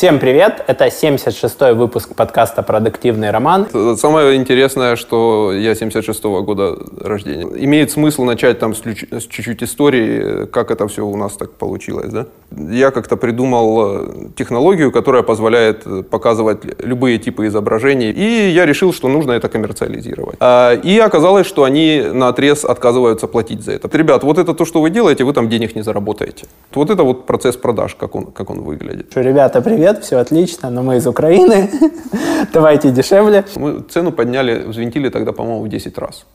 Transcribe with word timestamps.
Всем 0.00 0.18
привет! 0.18 0.64
Это 0.66 0.86
76-й 0.86 1.74
выпуск 1.74 2.14
подкаста 2.14 2.62
«Продуктивный 2.62 3.30
роман». 3.30 3.68
Самое 3.98 4.34
интересное, 4.34 4.96
что 4.96 5.52
я 5.52 5.72
76-го 5.72 6.42
года 6.42 6.78
рождения. 6.98 7.46
Имеет 7.66 7.90
смысл 7.90 8.24
начать 8.24 8.58
там 8.58 8.74
с 8.74 8.80
чуть-чуть 8.80 9.62
истории, 9.62 10.46
как 10.46 10.70
это 10.70 10.88
все 10.88 11.04
у 11.04 11.16
нас 11.16 11.34
так 11.34 11.50
получилось. 11.50 12.10
Да? 12.10 12.26
Я 12.50 12.92
как-то 12.92 13.18
придумал 13.18 13.82
э, 13.82 14.28
технологию, 14.36 14.90
которая 14.90 15.22
позволяет 15.22 15.84
показывать 16.08 16.60
любые 16.82 17.18
типы 17.18 17.48
изображений, 17.48 18.10
и 18.10 18.48
я 18.54 18.64
решил, 18.64 18.94
что 18.94 19.08
нужно 19.08 19.32
это 19.32 19.50
коммерциализировать. 19.50 20.36
А, 20.40 20.72
и 20.72 20.98
оказалось, 20.98 21.46
что 21.46 21.64
они 21.64 22.02
на 22.10 22.28
отрез 22.28 22.64
отказываются 22.64 23.26
платить 23.26 23.62
за 23.62 23.72
это. 23.72 23.90
Ребят, 23.98 24.24
вот 24.24 24.38
это 24.38 24.54
то, 24.54 24.64
что 24.64 24.80
вы 24.80 24.88
делаете, 24.88 25.24
вы 25.24 25.34
там 25.34 25.50
денег 25.50 25.76
не 25.76 25.82
заработаете. 25.82 26.46
Вот 26.74 26.88
это 26.88 27.02
вот 27.04 27.26
процесс 27.26 27.58
продаж, 27.58 27.94
как 27.96 28.14
он, 28.14 28.24
как 28.24 28.48
он 28.48 28.62
выглядит. 28.62 29.14
Ребята, 29.14 29.60
привет! 29.60 29.89
Привет, 29.90 30.04
все 30.04 30.18
отлично, 30.18 30.70
но 30.70 30.82
мы 30.82 30.96
из 30.96 31.06
Украины, 31.06 31.70
давайте 32.52 32.90
дешевле. 32.90 33.44
Мы 33.56 33.80
цену 33.80 34.12
подняли, 34.12 34.64
взвинтили 34.64 35.08
тогда, 35.08 35.32
по-моему, 35.32 35.64
в 35.64 35.68
10 35.68 35.98
раз. 35.98 36.26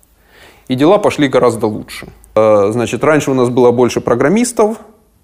И 0.68 0.76
дела 0.76 0.98
пошли 0.98 1.28
гораздо 1.28 1.68
лучше. 1.68 2.08
Э, 2.36 2.72
значит, 2.72 3.04
раньше 3.04 3.32
у 3.32 3.34
нас 3.34 3.50
было 3.50 3.72
больше 3.72 4.02
программистов, 4.02 4.78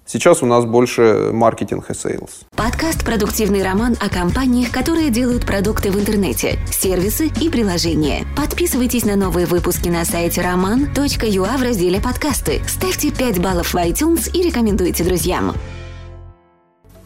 Сейчас 0.03 0.41
у 0.43 0.45
нас 0.45 0.65
больше 0.65 1.29
маркетинг 1.31 1.89
и 1.91 1.93
sales. 1.93 2.41
Подкаст 2.55 3.05
«Продуктивный 3.05 3.63
роман» 3.63 3.95
о 4.01 4.09
компаниях, 4.09 4.71
которые 4.71 5.09
делают 5.09 5.45
продукты 5.45 5.91
в 5.91 5.97
интернете, 5.97 6.57
сервисы 6.69 7.29
и 7.39 7.49
приложения. 7.49 8.25
Подписывайтесь 8.35 9.05
на 9.05 9.15
новые 9.15 9.45
выпуски 9.45 9.89
на 9.89 10.03
сайте 10.03 10.41
roman.ua 10.41 11.57
в 11.57 11.61
разделе 11.61 12.01
«Подкасты». 12.01 12.61
Ставьте 12.67 13.11
5 13.11 13.39
баллов 13.39 13.73
в 13.73 13.77
iTunes 13.77 14.29
и 14.33 14.41
рекомендуйте 14.41 15.03
друзьям. 15.03 15.53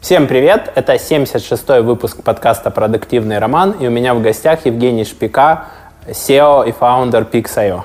Всем 0.00 0.28
привет! 0.28 0.70
Это 0.76 0.94
76-й 0.94 1.82
выпуск 1.82 2.22
подкаста 2.22 2.70
«Продуктивный 2.70 3.38
роман», 3.38 3.72
и 3.72 3.88
у 3.88 3.90
меня 3.90 4.14
в 4.14 4.22
гостях 4.22 4.64
Евгений 4.64 5.04
Шпика, 5.04 5.64
SEO 6.06 6.68
и 6.68 6.70
фаундер 6.70 7.22
Pix.io. 7.24 7.82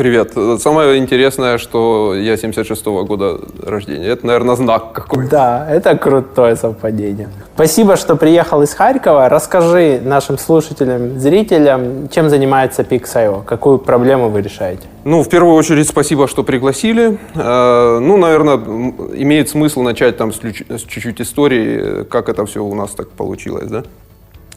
Привет. 0.00 0.32
Самое 0.62 0.96
интересное, 0.96 1.58
что 1.58 2.14
я 2.14 2.32
76-го 2.32 3.04
года 3.04 3.38
рождения. 3.62 4.06
Это, 4.06 4.26
наверное, 4.26 4.56
знак 4.56 4.92
какой-то. 4.92 5.30
Да, 5.30 5.66
это 5.70 5.94
крутое 5.94 6.56
совпадение. 6.56 7.28
Спасибо, 7.54 7.96
что 7.96 8.16
приехал 8.16 8.62
из 8.62 8.72
Харькова. 8.72 9.28
Расскажи 9.28 10.00
нашим 10.02 10.38
слушателям, 10.38 11.20
зрителям, 11.20 12.08
чем 12.08 12.30
занимается 12.30 12.80
Pix.io, 12.80 13.44
какую 13.44 13.78
проблему 13.78 14.30
вы 14.30 14.40
решаете? 14.40 14.84
Ну, 15.04 15.22
в 15.22 15.28
первую 15.28 15.54
очередь, 15.54 15.86
спасибо, 15.86 16.28
что 16.28 16.44
пригласили. 16.44 17.18
Э, 17.34 17.98
ну, 18.00 18.16
наверное, 18.16 18.56
имеет 18.56 19.50
смысл 19.50 19.82
начать 19.82 20.16
там 20.16 20.32
с 20.32 20.38
чуть-чуть 20.38 21.20
истории, 21.20 22.04
как 22.04 22.30
это 22.30 22.46
все 22.46 22.64
у 22.64 22.74
нас 22.74 22.92
так 22.92 23.10
получилось, 23.10 23.68
да? 23.68 23.82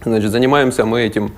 Значит, 0.06 0.32
занимаемся 0.32 0.86
мы 0.86 1.02
этим 1.02 1.34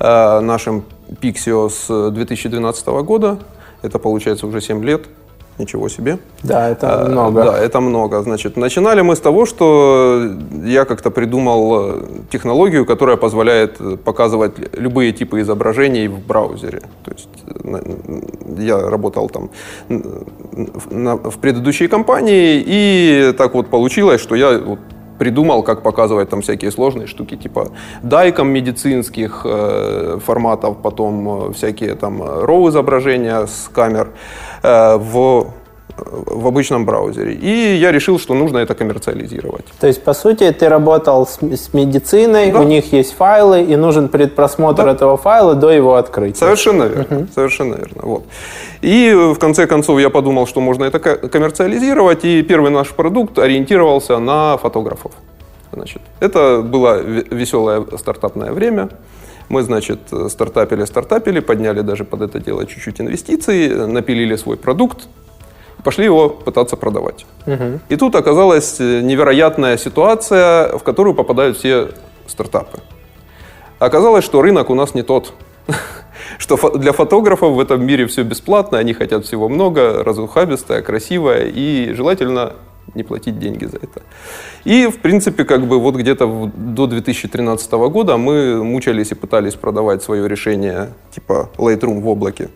э, 0.00 0.40
нашим 0.40 0.84
Pixio 1.20 1.68
с 1.68 2.10
2012 2.10 2.86
года. 2.86 3.38
Это 3.82 3.98
получается 3.98 4.46
уже 4.46 4.60
7 4.60 4.84
лет. 4.84 5.02
Ничего 5.58 5.88
себе. 5.88 6.18
Да, 6.42 6.68
это 6.68 7.02
а, 7.02 7.08
много. 7.08 7.44
Да, 7.44 7.58
это 7.58 7.80
много. 7.80 8.22
Значит, 8.22 8.58
начинали 8.58 9.00
мы 9.00 9.16
с 9.16 9.20
того, 9.20 9.46
что 9.46 10.30
я 10.64 10.84
как-то 10.84 11.10
придумал 11.10 11.80
э, 11.80 12.02
технологию, 12.30 12.84
которая 12.84 13.16
позволяет 13.16 13.80
показывать 14.04 14.52
любые 14.78 15.12
типы 15.12 15.40
изображений 15.40 16.08
в 16.08 16.18
браузере. 16.18 16.82
То 17.04 17.12
есть 17.12 17.28
я 18.58 18.90
работал 18.90 19.30
там 19.30 19.50
в 19.88 21.38
предыдущей 21.38 21.88
компании, 21.88 22.62
и 22.66 23.32
так 23.38 23.54
вот 23.54 23.68
получилось, 23.68 24.20
что 24.20 24.34
я 24.34 24.60
придумал, 25.18 25.62
как 25.62 25.82
показывать 25.82 26.28
там 26.28 26.40
всякие 26.40 26.70
сложные 26.70 27.06
штуки, 27.06 27.36
типа 27.36 27.68
дайком 28.02 28.48
медицинских 28.48 29.42
э, 29.44 30.18
форматов, 30.24 30.78
потом 30.82 31.50
э, 31.50 31.52
всякие 31.52 31.94
там 31.94 32.22
RAW 32.22 32.68
изображения 32.68 33.46
с 33.46 33.68
камер. 33.72 34.10
Э, 34.62 34.96
в 34.96 35.48
в 35.96 36.46
обычном 36.46 36.84
браузере. 36.84 37.34
И 37.34 37.76
я 37.76 37.92
решил, 37.92 38.18
что 38.18 38.34
нужно 38.34 38.58
это 38.58 38.74
коммерциализировать. 38.74 39.64
То 39.80 39.86
есть, 39.86 40.02
по 40.02 40.14
сути, 40.14 40.50
ты 40.52 40.68
работал 40.68 41.26
с, 41.26 41.38
с 41.40 41.72
медициной, 41.72 42.52
да. 42.52 42.60
у 42.60 42.62
них 42.64 42.92
есть 42.92 43.14
файлы, 43.14 43.62
и 43.62 43.76
нужен 43.76 44.08
предпросмотр 44.08 44.84
да. 44.84 44.92
этого 44.92 45.16
файла 45.16 45.54
до 45.54 45.70
его 45.70 45.94
открытия. 45.94 46.38
Совершенно 46.38 46.84
верно. 46.84 47.18
Угу. 47.18 47.26
Совершенно 47.34 47.74
верно. 47.74 48.02
Вот. 48.02 48.24
И 48.82 49.12
в 49.14 49.38
конце 49.38 49.66
концов 49.66 49.98
я 49.98 50.10
подумал, 50.10 50.46
что 50.46 50.60
можно 50.60 50.84
это 50.84 50.98
коммерциализировать, 50.98 52.24
и 52.24 52.42
первый 52.42 52.70
наш 52.70 52.90
продукт 52.90 53.38
ориентировался 53.38 54.18
на 54.18 54.56
фотографов. 54.58 55.12
Значит, 55.72 56.02
это 56.20 56.62
было 56.62 57.00
веселое 57.00 57.84
стартапное 57.98 58.52
время. 58.52 58.88
Мы, 59.48 59.62
значит, 59.62 60.00
стартапили, 60.28 60.84
стартапили, 60.84 61.40
подняли 61.40 61.80
даже 61.80 62.04
под 62.04 62.22
это 62.22 62.40
дело 62.40 62.66
чуть-чуть 62.66 63.00
инвестиций, 63.00 63.86
напилили 63.86 64.36
свой 64.36 64.56
продукт, 64.56 65.08
пошли 65.86 66.04
его 66.04 66.28
пытаться 66.28 66.76
продавать. 66.76 67.26
Угу. 67.46 67.78
И 67.90 67.96
тут 67.96 68.16
оказалась 68.16 68.80
невероятная 68.80 69.78
ситуация, 69.78 70.76
в 70.76 70.82
которую 70.82 71.14
попадают 71.14 71.56
все 71.56 71.90
стартапы. 72.26 72.78
Оказалось, 73.78 74.24
что 74.24 74.42
рынок 74.42 74.68
у 74.70 74.74
нас 74.74 74.94
не 74.94 75.02
тот. 75.02 75.32
Что 76.38 76.56
для 76.76 76.92
фотографов 76.92 77.52
в 77.52 77.60
этом 77.60 77.86
мире 77.86 78.06
все 78.06 78.24
бесплатно, 78.24 78.78
они 78.78 78.94
хотят 78.94 79.24
всего 79.24 79.48
много, 79.48 80.02
разухабистое, 80.02 80.82
красивое 80.82 81.52
и 81.54 81.92
желательно 81.94 82.54
не 82.94 83.04
платить 83.04 83.38
деньги 83.38 83.66
за 83.66 83.76
это. 83.76 84.02
И, 84.64 84.88
в 84.88 84.98
принципе, 84.98 85.44
как 85.44 85.66
бы 85.66 85.78
вот 85.78 85.94
где-то 85.94 86.50
до 86.56 86.86
2013 86.86 87.72
года 87.72 88.16
мы 88.16 88.64
мучались 88.64 89.12
и 89.12 89.14
пытались 89.14 89.54
продавать 89.54 90.02
свое 90.02 90.28
решение 90.28 90.88
типа 91.14 91.48
Lightroom 91.58 92.00
в 92.00 92.08
облаке 92.08 92.48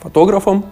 фотографам. 0.00 0.64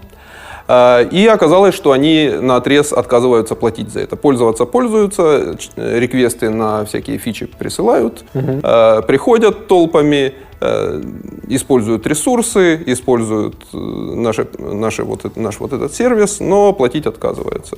А, 0.67 1.03
и 1.03 1.27
оказалось, 1.27 1.75
что 1.75 1.93
они 1.93 2.31
на 2.41 2.57
отрез 2.57 2.93
отказываются 2.93 3.55
платить 3.55 3.91
за 3.91 4.01
это. 4.01 4.17
Пользоваться 4.17 4.65
пользуются, 4.65 5.57
реквесты 5.77 6.51
на 6.51 6.85
всякие 6.85 7.19
фичи 7.19 7.47
присылают, 7.47 8.25
угу. 8.35 8.63
приходят 9.07 9.67
толпами, 9.67 10.35
а, 10.61 11.03
используют 11.49 12.07
ресурсы, 12.07 12.83
используют 12.87 13.57
э, 13.75 13.77
наши, 13.77 14.49
наши 14.59 15.05
вот, 15.05 15.37
наш 15.37 15.61
вот 15.61 15.75
этот 15.75 15.93
сервис, 15.95 16.41
но 16.41 16.73
платить 16.73 17.07
отказываются. 17.07 17.77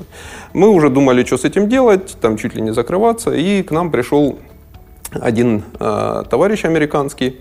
Мы 0.53 0.69
уже 0.69 0.89
думали, 0.89 1.25
что 1.25 1.37
с 1.37 1.45
этим 1.45 1.69
делать, 1.69 2.17
там 2.21 2.37
чуть 2.37 2.55
ли 2.55 2.63
не 2.63 2.73
закрываться, 2.73 3.33
и 3.33 3.65
к 3.65 3.73
нам 3.73 3.91
пришел 3.91 4.39
один 5.11 5.65
э, 5.81 6.23
товарищ 6.31 6.65
американский, 6.65 7.41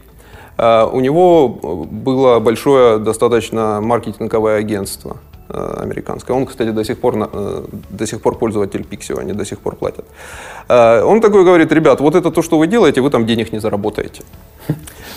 у 0.57 1.01
него 1.01 1.49
было 1.49 2.39
большое 2.39 2.97
достаточно 2.97 3.81
маркетинговое 3.81 4.57
агентство. 4.57 5.17
Э, 5.49 5.83
американская. 5.83 6.37
Он, 6.37 6.45
кстати, 6.45 6.71
до 6.71 6.83
сих 6.83 6.97
пор, 6.97 7.15
э, 7.17 7.63
до 7.89 8.07
сих 8.07 8.19
пор 8.21 8.37
пользователь 8.37 8.81
Pixio, 8.81 9.19
они 9.19 9.33
до 9.33 9.45
сих 9.45 9.59
пор 9.59 9.75
платят. 9.75 10.05
Э, 10.69 11.03
он 11.03 11.21
такой 11.21 11.43
говорит, 11.43 11.71
ребят, 11.71 12.01
вот 12.01 12.15
это 12.15 12.31
то, 12.31 12.41
что 12.41 12.57
вы 12.57 12.67
делаете, 12.67 13.01
вы 13.01 13.09
там 13.09 13.25
денег 13.25 13.53
не 13.53 13.59
заработаете. 13.59 14.23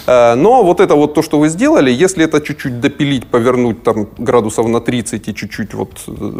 Но 0.06 0.62
вот 0.62 0.80
это 0.80 0.94
вот 0.94 1.14
то, 1.14 1.22
что 1.22 1.38
вы 1.38 1.48
сделали, 1.50 1.90
если 1.90 2.24
это 2.24 2.40
чуть-чуть 2.40 2.80
допилить, 2.80 3.26
повернуть 3.26 3.82
там 3.82 4.06
градусов 4.18 4.66
на 4.68 4.80
30 4.80 5.28
и 5.28 5.34
чуть-чуть 5.34 5.74
вот 5.74 5.90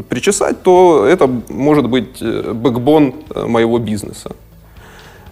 причесать, 0.09 0.63
то 0.63 1.07
это 1.07 1.27
может 1.49 1.87
быть 1.87 2.23
бэкбон 2.23 3.13
моего 3.47 3.79
бизнеса. 3.79 4.31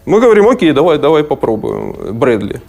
Мы 0.06 0.20
говорим, 0.20 0.48
окей, 0.48 0.72
давай, 0.72 0.98
давай 0.98 1.22
попробуем. 1.22 2.18
Брэдли. 2.18 2.60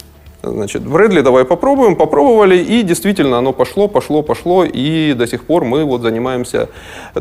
Значит, 0.42 0.82
Брэдли 0.86 1.20
давай 1.20 1.44
попробуем, 1.44 1.96
попробовали, 1.96 2.56
и 2.56 2.82
действительно 2.82 3.38
оно 3.38 3.52
пошло, 3.52 3.88
пошло, 3.88 4.22
пошло, 4.22 4.64
и 4.64 5.14
до 5.14 5.26
сих 5.26 5.44
пор 5.44 5.64
мы 5.64 5.84
вот 5.84 6.02
занимаемся 6.02 6.68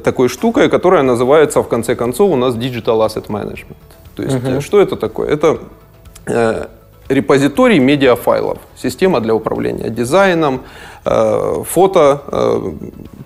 такой 0.04 0.30
штукой, 0.30 0.70
которая 0.70 1.02
называется, 1.02 1.64
в 1.64 1.68
конце 1.68 1.96
концов, 1.96 2.32
у 2.32 2.36
нас 2.36 2.56
Digital 2.56 3.06
Asset 3.06 3.28
Management. 3.28 3.76
То 4.16 4.24
есть, 4.24 4.36
uh-huh. 4.36 4.62
что 4.62 4.80
это 4.80 4.96
такое? 4.96 5.30
Это 5.30 5.60
э, 6.28 6.68
репозиторий 7.10 7.80
медиафайлов, 7.80 8.60
система 8.76 9.20
для 9.20 9.34
управления 9.34 9.90
дизайном, 9.90 10.62
э, 11.06 11.64
фото 11.66 12.22
э, 12.28 12.72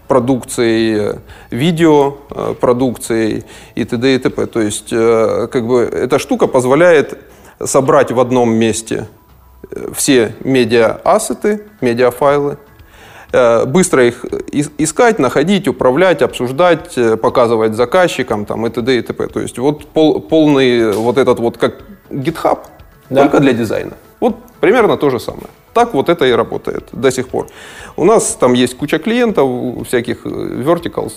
продукцией, 0.07 1.19
видео 1.49 2.15
э, 2.29 2.53
продукцией 2.59 3.43
и 3.75 3.83
т.д. 3.83 4.15
и 4.15 4.17
т.п. 4.17 4.45
То 4.45 4.61
есть, 4.61 4.93
э, 4.93 5.47
как 5.51 5.67
бы, 5.67 5.81
эта 5.81 6.17
штука 6.17 6.47
позволяет 6.47 7.17
собрать 7.65 8.11
в 8.11 8.19
одном 8.19 8.53
месте 8.53 9.07
все 9.93 10.35
медиа-ассеты, 10.43 11.63
медиафайлы, 11.81 12.57
э, 13.31 13.65
быстро 13.65 14.05
их 14.05 14.25
искать, 14.77 15.19
находить, 15.19 15.67
управлять, 15.67 16.21
обсуждать, 16.21 16.97
э, 16.97 17.17
показывать 17.17 17.75
заказчикам 17.75 18.45
там, 18.45 18.65
и 18.67 18.69
т.д. 18.69 18.97
и 18.97 19.01
т.п. 19.01 19.27
То 19.27 19.39
есть 19.39 19.57
вот 19.57 19.85
пол, 19.87 20.21
полный 20.21 20.91
вот 20.93 21.17
этот 21.17 21.39
вот 21.39 21.57
как 21.57 21.81
GitHub, 22.09 22.59
да. 23.09 23.23
только 23.23 23.39
для 23.39 23.53
дизайна. 23.53 23.93
Вот 24.19 24.37
примерно 24.59 24.97
то 24.97 25.09
же 25.09 25.19
самое. 25.19 25.47
Так 25.73 25.93
вот 25.93 26.09
это 26.09 26.25
и 26.25 26.31
работает 26.31 26.89
до 26.91 27.11
сих 27.11 27.29
пор. 27.29 27.47
У 27.95 28.05
нас 28.05 28.35
там 28.39 28.53
есть 28.53 28.77
куча 28.77 28.99
клиентов, 28.99 29.87
всяких 29.87 30.25
э, 30.25 30.29
verticals, 30.29 31.13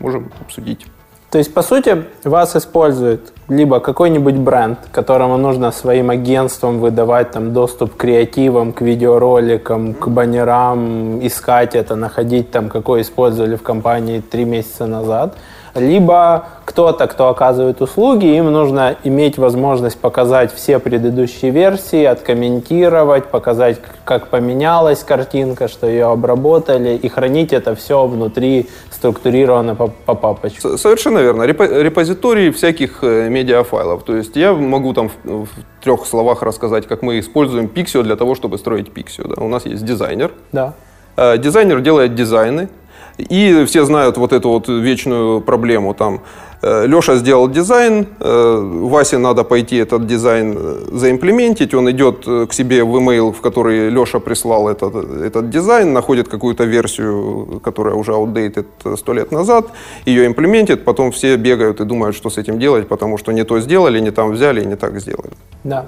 можем 0.00 0.30
обсудить. 0.40 0.86
То 1.30 1.38
есть, 1.38 1.52
по 1.52 1.62
сути, 1.62 2.04
вас 2.24 2.56
использует 2.56 3.32
либо 3.48 3.80
какой-нибудь 3.80 4.36
бренд, 4.36 4.78
которому 4.92 5.36
нужно 5.36 5.72
своим 5.72 6.08
агентством 6.08 6.80
выдавать 6.80 7.32
там 7.32 7.52
доступ 7.52 7.94
к 7.94 7.96
креативам, 7.98 8.72
к 8.72 8.80
видеороликам, 8.80 9.92
к 9.92 10.08
баннерам, 10.08 11.26
искать 11.26 11.74
это, 11.74 11.96
находить 11.96 12.50
там, 12.50 12.70
какой 12.70 13.02
использовали 13.02 13.56
в 13.56 13.62
компании 13.62 14.20
три 14.20 14.44
месяца 14.44 14.86
назад– 14.86 15.34
либо 15.78 16.46
кто-то, 16.64 17.06
кто 17.06 17.28
оказывает 17.28 17.80
услуги, 17.80 18.26
им 18.26 18.52
нужно 18.52 18.96
иметь 19.04 19.38
возможность 19.38 19.98
показать 19.98 20.52
все 20.52 20.78
предыдущие 20.78 21.50
версии, 21.50 22.04
откомментировать, 22.04 23.26
показать, 23.26 23.78
как 24.04 24.28
поменялась 24.28 25.02
картинка, 25.02 25.68
что 25.68 25.86
ее 25.86 26.06
обработали, 26.06 26.90
и 26.96 27.08
хранить 27.08 27.52
это 27.52 27.74
все 27.74 28.06
внутри 28.06 28.68
структурированно 28.90 29.74
по, 29.74 29.86
по 29.86 30.14
папочкам. 30.14 30.76
Совершенно 30.76 31.20
верно. 31.20 31.44
Репозитории 31.44 32.50
всяких 32.50 33.02
э, 33.02 33.28
медиафайлов. 33.28 34.02
То 34.02 34.16
есть 34.16 34.36
я 34.36 34.52
могу 34.52 34.92
там 34.92 35.08
в, 35.08 35.44
в 35.44 35.48
трех 35.82 36.04
словах 36.06 36.42
рассказать, 36.42 36.86
как 36.86 37.02
мы 37.02 37.20
используем 37.20 37.66
Pixio 37.66 38.02
для 38.02 38.16
того, 38.16 38.34
чтобы 38.34 38.58
строить 38.58 38.88
Pixio. 38.88 39.34
Да. 39.34 39.42
У 39.42 39.48
нас 39.48 39.66
есть 39.66 39.84
дизайнер. 39.84 40.32
Да. 40.52 40.74
Э, 41.16 41.38
дизайнер 41.38 41.80
делает 41.80 42.14
дизайны, 42.14 42.68
и 43.18 43.64
все 43.66 43.84
знают 43.84 44.16
вот 44.16 44.32
эту 44.32 44.48
вот 44.48 44.68
вечную 44.68 45.40
проблему 45.40 45.94
там. 45.94 46.20
Э, 46.60 46.86
Леша 46.86 47.16
сделал 47.16 47.48
дизайн, 47.48 48.06
э, 48.20 48.60
Васе 48.82 49.18
надо 49.18 49.44
пойти 49.44 49.76
этот 49.76 50.06
дизайн 50.06 50.56
э, 50.58 50.76
заимплементить, 50.92 51.74
он 51.74 51.90
идет 51.90 52.24
к 52.24 52.52
себе 52.52 52.82
в 52.82 52.96
email, 52.96 53.32
в 53.32 53.40
который 53.40 53.90
Леша 53.90 54.18
прислал 54.18 54.68
этот, 54.68 54.94
этот 54.94 55.50
дизайн, 55.50 55.92
находит 55.92 56.28
какую-то 56.28 56.64
версию, 56.64 57.60
которая 57.62 57.94
уже 57.94 58.12
outdated 58.12 58.66
сто 58.96 59.12
лет 59.12 59.30
назад, 59.30 59.66
ее 60.04 60.26
имплементит, 60.26 60.84
потом 60.84 61.12
все 61.12 61.36
бегают 61.36 61.80
и 61.80 61.84
думают, 61.84 62.16
что 62.16 62.28
с 62.28 62.38
этим 62.38 62.58
делать, 62.58 62.88
потому 62.88 63.18
что 63.18 63.32
не 63.32 63.44
то 63.44 63.60
сделали, 63.60 64.00
не 64.00 64.10
там 64.10 64.32
взяли 64.32 64.62
и 64.62 64.66
не 64.66 64.76
так 64.76 65.00
сделали. 65.00 65.32
Да. 65.64 65.86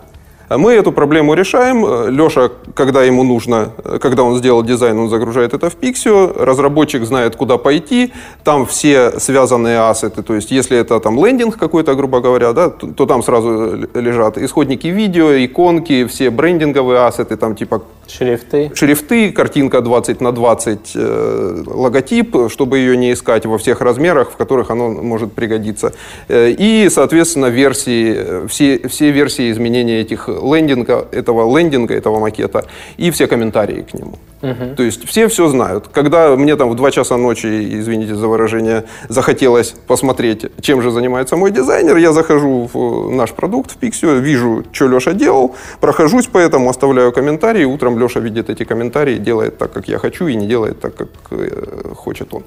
А 0.50 0.58
мы 0.58 0.72
эту 0.72 0.90
проблему 0.90 1.34
решаем. 1.34 2.10
Леша, 2.10 2.50
когда 2.74 3.04
ему 3.04 3.22
нужно, 3.22 3.70
когда 4.00 4.24
он 4.24 4.36
сделал 4.36 4.64
дизайн, 4.64 4.98
он 4.98 5.08
загружает 5.08 5.54
это 5.54 5.70
в 5.70 5.76
Pixio. 5.76 6.42
Разработчик 6.42 7.04
знает, 7.04 7.36
куда 7.36 7.56
пойти. 7.56 8.12
Там 8.42 8.66
все 8.66 9.20
связанные 9.20 9.88
ассеты. 9.88 10.24
То 10.24 10.34
есть, 10.34 10.50
если 10.50 10.76
это 10.76 10.98
там 10.98 11.24
лендинг 11.24 11.56
какой-то, 11.56 11.94
грубо 11.94 12.20
говоря, 12.20 12.52
да, 12.52 12.68
то, 12.68 12.88
то 12.88 13.06
там 13.06 13.22
сразу 13.22 13.88
лежат 13.94 14.38
исходники 14.38 14.88
видео, 14.88 15.30
иконки, 15.36 16.04
все 16.06 16.30
брендинговые 16.30 17.06
ассеты, 17.06 17.36
там 17.36 17.54
типа 17.54 17.82
Шрифты. 18.10 18.70
Шрифты, 18.74 19.30
картинка 19.30 19.80
20 19.80 20.20
на 20.20 20.32
20, 20.32 20.92
э, 20.94 21.62
логотип, 21.66 22.50
чтобы 22.50 22.78
ее 22.78 22.96
не 22.96 23.12
искать 23.12 23.46
во 23.46 23.56
всех 23.58 23.80
размерах, 23.80 24.32
в 24.32 24.36
которых 24.36 24.70
оно 24.70 24.90
может 24.90 25.32
пригодиться. 25.32 25.92
Э, 26.28 26.50
и, 26.50 26.88
соответственно, 26.90 27.46
версии, 27.46 28.46
все, 28.48 28.80
все 28.88 29.10
версии 29.10 29.50
изменения 29.50 30.00
этих 30.00 30.28
лендинга, 30.42 31.06
этого 31.12 31.58
лендинга, 31.58 31.94
этого 31.94 32.18
макета 32.18 32.64
и 32.96 33.10
все 33.10 33.26
комментарии 33.26 33.82
к 33.82 33.94
нему. 33.94 34.18
Угу. 34.42 34.74
То 34.76 34.82
есть 34.82 35.06
все 35.06 35.28
все 35.28 35.48
знают. 35.48 35.88
Когда 35.88 36.34
мне 36.36 36.56
там 36.56 36.70
в 36.70 36.74
2 36.74 36.90
часа 36.90 37.16
ночи, 37.16 37.46
извините 37.78 38.14
за 38.14 38.26
выражение, 38.26 38.84
захотелось 39.08 39.74
посмотреть, 39.86 40.46
чем 40.60 40.82
же 40.82 40.90
занимается 40.90 41.36
мой 41.36 41.50
дизайнер, 41.50 41.96
я 41.96 42.12
захожу 42.12 42.70
в 42.72 43.10
наш 43.10 43.32
продукт, 43.32 43.72
в 43.72 43.78
Pixio, 43.78 44.18
вижу, 44.18 44.64
что 44.72 44.88
Леша 44.88 45.12
делал, 45.12 45.54
прохожусь 45.80 46.26
по 46.26 46.38
этому, 46.38 46.70
оставляю 46.70 47.12
комментарии, 47.12 47.64
утром 47.64 47.98
Леша 47.98 48.20
видит 48.20 48.48
эти 48.48 48.64
комментарии, 48.64 49.18
делает 49.18 49.58
так, 49.58 49.72
как 49.72 49.88
я 49.88 49.98
хочу, 49.98 50.26
и 50.26 50.34
не 50.34 50.46
делает 50.46 50.80
так, 50.80 50.94
как 50.94 51.08
э, 51.30 51.94
хочет 51.94 52.32
он. 52.32 52.42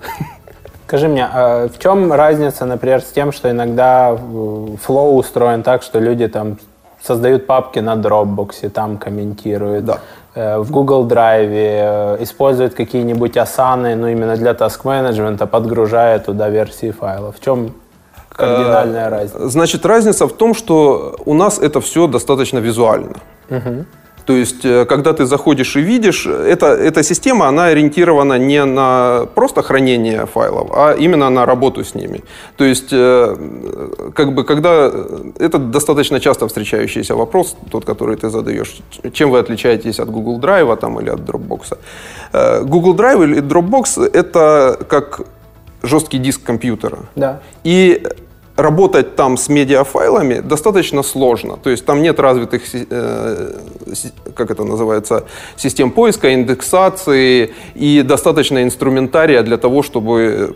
Скажи 0.88 1.08
мне, 1.08 1.26
а 1.26 1.70
в 1.70 1.80
чем 1.80 2.12
разница, 2.12 2.66
например, 2.66 3.02
с 3.02 3.12
тем, 3.12 3.32
что 3.32 3.50
иногда 3.50 4.12
Flow 4.12 5.16
устроен 5.16 5.64
так, 5.64 5.82
что 5.82 6.00
люди 6.00 6.28
там 6.28 6.58
создают 7.06 7.48
папки 7.48 7.80
на 7.80 7.96
Dropbox, 7.96 8.70
там 8.70 8.98
комментируют. 8.98 9.86
Да. 9.86 10.00
Э, 10.36 10.58
в 10.58 10.72
Google 10.72 11.08
Drive 11.08 11.50
э, 11.52 12.24
используют 12.24 12.74
какие-нибудь 12.74 13.38
асаны, 13.38 13.96
ну, 13.96 14.08
именно 14.08 14.36
для 14.36 14.54
таск-менеджмента, 14.54 15.46
подгружая 15.46 16.20
туда 16.20 16.50
версии 16.50 16.92
файлов. 16.92 17.36
В 17.36 17.44
чем 17.44 17.74
кардинальная 18.30 19.10
разница? 19.10 19.50
Значит, 19.50 19.86
разница 19.86 20.28
в 20.28 20.34
том, 20.34 20.54
что 20.54 21.16
у 21.26 21.34
нас 21.34 21.60
это 21.60 21.82
все 21.82 22.08
достаточно 22.08 22.60
визуально. 22.60 23.16
Угу. 23.50 23.86
То 24.26 24.34
есть, 24.34 24.66
э, 24.66 24.86
когда 24.86 25.14
ты 25.14 25.26
заходишь 25.26 25.76
и 25.76 25.82
видишь, 25.82 26.26
это, 26.26 26.68
эта 26.68 27.04
система, 27.04 27.48
она 27.48 27.66
ориентирована 27.66 28.38
не 28.38 28.66
на 28.66 29.26
просто 29.36 29.62
хранение 29.62 30.26
файлов, 30.26 30.70
а 30.72 30.94
именно 30.94 31.30
на 31.30 31.46
работу 31.46 31.84
с 31.84 31.96
ними. 31.96 32.22
То 32.58 32.64
есть, 32.64 32.90
э, 32.94 33.36
как 34.16 34.34
бы, 34.34 34.44
когда... 34.44 34.92
Это 35.40 35.58
достаточно 35.58 36.20
часто 36.20 36.48
встречающийся 36.48 37.16
вопрос, 37.16 37.56
тот, 37.72 37.86
который 37.86 38.16
ты 38.16 38.30
задаешь. 38.30 38.78
Чем 39.14 39.32
вы 39.32 39.40
отличаетесь 39.40 40.00
от 40.00 40.10
Google 40.10 40.40
Drive 40.40 40.78
там, 40.78 41.00
или 41.00 41.10
от 41.10 41.20
Dropbox? 41.20 41.78
Э, 42.34 42.64
Google 42.64 42.96
Drive 42.96 43.24
или 43.24 43.42
Dropbox— 43.42 44.10
это 44.14 44.80
как 44.88 45.22
жесткий 45.84 46.18
диск 46.18 46.44
компьютера. 46.44 47.00
Да. 47.16 47.42
И 47.66 48.04
работать 48.64 49.16
там 49.16 49.38
с 49.38 49.50
медиафайлами 49.50 50.40
достаточно 50.40 51.04
сложно. 51.04 51.58
То 51.58 51.70
есть 51.70 51.86
там 51.86 52.02
нет 52.02 52.20
развитых, 52.20 52.62
э, 52.74 53.60
как 54.36 54.52
это 54.52 54.64
называется, 54.64 55.24
систем 55.58 55.92
поиска, 55.92 56.34
индексации 56.34 57.50
и 57.76 58.02
достаточно 58.02 58.64
инструментария 58.64 59.44
для 59.44 59.58
того, 59.58 59.84
чтобы, 59.84 60.56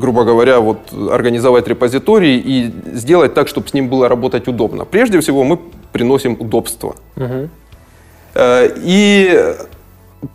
грубо 0.00 0.24
говоря, 0.24 0.58
вот 0.60 0.78
организовать 1.10 1.68
репозиторий 1.68 2.38
и 2.38 2.72
сделать 2.96 3.34
так, 3.34 3.48
чтобы 3.48 3.68
с 3.68 3.74
ним 3.74 3.88
было 3.88 4.08
работать 4.08 4.48
удобно. 4.48 4.84
Прежде 4.84 5.18
всего 5.20 5.44
мы 5.44 5.58
приносим 5.92 6.36
удобство. 6.40 6.96
Угу. 7.16 7.48
И 8.84 9.54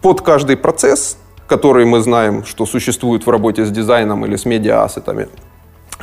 под 0.02 0.22
каждый 0.22 0.56
процесс, 0.56 1.18
который 1.48 1.86
мы 1.86 2.02
знаем, 2.02 2.46
что 2.46 2.66
существует 2.66 3.26
в 3.26 3.30
работе 3.30 3.66
с 3.66 3.72
дизайном 3.72 4.26
или 4.26 4.36
с 4.36 4.46
медиа-ассетами, 4.46 5.28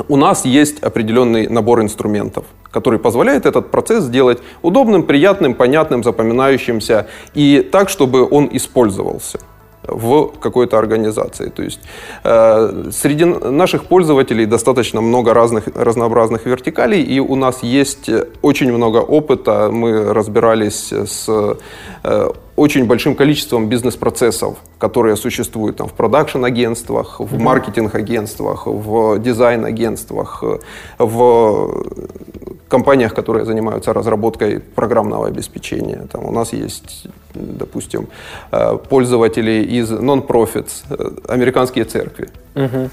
у 0.08 0.16
нас 0.16 0.44
есть 0.44 0.82
определенный 0.82 1.48
набор 1.48 1.80
инструментов, 1.80 2.44
который 2.70 2.98
позволяет 2.98 3.46
этот 3.46 3.70
процесс 3.70 4.04
сделать 4.04 4.38
удобным, 4.62 5.02
приятным, 5.02 5.54
понятным, 5.54 6.02
запоминающимся 6.04 7.06
и 7.34 7.66
так, 7.72 7.88
чтобы 7.88 8.28
он 8.28 8.48
использовался 8.52 9.38
в 9.88 10.32
какой-то 10.40 10.78
организации. 10.78 11.48
То 11.48 11.62
есть 11.62 11.80
э, 12.24 12.90
среди 12.92 13.24
наших 13.24 13.84
пользователей 13.84 14.46
достаточно 14.46 15.00
много 15.00 15.32
разных, 15.32 15.68
разнообразных 15.74 16.46
вертикалей, 16.46 17.02
и 17.02 17.20
у 17.20 17.36
нас 17.36 17.62
есть 17.62 18.10
очень 18.42 18.72
много 18.72 18.98
опыта. 18.98 19.70
Мы 19.72 20.12
разбирались 20.12 20.92
с 20.92 21.28
э, 22.02 22.30
очень 22.56 22.86
большим 22.86 23.14
количеством 23.14 23.68
бизнес-процессов, 23.68 24.56
которые 24.78 25.16
существуют 25.16 25.76
там, 25.76 25.88
в 25.88 25.92
продакшн-агентствах, 25.92 27.20
в 27.20 27.38
маркетинг-агентствах, 27.38 28.66
в 28.66 29.18
дизайн-агентствах, 29.18 30.42
в 30.98 31.84
компаниях, 32.68 33.14
которые 33.14 33.44
занимаются 33.44 33.92
разработкой 33.92 34.60
программного 34.60 35.28
обеспечения. 35.28 36.06
Там 36.10 36.24
у 36.24 36.32
нас 36.32 36.52
есть, 36.52 37.06
допустим, 37.34 38.08
э, 38.50 38.78
пользователи 38.88 39.62
из 39.62 39.92
non-profits, 39.92 40.84
э, 40.90 41.10
американские 41.28 41.84
церкви. 41.84 42.28
Угу. 42.54 42.90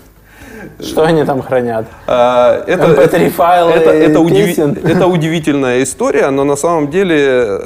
Что 0.79 1.03
они 1.03 1.25
там 1.25 1.41
хранят? 1.41 1.87
А, 2.07 2.63
это, 2.67 2.85
MP3 2.85 3.29
файлы 3.29 3.71
это, 3.71 3.89
это, 3.89 4.19
удиви- 4.19 4.91
это 4.91 5.07
удивительная 5.07 5.83
история, 5.83 6.29
но 6.29 6.43
на 6.43 6.55
самом 6.55 6.89
деле 6.89 7.61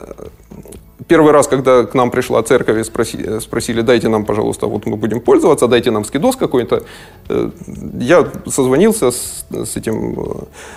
первый 1.07 1.31
раз, 1.31 1.47
когда 1.47 1.83
к 1.83 1.93
нам 1.93 2.11
пришла 2.11 2.43
церковь 2.43 2.77
и 2.77 2.83
спроси, 2.83 3.39
спросили, 3.39 3.81
дайте 3.81 4.09
нам, 4.09 4.25
пожалуйста, 4.25 4.67
вот 4.67 4.85
мы 4.85 4.97
будем 4.97 5.19
пользоваться, 5.19 5.67
дайте 5.67 5.91
нам 5.91 6.05
скидос 6.05 6.35
какой-то, 6.35 6.83
э, 7.29 7.49
я 7.99 8.27
созвонился 8.47 9.11
с, 9.11 9.45
с 9.49 9.77
этим, 9.77 10.19
э, 10.19 10.23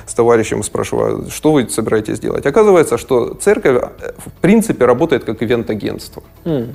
с 0.07 0.15
товарищем, 0.15 0.63
спрашиваю, 0.63 1.31
что 1.31 1.53
вы 1.53 1.69
собираетесь 1.69 2.21
делать? 2.21 2.47
Оказывается, 2.47 2.99
что 2.99 3.35
церковь 3.35 3.83
э, 3.83 4.13
в 4.19 4.41
принципе 4.41 4.87
работает 4.87 5.25
как 5.25 5.43
ивент-агентство. 5.43 6.23
Mm. 6.45 6.75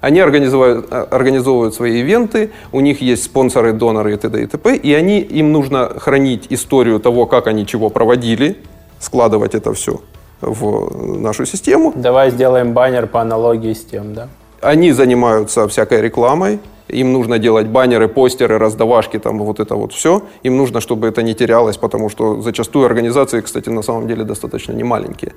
Они 0.00 0.20
организовывают, 0.20 0.92
организовывают 0.92 1.74
свои 1.74 2.00
ивенты, 2.00 2.50
у 2.72 2.80
них 2.80 3.00
есть 3.00 3.24
спонсоры, 3.24 3.72
доноры 3.72 4.14
и 4.14 4.16
т.д. 4.16 4.42
и 4.42 4.46
т.п. 4.46 4.76
И 4.76 4.94
они, 4.94 5.20
им 5.20 5.52
нужно 5.52 5.98
хранить 5.98 6.46
историю 6.50 7.00
того, 7.00 7.26
как 7.26 7.46
они 7.46 7.66
чего 7.66 7.90
проводили, 7.90 8.56
складывать 9.00 9.54
это 9.54 9.72
все 9.72 10.00
в 10.40 11.18
нашу 11.18 11.46
систему. 11.46 11.92
Давай 11.94 12.30
сделаем 12.30 12.72
баннер 12.72 13.06
по 13.06 13.20
аналогии 13.20 13.72
с 13.72 13.84
тем, 13.84 14.14
да? 14.14 14.28
Они 14.60 14.92
занимаются 14.92 15.66
всякой 15.68 16.00
рекламой, 16.00 16.58
им 16.88 17.12
нужно 17.12 17.38
делать 17.38 17.66
баннеры, 17.66 18.08
постеры, 18.08 18.58
раздавашки, 18.58 19.18
там 19.18 19.38
вот 19.38 19.60
это 19.60 19.74
вот 19.74 19.92
все. 19.92 20.22
Им 20.44 20.56
нужно, 20.56 20.80
чтобы 20.80 21.08
это 21.08 21.22
не 21.22 21.34
терялось, 21.34 21.76
потому 21.76 22.08
что 22.08 22.40
зачастую 22.40 22.86
организации, 22.86 23.40
кстати, 23.40 23.70
на 23.70 23.82
самом 23.82 24.06
деле 24.06 24.24
достаточно 24.24 24.72
немаленькие. 24.72 25.32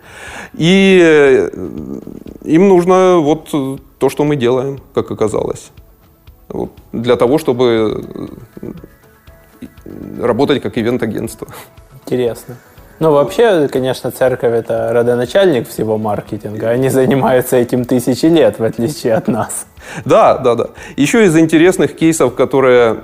И 0.54 1.00
э, 1.04 1.50
им 2.44 2.68
нужно 2.70 3.18
вот 3.18 3.50
то, 3.98 4.10
что 4.10 4.24
мы 4.24 4.36
делаем, 4.36 4.80
как 4.94 5.12
оказалось. 5.12 5.72
Вот, 6.50 6.72
для 6.94 7.16
того, 7.16 7.38
чтобы 7.38 8.04
работать 10.22 10.62
как 10.62 10.78
ивент-агентство. 10.78 11.48
Интересно. 12.06 12.58
Ну, 13.00 13.12
вообще, 13.12 13.70
конечно, 13.70 14.12
церковь– 14.12 14.54
это 14.54 14.92
родоначальник 14.92 15.70
всего 15.70 15.98
маркетинга. 15.98 16.70
Они 16.70 16.90
занимаются 16.90 17.56
этим 17.56 17.86
тысячи 17.86 18.26
лет, 18.26 18.60
в 18.60 18.64
отличие 18.64 19.14
от 19.14 19.28
нас. 19.28 19.66
Да, 20.06 20.38
да, 20.38 20.56
да. 20.56 20.68
Еще 20.98 21.26
из 21.26 21.38
интересных 21.38 21.96
кейсов, 21.96 22.36
которые 22.36 22.98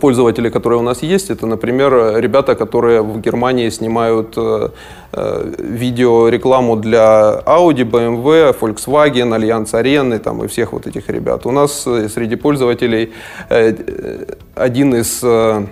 пользователи, 0.00 0.48
которые 0.48 0.78
у 0.78 0.82
нас 0.82 1.02
есть, 1.02 1.30
это, 1.30 1.46
например, 1.46 2.20
ребята, 2.20 2.54
которые 2.54 3.02
в 3.02 3.20
Германии 3.20 3.68
снимают 3.70 4.34
э, 4.36 4.68
э, 5.12 5.52
видеорекламу 5.58 6.76
для 6.76 7.42
Audi, 7.44 7.84
BMW, 7.84 8.56
Volkswagen, 8.58 9.34
Allianz 9.34 9.74
Арены 9.74 10.18
там, 10.18 10.44
и 10.44 10.46
всех 10.46 10.72
вот 10.72 10.86
этих 10.86 11.08
ребят. 11.08 11.46
У 11.46 11.50
нас 11.50 11.86
э, 11.86 12.08
среди 12.08 12.36
пользователей 12.36 13.12
э, 13.50 13.74
один 14.54 14.94
из 14.94 15.20
э, 15.24 15.66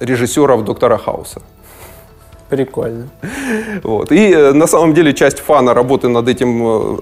режиссеров 0.00 0.64
Доктора 0.64 0.98
Хауса. 0.98 1.40
Прикольно. 2.54 3.08
Вот. 3.82 4.12
И 4.12 4.30
э, 4.30 4.52
на 4.52 4.66
самом 4.66 4.94
деле 4.94 5.12
часть 5.12 5.40
фана 5.40 5.74
работы 5.74 6.08
над 6.08 6.28
этим 6.28 6.62
э, 6.62 6.98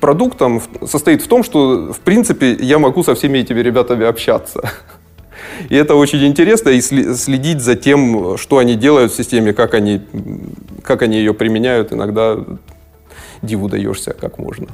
продуктом 0.00 0.62
состоит 0.86 1.22
в 1.22 1.28
том, 1.28 1.42
что, 1.44 1.92
в 1.92 2.00
принципе, 2.00 2.52
я 2.52 2.78
могу 2.78 3.02
со 3.02 3.14
всеми 3.14 3.38
этими 3.38 3.60
ребятами 3.60 4.06
общаться. 4.06 4.70
И 5.68 5.74
это 5.74 5.94
очень 5.94 6.24
интересно, 6.26 6.70
и 6.70 6.80
следить 6.80 7.60
за 7.60 7.74
тем, 7.74 8.36
что 8.38 8.56
они 8.56 8.74
делают 8.74 9.12
в 9.12 9.16
системе, 9.16 9.52
как 9.52 9.74
они, 9.74 10.00
как 10.82 11.02
они 11.02 11.18
ее 11.18 11.34
применяют, 11.34 11.92
иногда 11.92 12.38
диву 13.42 13.68
даешься, 13.68 14.14
как 14.20 14.38
можно. 14.38 14.68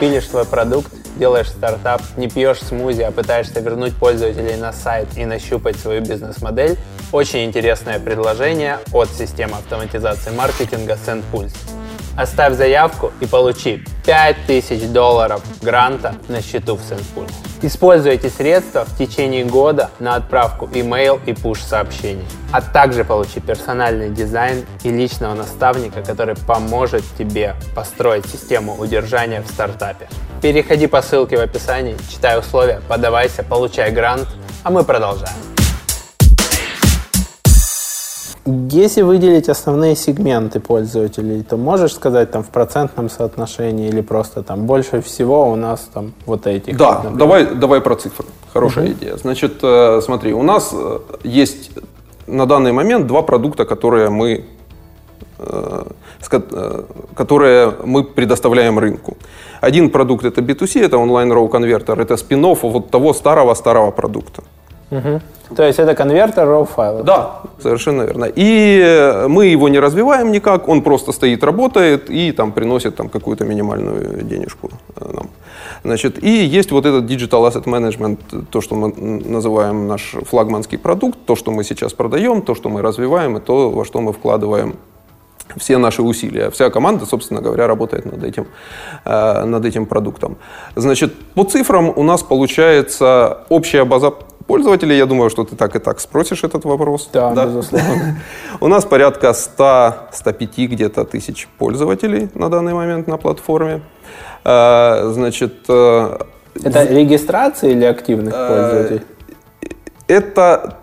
Пилишь 0.00 0.28
свой 0.30 0.46
продукт, 0.46 0.90
делаешь 1.18 1.50
стартап, 1.50 2.00
не 2.16 2.26
пьешь 2.26 2.60
смузи, 2.60 3.02
а 3.02 3.10
пытаешься 3.10 3.60
вернуть 3.60 3.94
пользователей 3.94 4.56
на 4.56 4.72
сайт 4.72 5.08
и 5.16 5.26
нащупать 5.26 5.76
свою 5.76 6.00
бизнес-модель, 6.00 6.78
очень 7.12 7.44
интересное 7.44 8.00
предложение 8.00 8.78
от 8.94 9.10
системы 9.10 9.58
автоматизации 9.58 10.30
маркетинга 10.30 10.94
SendPulse. 10.94 11.79
Оставь 12.16 12.54
заявку 12.54 13.12
и 13.20 13.26
получи 13.26 13.84
5000 14.04 14.88
долларов 14.88 15.42
гранта 15.62 16.14
на 16.28 16.42
счету 16.42 16.76
в 16.76 16.80
SendPulse. 16.80 17.32
Используй 17.62 18.12
эти 18.12 18.28
средства 18.28 18.84
в 18.84 18.96
течение 18.96 19.44
года 19.44 19.90
на 19.98 20.16
отправку 20.16 20.66
email 20.66 21.20
и 21.26 21.32
push 21.32 21.60
сообщений. 21.60 22.24
А 22.52 22.60
также 22.60 23.04
получи 23.04 23.40
персональный 23.40 24.10
дизайн 24.10 24.64
и 24.82 24.90
личного 24.90 25.34
наставника, 25.34 26.02
который 26.02 26.34
поможет 26.34 27.04
тебе 27.18 27.54
построить 27.74 28.26
систему 28.26 28.74
удержания 28.76 29.42
в 29.42 29.48
стартапе. 29.48 30.08
Переходи 30.42 30.86
по 30.86 31.02
ссылке 31.02 31.36
в 31.36 31.40
описании, 31.40 31.96
читай 32.10 32.38
условия, 32.38 32.80
подавайся, 32.88 33.42
получай 33.42 33.92
грант, 33.92 34.26
а 34.62 34.70
мы 34.70 34.84
продолжаем. 34.84 35.49
Если 38.46 39.02
выделить 39.02 39.48
основные 39.50 39.94
сегменты 39.94 40.60
пользователей, 40.60 41.42
то 41.42 41.58
можешь 41.58 41.92
сказать 41.92 42.30
там 42.30 42.42
в 42.42 42.48
процентном 42.48 43.10
соотношении 43.10 43.88
или 43.88 44.00
просто 44.00 44.42
там 44.42 44.66
больше 44.66 45.02
всего 45.02 45.50
у 45.50 45.56
нас 45.56 45.88
там 45.92 46.12
вот 46.24 46.46
этих? 46.46 46.76
Да, 46.76 47.02
вот, 47.04 47.16
давай, 47.16 47.54
давай 47.54 47.80
про 47.80 47.96
цифры. 47.96 48.26
Хорошая 48.52 48.84
угу. 48.86 48.92
идея. 48.94 49.16
Значит, 49.16 49.58
э, 49.62 50.00
смотри, 50.02 50.32
у 50.32 50.42
нас 50.42 50.70
э, 50.72 50.98
есть 51.22 51.70
на 52.26 52.46
данный 52.46 52.72
момент 52.72 53.06
два 53.06 53.22
продукта, 53.22 53.66
которые 53.66 54.08
мы 54.08 54.46
э, 55.38 55.84
которые 57.14 57.74
мы 57.84 58.04
предоставляем 58.04 58.78
рынку. 58.78 59.16
Один 59.60 59.90
продукт 59.90 60.24
это 60.24 60.40
B2C, 60.40 60.80
это 60.80 60.96
онлайн 60.96 61.32
роу 61.32 61.48
конвертер, 61.48 62.00
это 62.00 62.16
спин 62.16 62.42
вот 62.42 62.90
того 62.90 63.12
старого-старого 63.12 63.90
продукта. 63.90 64.42
Угу. 64.90 65.20
То 65.56 65.64
есть 65.64 65.78
это 65.78 65.94
конвертер 65.94 66.44
RAW 66.44 66.66
файлов? 66.66 67.04
Да, 67.04 67.40
совершенно 67.60 68.02
верно. 68.02 68.26
И 68.34 69.24
мы 69.28 69.46
его 69.46 69.68
не 69.68 69.80
развиваем 69.80 70.32
никак, 70.32 70.68
он 70.68 70.82
просто 70.82 71.12
стоит, 71.12 71.44
работает 71.44 72.10
и 72.10 72.32
там 72.32 72.52
приносит 72.52 72.96
там 72.96 73.08
какую-то 73.08 73.44
минимальную 73.44 74.22
денежку 74.22 74.70
э, 74.96 75.12
нам. 75.12 75.30
Значит, 75.84 76.22
и 76.22 76.44
есть 76.44 76.72
вот 76.72 76.86
этот 76.86 77.04
Digital 77.04 77.48
Asset 77.48 77.64
Management, 77.64 78.46
то, 78.50 78.60
что 78.60 78.74
мы 78.74 78.92
называем 78.92 79.88
наш 79.88 80.14
флагманский 80.26 80.78
продукт, 80.78 81.18
то, 81.26 81.36
что 81.36 81.50
мы 81.50 81.64
сейчас 81.64 81.92
продаем, 81.92 82.42
то, 82.42 82.54
что 82.54 82.68
мы 82.68 82.82
развиваем, 82.82 83.36
и 83.36 83.40
то, 83.40 83.70
во 83.70 83.84
что 83.84 84.00
мы 84.00 84.12
вкладываем 84.12 84.76
все 85.56 85.78
наши 85.78 86.02
усилия. 86.02 86.50
Вся 86.50 86.70
команда, 86.70 87.06
собственно 87.06 87.40
говоря, 87.40 87.66
работает 87.66 88.04
над 88.04 88.22
этим, 88.22 88.46
э, 89.04 89.44
над 89.44 89.64
этим 89.64 89.86
продуктом. 89.86 90.36
Значит, 90.76 91.14
по 91.34 91.44
цифрам 91.44 91.92
у 91.94 92.02
нас 92.02 92.22
получается 92.22 93.38
общая 93.48 93.84
база 93.84 94.12
пользователей. 94.50 94.96
Я 94.96 95.06
думаю, 95.06 95.30
что 95.30 95.44
ты 95.44 95.56
так 95.56 95.76
и 95.76 95.78
так 95.78 96.00
спросишь 96.00 96.44
этот 96.44 96.64
вопрос. 96.64 97.08
Да, 97.12 97.30
да? 97.34 97.46
безусловно. 97.46 98.16
У 98.60 98.68
нас 98.68 98.84
порядка 98.84 99.28
100-105 99.28 100.66
где-то 100.66 101.04
тысяч 101.04 101.48
пользователей 101.58 102.28
на 102.34 102.48
данный 102.48 102.74
момент 102.74 103.08
на 103.08 103.16
платформе. 103.16 103.80
Э, 104.44 105.12
значит... 105.12 105.54
Э, 105.68 106.18
это 106.64 106.84
регистрация 106.84 107.70
или 107.70 107.84
активных 107.84 108.34
э, 108.36 108.48
пользователей? 108.48 109.02
Это 110.08 110.76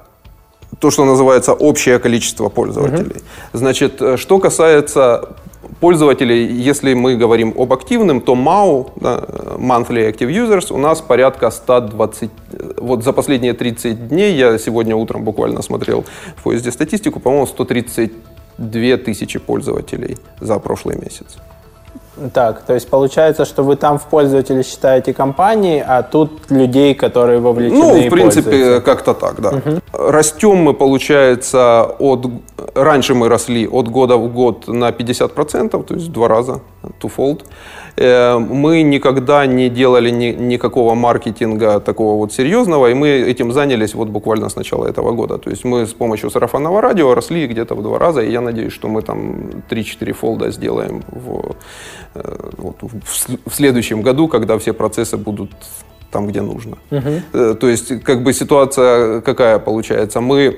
то, 0.79 0.91
что 0.91 1.05
называется 1.05 1.53
общее 1.53 1.99
количество 1.99 2.49
пользователей. 2.49 3.17
Угу. 3.17 3.57
Значит, 3.59 4.01
что 4.15 4.39
касается 4.39 5.35
пользователей, 5.79 6.45
если 6.45 6.93
мы 6.93 7.15
говорим 7.15 7.53
об 7.57 7.73
активном, 7.73 8.21
то 8.21 8.33
MAU, 8.33 8.91
да, 8.95 9.23
Monthly 9.57 10.11
Active 10.11 10.29
Users, 10.29 10.73
у 10.73 10.77
нас 10.77 11.01
порядка 11.01 11.51
120, 11.51 12.29
вот 12.77 13.03
за 13.03 13.13
последние 13.13 13.53
30 13.53 14.07
дней, 14.09 14.35
я 14.35 14.57
сегодня 14.57 14.95
утром 14.95 15.23
буквально 15.23 15.61
смотрел 15.61 16.05
в 16.35 16.43
поезде 16.43 16.71
статистику, 16.71 17.19
по-моему, 17.19 17.47
132 17.47 18.97
тысячи 18.97 19.39
пользователей 19.39 20.17
за 20.39 20.59
прошлый 20.59 20.97
месяц. 20.97 21.37
Так, 22.33 22.61
то 22.61 22.73
есть 22.73 22.89
получается, 22.89 23.45
что 23.45 23.63
вы 23.63 23.75
там 23.75 23.97
в 23.97 24.05
пользователе 24.05 24.63
считаете 24.63 25.13
компании, 25.13 25.83
а 25.85 26.03
тут 26.03 26.49
людей, 26.49 26.93
которые 26.95 27.39
вовлечены. 27.39 27.79
Ну, 27.79 28.07
в 28.07 28.09
принципе, 28.09 28.81
как-то 28.81 29.13
так, 29.13 29.41
да. 29.41 29.49
Угу. 29.49 29.81
Растем 29.93 30.57
мы, 30.57 30.73
получается, 30.73 31.83
от 31.99 32.27
раньше 32.75 33.13
мы 33.13 33.29
росли 33.29 33.67
от 33.67 33.87
года 33.87 34.17
в 34.17 34.33
год 34.33 34.67
на 34.67 34.89
50%, 34.89 35.83
то 35.83 35.93
есть 35.93 36.07
в 36.07 36.11
два 36.11 36.27
раза, 36.27 36.61
twofold. 37.01 37.43
Э, 37.97 38.37
мы 38.37 38.83
никогда 38.83 39.45
не 39.47 39.69
делали 39.69 40.11
ни, 40.11 40.27
никакого 40.27 40.93
маркетинга 40.93 41.79
такого 41.79 42.17
вот 42.17 42.33
серьезного, 42.33 42.91
и 42.91 42.93
мы 42.93 43.07
этим 43.07 43.51
занялись 43.51 43.95
вот 43.95 44.09
буквально 44.09 44.49
с 44.49 44.55
начала 44.55 44.85
этого 44.85 45.11
года. 45.11 45.37
То 45.37 45.49
есть 45.49 45.65
мы 45.65 45.85
с 45.85 45.93
помощью 45.93 46.29
сарафанного 46.29 46.81
радио 46.81 47.15
росли 47.15 47.47
где-то 47.47 47.75
в 47.75 47.81
два 47.81 47.97
раза, 47.97 48.21
и 48.21 48.31
я 48.31 48.41
надеюсь, 48.41 48.73
что 48.73 48.87
мы 48.87 49.01
там 49.01 49.63
3-4 49.69 50.13
фолда 50.13 50.51
сделаем 50.51 51.03
в, 51.07 51.55
э, 52.13 52.49
вот, 52.57 52.75
в 53.45 53.55
следующем 53.55 54.03
году, 54.03 54.27
когда 54.27 54.57
все 54.57 54.73
процессы 54.73 55.17
будут 55.17 55.51
там, 56.11 56.27
где 56.27 56.41
нужно. 56.41 56.77
Угу. 56.91 57.55
То 57.55 57.67
есть, 57.67 58.03
как 58.03 58.23
бы 58.23 58.33
ситуация 58.33 59.21
какая 59.21 59.59
получается? 59.59 60.21
Мы 60.21 60.55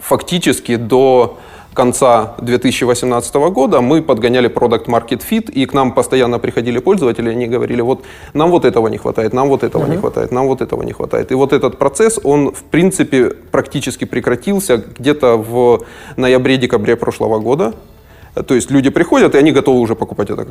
фактически 0.00 0.76
до 0.76 1.38
конца 1.74 2.34
2018 2.40 3.34
года 3.52 3.80
мы 3.80 4.02
подгоняли 4.02 4.48
Product 4.48 4.86
Market 4.86 5.22
Fit, 5.30 5.50
и 5.50 5.66
к 5.66 5.74
нам 5.74 5.92
постоянно 5.92 6.38
приходили 6.38 6.78
пользователи, 6.78 7.30
они 7.30 7.46
говорили, 7.46 7.80
вот 7.80 8.04
нам 8.34 8.50
вот 8.50 8.64
этого 8.64 8.88
не 8.88 8.98
хватает, 8.98 9.32
нам 9.32 9.48
вот 9.48 9.62
этого 9.62 9.84
uh-huh. 9.84 9.90
не 9.90 9.96
хватает, 9.96 10.32
нам 10.32 10.46
вот 10.46 10.60
этого 10.60 10.82
не 10.82 10.92
хватает. 10.92 11.32
И 11.32 11.34
вот 11.34 11.52
этот 11.52 11.78
процесс, 11.78 12.18
он 12.24 12.52
в 12.52 12.62
принципе 12.64 13.30
практически 13.50 14.04
прекратился 14.04 14.82
где-то 14.98 15.36
в 15.36 15.84
ноябре-декабре 16.16 16.96
прошлого 16.96 17.38
года. 17.38 17.74
То 18.46 18.54
есть 18.54 18.70
люди 18.70 18.90
приходят, 18.90 19.34
и 19.34 19.38
они 19.38 19.52
готовы 19.52 19.80
уже 19.80 19.94
покупать 19.94 20.30
эту 20.30 20.46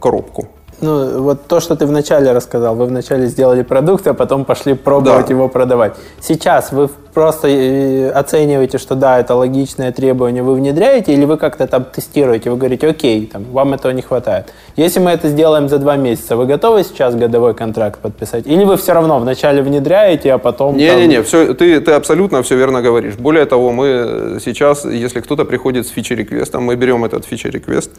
коробку. 0.00 0.48
Ну, 0.80 1.22
вот 1.22 1.46
то, 1.46 1.60
что 1.60 1.76
ты 1.76 1.86
вначале 1.86 2.32
рассказал, 2.32 2.74
вы 2.74 2.86
вначале 2.86 3.26
сделали 3.26 3.62
продукт, 3.62 4.06
а 4.06 4.14
потом 4.14 4.44
пошли 4.44 4.74
пробовать 4.74 5.26
да. 5.26 5.34
его 5.34 5.48
продавать. 5.48 5.94
Сейчас 6.20 6.72
вы 6.72 6.88
просто 7.14 7.48
э, 7.48 8.10
оцениваете, 8.10 8.78
что 8.78 8.94
да, 8.94 9.20
это 9.20 9.34
логичное 9.34 9.92
требование, 9.92 10.42
вы 10.42 10.54
внедряете, 10.54 11.14
или 11.14 11.24
вы 11.24 11.36
как-то 11.36 11.66
там 11.66 11.84
тестируете, 11.84 12.50
вы 12.50 12.56
говорите, 12.56 12.88
окей, 12.88 13.26
там, 13.26 13.44
вам 13.44 13.74
этого 13.74 13.92
не 13.92 14.02
хватает. 14.02 14.52
Если 14.76 14.98
мы 15.00 15.12
это 15.12 15.28
сделаем 15.28 15.68
за 15.68 15.78
два 15.78 15.96
месяца, 15.96 16.36
вы 16.36 16.46
готовы 16.46 16.82
сейчас 16.82 17.14
годовой 17.14 17.54
контракт 17.54 18.00
подписать? 18.00 18.46
Или 18.46 18.64
вы 18.64 18.76
все 18.76 18.92
равно 18.92 19.18
вначале 19.18 19.62
внедряете, 19.62 20.32
а 20.32 20.38
потом... 20.38 20.76
Не-не-не, 20.76 21.16
там... 21.16 21.24
все, 21.24 21.54
ты, 21.54 21.80
ты 21.80 21.92
абсолютно 21.92 22.42
все 22.42 22.56
верно 22.56 22.82
говоришь. 22.82 23.14
Более 23.14 23.46
того, 23.46 23.72
мы 23.72 24.40
сейчас, 24.44 24.84
если 24.84 25.20
кто-то 25.20 25.44
приходит 25.44 25.86
с 25.86 25.90
фичи-реквестом, 25.90 26.64
мы 26.64 26.74
берем 26.74 27.04
этот 27.04 27.24
фичи-реквест, 27.24 27.92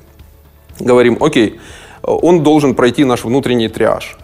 говорим, 0.79 1.17
окей, 1.21 1.59
он 2.05 2.43
должен 2.43 2.73
пройти 2.73 3.05
наш 3.05 3.25
внутренний 3.25 3.69
триаж. 3.69 4.15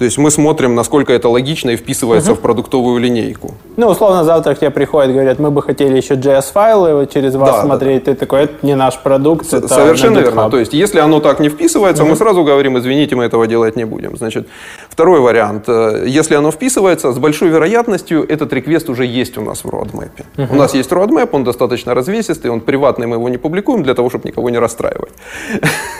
То 0.00 0.04
есть 0.04 0.16
мы 0.16 0.30
смотрим, 0.30 0.74
насколько 0.74 1.12
это 1.12 1.28
логично 1.28 1.68
и 1.72 1.76
вписывается 1.76 2.32
в 2.34 2.40
продуктовую 2.40 2.98
линейку. 3.00 3.54
Ну, 3.76 3.86
условно, 3.88 4.24
завтра 4.24 4.54
к 4.54 4.58
тебе 4.58 4.70
приходят, 4.70 5.12
говорят, 5.12 5.38
мы 5.38 5.50
бы 5.50 5.60
хотели 5.60 5.94
еще 5.94 6.14
JS-файлы 6.14 7.06
через 7.12 7.34
вас 7.34 7.50
Да, 7.56 7.62
смотреть. 7.62 8.04
Ты 8.04 8.14
такой, 8.14 8.44
это 8.44 8.54
не 8.62 8.74
наш 8.76 8.98
продукт, 8.98 9.44
С- 9.44 9.52
это 9.52 9.68
Совершенно 9.68 10.20
верно. 10.20 10.40
GitHub». 10.40 10.50
То 10.50 10.58
есть, 10.58 10.72
если 10.72 11.00
оно 11.00 11.20
так 11.20 11.38
не 11.38 11.50
вписывается, 11.50 12.06
мы 12.06 12.16
сразу 12.16 12.44
говорим, 12.44 12.78
извините, 12.78 13.14
мы 13.14 13.24
этого 13.24 13.46
делать 13.46 13.76
не 13.76 13.84
будем. 13.84 14.16
Значит, 14.16 14.48
второй 14.88 15.20
вариант. 15.20 15.64
Э, 15.68 16.06
Если 16.06 16.34
оно 16.34 16.50
вписывается, 16.50 17.12
с 17.12 17.18
большой 17.18 17.50
вероятностью 17.50 18.24
этот 18.26 18.54
реквест 18.54 18.88
уже 18.88 19.04
есть 19.04 19.36
у 19.36 19.42
нас 19.42 19.64
в 19.64 19.68
roadmap. 19.68 20.08
У 20.50 20.54
нас 20.54 20.72
есть 20.72 20.90
roadmap, 20.92 21.28
он 21.32 21.44
достаточно 21.44 21.94
развесистый, 21.94 22.50
он 22.50 22.60
приватный, 22.62 23.06
мы 23.06 23.16
его 23.16 23.28
не 23.28 23.36
публикуем 23.36 23.82
для 23.82 23.92
того, 23.92 24.08
чтобы 24.08 24.28
никого 24.28 24.48
не 24.48 24.58
расстраивать. 24.58 25.12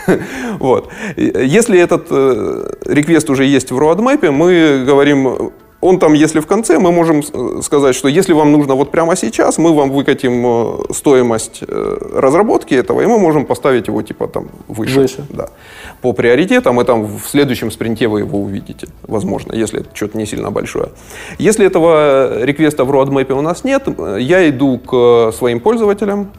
Вот. 0.59 0.89
И 1.17 1.33
Если 1.59 1.79
этот 1.79 2.07
э, 2.11 2.73
реквест 2.87 3.31
уже 3.31 3.45
есть 3.45 3.71
в 3.71 3.79
roadmap, 3.79 3.90
мы 4.31 4.85
говорим, 4.87 5.53
он 5.81 5.99
там, 5.99 6.13
если 6.13 6.41
в 6.41 6.47
конце, 6.47 6.79
мы 6.79 6.93
можем 6.93 7.21
э, 7.21 7.63
сказать, 7.63 7.95
что 7.95 8.09
если 8.09 8.35
вам 8.35 8.53
нужно 8.53 8.75
вот 8.75 8.91
прямо 8.91 9.17
сейчас, 9.17 9.59
мы 9.59 9.75
вам 9.75 9.91
выкатим 9.91 10.45
э, 10.47 10.93
стоимость 10.93 11.63
э, 11.67 11.99
разработки 12.15 12.75
этого, 12.75 13.01
и 13.01 13.07
мы 13.07 13.19
можем 13.19 13.47
поставить 13.47 13.89
его 13.89 14.03
типа 14.03 14.29
там 14.29 14.49
выше. 14.69 15.01
Выше. 15.01 15.25
Да. 15.31 15.49
По 16.03 16.13
приоритетам, 16.13 16.81
и 16.81 16.85
там 16.85 17.05
в 17.05 17.27
следующем 17.27 17.71
спринте 17.71 18.09
вы 18.09 18.21
его 18.21 18.39
увидите, 18.43 18.89
возможно, 19.03 19.55
если 19.55 19.81
это 19.81 19.89
что-то 19.95 20.19
не 20.19 20.27
сильно 20.27 20.51
большое. 20.51 20.91
Если 21.39 21.67
этого 21.67 22.45
реквеста 22.45 22.85
в 22.85 22.91
roadmap 22.91 23.33
у 23.33 23.41
нас 23.41 23.65
нет, 23.65 23.89
я 24.19 24.49
иду 24.49 24.79
к 24.79 25.33
своим 25.33 25.61
пользователям, 25.61 26.31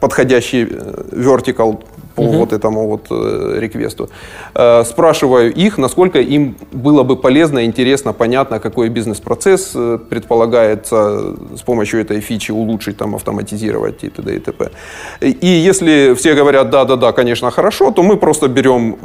подходящий 0.00 0.66
э, 0.70 1.04
по 2.26 2.38
вот 2.38 2.52
этому 2.52 2.88
вот 2.88 3.06
э, 3.10 3.58
реквесту. 3.60 4.08
Э, 4.54 4.84
Спрашиваю 4.84 5.52
их, 5.54 5.78
насколько 5.78 6.18
им 6.20 6.54
было 6.72 7.02
бы 7.02 7.16
полезно, 7.16 7.64
интересно, 7.64 8.12
понятно, 8.12 8.60
какой 8.60 8.88
бизнес-процесс 8.88 9.72
э, 9.74 9.98
предполагается 10.10 11.34
с 11.56 11.62
помощью 11.62 12.00
этой 12.00 12.20
фичи 12.20 12.52
улучшить, 12.52 12.96
там, 12.96 13.14
автоматизировать 13.14 14.04
и 14.04 14.08
т.д. 14.08 14.36
и 14.36 14.38
т.п. 14.38 14.70
И 15.20 15.46
если 15.46 16.14
все 16.14 16.34
говорят, 16.34 16.70
да-да-да, 16.70 17.12
конечно, 17.12 17.50
хорошо, 17.50 17.90
то 17.90 18.02
мы 18.02 18.16
просто 18.16 18.48
берем 18.48 18.96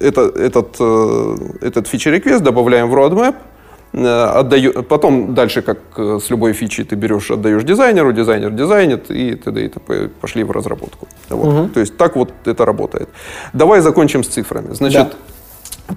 это, 0.00 0.20
этот, 0.20 0.76
э, 0.80 1.36
этот 1.60 1.88
фичи-реквест, 1.88 2.42
добавляем 2.42 2.88
в 2.88 2.94
roadmap, 2.94 3.34
э, 3.34 3.57
отдаю, 3.92 4.82
потом 4.82 5.34
дальше, 5.34 5.62
как 5.62 5.78
э, 5.96 6.18
с 6.22 6.30
любой 6.30 6.52
фичи, 6.52 6.84
ты 6.84 6.96
берешь, 6.96 7.30
отдаешь 7.30 7.64
дизайнеру, 7.64 8.12
дизайнер 8.12 8.50
дизайнит 8.50 9.10
и 9.10 9.34
т.д. 9.34 9.64
и 9.64 9.68
т.п. 9.68 10.08
пошли 10.20 10.44
в 10.44 10.50
разработку. 10.50 11.08
Вот. 11.30 11.72
То 11.72 11.80
есть 11.80 11.96
так 11.96 12.16
вот 12.16 12.30
это 12.44 12.64
работает. 12.64 13.08
Давай 13.52 13.80
закончим 13.80 14.22
с 14.22 14.28
цифрами. 14.28 14.74
Значит, 14.74 15.16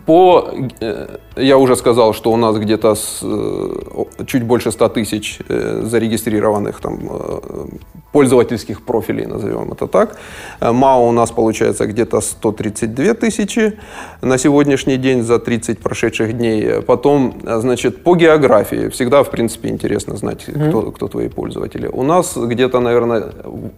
по, 0.06 0.50
э, 0.80 1.18
я 1.36 1.58
уже 1.58 1.76
сказал, 1.76 2.14
что 2.14 2.32
у 2.32 2.38
нас 2.38 2.56
где-то 2.58 2.96
э, 3.22 4.26
чуть 4.26 4.44
больше 4.44 4.72
100 4.72 4.90
тысяч 4.90 5.40
э, 5.50 5.82
зарегистрированных 5.86 6.80
там, 6.80 7.00
пользовательских 8.12 8.82
профилей, 8.82 9.26
назовем 9.26 9.72
это 9.72 9.88
так. 9.88 10.18
МАУ 10.62 11.08
у 11.08 11.12
нас 11.12 11.32
получается 11.32 11.86
где-то 11.88 12.22
132 12.22 13.14
тысячи 13.14 13.74
на 14.22 14.38
сегодняшний 14.38 14.98
день 14.98 15.24
за 15.24 15.40
30 15.40 15.80
прошедших 15.80 16.38
дней. 16.38 16.82
Потом, 16.82 17.34
значит, 17.44 18.04
по 18.04 18.16
географии. 18.16 18.88
Всегда, 18.90 19.24
в 19.24 19.30
принципе, 19.30 19.70
интересно 19.70 20.16
знать, 20.18 20.46
кто, 20.46 20.92
кто 20.92 21.08
твои 21.08 21.30
пользователи. 21.30 21.88
У 21.88 22.04
нас 22.04 22.38
где-то, 22.38 22.80
наверное, 22.80 23.32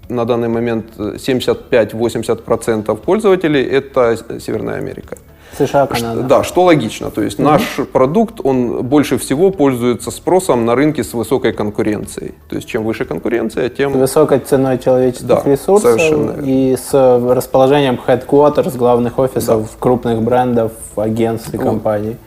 на 0.10 0.25
данный 0.25 0.50
момент 0.50 0.86
75-80% 0.98 2.96
пользователей– 2.98 3.63
это 3.72 4.17
Северная 4.39 4.77
Америка. 4.77 5.17
США, 5.57 5.88
Канада. 5.88 6.22
Да, 6.24 6.43
что 6.43 6.63
логично. 6.63 7.12
То 7.12 7.22
есть 7.22 7.39
наш 7.39 7.62
продукт, 7.91 8.39
он 8.43 8.83
больше 8.83 9.17
всего 9.17 9.51
пользуется 9.51 10.12
спросом 10.12 10.65
на 10.65 10.75
рынке 10.75 11.03
с 11.03 11.13
высокой 11.13 11.53
конкуренцией. 11.53 12.33
То 12.50 12.55
есть 12.55 12.67
чем 12.67 12.83
выше 12.83 13.05
конкуренция, 13.05 13.69
тем... 13.69 13.93
Высокой 13.93 14.39
ценой 14.39 14.77
человеческих 14.79 15.27
Да, 15.27 15.41
ресурсов 15.45 15.91
совершенно 15.91 16.41
и 16.43 16.75
с 16.75 16.93
расположением 16.93 18.00
headquarters, 18.05 18.77
главных 18.77 19.19
офисов 19.19 19.69
крупных 19.79 20.22
брендов, 20.22 20.72
агентств 20.95 21.53
и 21.53 21.57
компаний. 21.57 22.17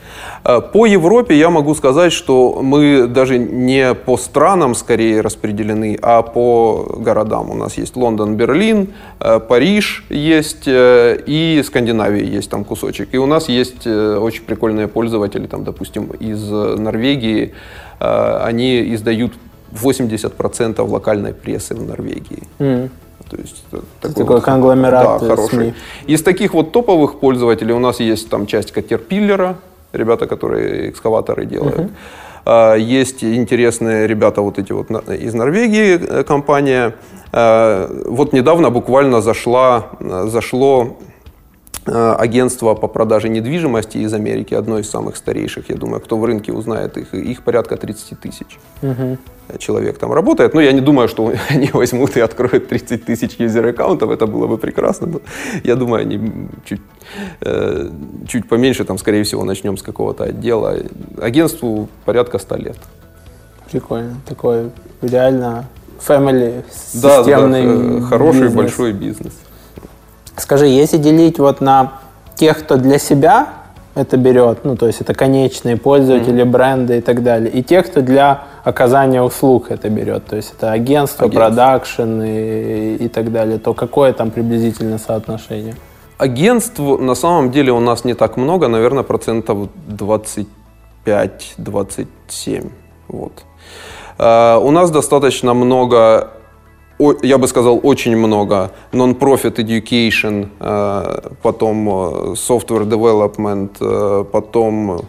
Э, 0.45 0.61
По 0.61 0.87
Европе 0.87 1.37
я 1.37 1.51
могу 1.51 1.75
сказать, 1.75 2.13
что 2.13 2.61
мы 2.63 3.07
даже 3.07 3.39
не 3.39 3.95
по 3.95 4.17
странам 4.17 4.75
скорее 4.75 5.21
распределены, 5.21 5.99
а 6.03 6.23
по 6.23 6.97
городам. 6.99 7.51
У 7.51 7.55
нас 7.55 7.79
есть 7.79 7.97
Лондон, 7.97 8.37
Берлин, 8.37 8.89
э, 9.21 9.41
Париж 9.41 10.05
есть 10.09 10.67
э, 10.67 11.19
и 11.27 11.63
Скандинавия 11.65 12.25
есть 12.25 12.51
там 12.51 12.65
кусочек. 12.65 13.15
И 13.17 13.19
у 13.19 13.25
нас 13.25 13.49
есть 13.49 13.87
э, 13.87 14.19
очень 14.19 14.43
прикольные 14.45 14.89
пользователи, 14.89 15.47
там, 15.47 15.65
допустим, 15.65 16.11
из 16.21 16.53
э, 16.53 16.77
Норвегии. 16.77 17.55
Э, 17.99 18.45
Они 18.45 18.95
издают 18.95 19.33
80% 19.73 20.83
локальной 20.83 21.33
прессы 21.33 21.75
в 21.75 21.83
Норвегии. 21.83 22.43
М. 22.59 22.91
То 23.31 23.37
есть 23.39 23.65
это 23.73 24.15
такой 24.15 24.43
конгломерат, 24.43 25.21
да, 25.21 25.29
хороший. 25.29 25.49
СМИ. 25.49 25.75
Из 26.15 26.23
таких 26.23 26.53
вот 26.53 26.73
топовых 26.73 27.19
пользователей 27.21 27.73
у 27.73 27.79
нас 27.79 28.01
есть 28.01 28.29
там 28.29 28.47
часть 28.47 28.77
Caterpillar, 28.77 29.55
ребята, 29.93 30.27
которые 30.27 30.91
экскаваторы 30.91 31.47
делают. 31.47 31.91
А, 32.45 32.75
Есть 32.75 33.25
интересные 33.25 34.07
ребята 34.07 34.43
вот 34.43 34.59
эти 34.59 34.73
вот 34.73 34.91
из 35.09 35.35
Норвегии 35.35 36.23
компания. 36.23 36.93
Вот 37.33 38.33
недавно 38.33 38.71
буквально 38.71 39.21
зашла, 39.23 39.87
зашло 40.27 40.97
агентство 41.87 42.75
по 42.75 42.89
продаже 42.89 43.29
недвижимости 43.29 43.99
из 43.99 44.13
Америки, 44.13 44.55
одно 44.55 44.79
из 44.79 44.91
самых 44.91 45.17
старейших, 45.17 45.71
я 45.71 45.77
думаю, 45.77 46.01
кто 46.01 46.19
в 46.19 46.25
рынке 46.25 46.53
узнает 46.53 46.97
их, 46.97 47.15
их 47.15 47.43
порядка 47.43 47.77
30 47.77 48.21
тысяч 48.21 48.59
человек 49.59 49.99
там 49.99 50.13
работает. 50.13 50.55
Но 50.55 50.61
я 50.61 50.73
не 50.73 50.81
думаю, 50.81 51.09
что 51.09 51.33
они 51.49 51.71
возьмут 51.73 52.17
и 52.17 52.21
откроют 52.21 52.69
30 52.69 53.05
тысяч 53.05 53.37
юзер-аккаунтов, 53.39 54.11
это 54.11 54.27
было 54.27 54.47
бы 54.47 54.59
прекрасно. 54.59 55.07
Но 55.07 55.21
я 55.65 55.77
думаю, 55.77 56.03
они 56.03 56.49
чуть, 56.65 56.81
э, 57.41 57.89
чуть 58.27 58.49
поменьше, 58.49 58.85
там, 58.85 58.99
скорее 58.99 59.23
всего, 59.23 59.45
начнем 59.45 59.77
с 59.77 59.83
какого-то 59.83 60.25
отдела. 60.25 60.77
Агентству 61.21 61.89
порядка 62.05 62.39
100 62.39 62.57
лет. 62.57 62.77
Прикольно. 63.71 64.17
Такой 64.27 64.71
реально 65.03 65.67
family, 66.07 66.65
Да, 66.95 67.23
да, 67.23 67.25
системный 67.25 67.99
э, 67.99 68.01
хороший 68.03 68.43
бизнес. 68.43 68.55
большой 68.55 68.93
бизнес. 68.93 69.33
Скажи, 70.37 70.67
если 70.67 70.99
делить 70.99 71.39
вот 71.39 71.61
на 71.61 71.93
тех, 72.35 72.59
кто 72.59 72.77
для 72.77 72.99
себя 72.99 73.49
это 73.95 74.17
берет, 74.19 74.65
ну, 74.65 74.77
то 74.77 74.87
есть 74.87 75.01
это 75.01 75.15
конечные 75.15 75.77
пользователи, 75.79 76.43
бренды 76.43 76.99
и 76.99 77.01
так 77.01 77.23
далее, 77.23 77.51
и 77.51 77.63
тех, 77.63 77.87
кто 77.87 78.03
для 78.03 78.43
оказания 78.65 79.23
услуг 79.23 79.71
это 79.71 79.89
берет, 79.89 80.27
то 80.27 80.37
есть 80.37 80.53
это 80.57 80.73
агентство, 80.73 81.25
Агентство. 81.27 81.49
продакшн 81.49 82.21
и, 82.23 82.97
и 82.97 83.09
так 83.09 83.33
далее, 83.33 83.59
то 83.59 83.73
какое 83.73 84.13
там 84.13 84.31
приблизительно 84.31 84.99
соотношение? 84.99 85.75
Агентств 86.19 86.79
на 86.79 87.15
самом 87.15 87.51
деле 87.51 87.73
у 87.73 87.81
нас 87.81 88.05
не 88.05 88.13
так 88.15 88.37
много, 88.37 88.69
наверное, 88.69 89.03
процентов 89.03 89.69
25-27. 89.89 92.71
Вот. 93.09 93.33
Э, 94.19 94.57
У 94.59 94.71
нас 94.71 94.91
достаточно 94.91 95.55
много, 95.55 96.31
я 97.23 97.39
бы 97.39 97.47
сказал, 97.49 97.81
очень 97.83 98.17
много 98.17 98.71
non-profit 98.93 99.57
education, 99.57 100.49
э, 100.61 101.31
потом 101.43 101.89
э, 101.89 101.93
software 102.35 102.85
development, 102.89 103.71
э, 103.81 104.25
потом 104.33 105.01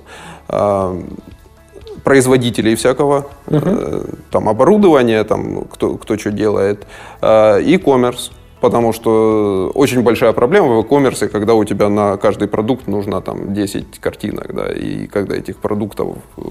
производителей 2.07 2.75
всякого, 2.75 3.25
э, 3.47 4.01
там 4.31 4.47
оборудования, 4.47 5.23
там 5.23 5.65
кто, 5.65 5.97
кто 5.97 6.17
что 6.17 6.31
делает, 6.31 6.87
э, 7.21 7.61
e-commerce, 7.63 8.31
потому 8.61 8.93
что 8.93 9.71
очень 9.75 10.01
большая 10.01 10.33
проблема 10.33 10.67
в 10.67 10.79
e-commerce, 10.79 11.27
когда 11.27 11.53
у 11.53 11.63
тебя 11.63 11.89
на 11.89 12.17
каждый 12.17 12.47
продукт 12.47 12.87
нужно 12.87 13.21
там 13.21 13.53
10 13.53 13.99
картинок, 13.99 14.53
да, 14.53 14.71
и 14.71 15.07
когда 15.07 15.35
этих 15.35 15.57
продуктов 15.57 16.17
э, 16.37 16.41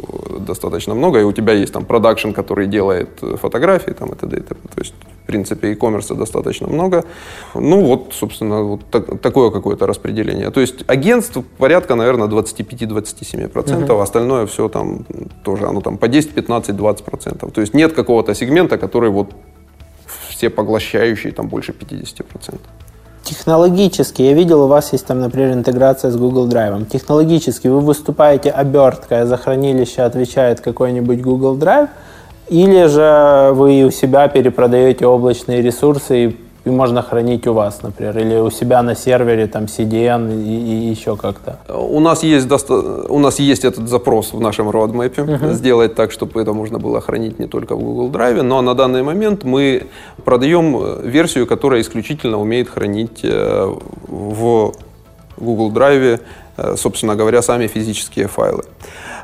достаточно 0.40 0.94
много, 0.94 1.20
и 1.20 1.24
у 1.24 1.32
тебя 1.32 1.52
есть 1.52 1.72
там 1.72 1.84
продакшн, 1.84 2.30
который 2.30 2.66
делает 2.66 3.08
э, 3.22 3.36
фотографии, 3.36 3.92
там, 3.92 4.12
и 4.12 4.14
т.д. 4.14 4.40
То 4.40 4.56
есть, 4.78 4.94
в 5.24 5.26
принципе, 5.26 5.72
e-commerce 5.72 6.14
достаточно 6.14 6.68
много. 6.68 7.04
Ну, 7.54 7.84
вот, 7.84 8.12
собственно, 8.12 8.62
вот 8.62 8.80
так- 8.90 9.20
такое 9.20 9.50
какое-то 9.50 9.86
распределение. 9.86 10.50
То 10.50 10.60
есть, 10.60 10.84
агентств 10.86 11.38
порядка, 11.58 11.94
наверное, 11.94 12.28
25-27%, 12.28 14.02
остальное 14.02 14.46
все 14.46 14.68
там 14.68 15.04
тоже, 15.44 15.66
оно 15.66 15.80
там 15.80 15.98
по 15.98 16.08
10, 16.08 16.32
15, 16.32 16.76
20%. 16.76 17.50
То 17.50 17.60
есть, 17.60 17.74
нет 17.74 17.92
какого-то 17.92 18.34
сегмента, 18.34 18.78
который 18.78 19.10
вот 19.10 19.34
все 20.36 20.50
поглощающий, 20.50 21.32
там 21.32 21.48
больше 21.48 21.72
50%. 21.72 22.58
Технологически, 23.22 24.22
я 24.22 24.34
видел, 24.34 24.62
у 24.62 24.66
вас 24.68 24.92
есть 24.92 25.06
там, 25.06 25.20
например, 25.20 25.52
интеграция 25.52 26.10
с 26.10 26.16
Google 26.16 26.48
Drive. 26.48 26.84
Технологически 26.86 27.68
вы 27.68 27.80
выступаете 27.80 28.50
оберткой, 28.50 29.26
за 29.26 29.36
хранилище 29.36 30.02
отвечает 30.02 30.60
какой-нибудь 30.60 31.20
Google 31.22 31.56
Drive, 31.56 31.88
или 32.48 32.86
же 32.86 33.50
вы 33.54 33.82
у 33.82 33.90
себя 33.90 34.28
перепродаете 34.28 35.06
облачные 35.06 35.60
ресурсы 35.62 36.24
и 36.24 36.36
и 36.66 36.70
можно 36.70 37.02
хранить 37.02 37.46
у 37.46 37.52
вас, 37.52 37.82
например, 37.82 38.18
или 38.18 38.40
у 38.40 38.50
себя 38.50 38.82
на 38.82 38.96
сервере, 38.96 39.46
там, 39.46 39.64
CDN 39.64 40.42
и, 40.42 40.88
и 40.88 40.90
еще 40.90 41.16
как-то? 41.16 41.58
У 41.72 42.00
нас 42.00 42.24
есть, 42.24 42.48
доста- 42.48 43.06
у 43.08 43.18
нас 43.20 43.38
есть 43.38 43.64
этот 43.64 43.88
запрос 43.88 44.32
в 44.32 44.40
нашем 44.40 44.68
roadmap, 44.70 45.14
uh-huh. 45.14 45.52
сделать 45.52 45.94
так, 45.94 46.10
чтобы 46.10 46.42
это 46.42 46.52
можно 46.52 46.78
было 46.78 47.00
хранить 47.00 47.38
не 47.38 47.46
только 47.46 47.76
в 47.76 47.78
Google 47.78 48.10
Drive, 48.10 48.42
но 48.42 48.62
на 48.62 48.74
данный 48.74 49.04
момент 49.04 49.44
мы 49.44 49.86
продаем 50.24 50.76
э, 50.76 51.08
версию, 51.08 51.46
которая 51.46 51.80
исключительно 51.80 52.40
умеет 52.40 52.68
хранить 52.68 53.20
э, 53.22 53.72
в 54.08 54.72
Google 55.36 55.70
Drive, 55.70 56.20
э, 56.56 56.76
собственно 56.76 57.14
говоря, 57.14 57.42
сами 57.42 57.68
физические 57.68 58.26
файлы. 58.26 58.64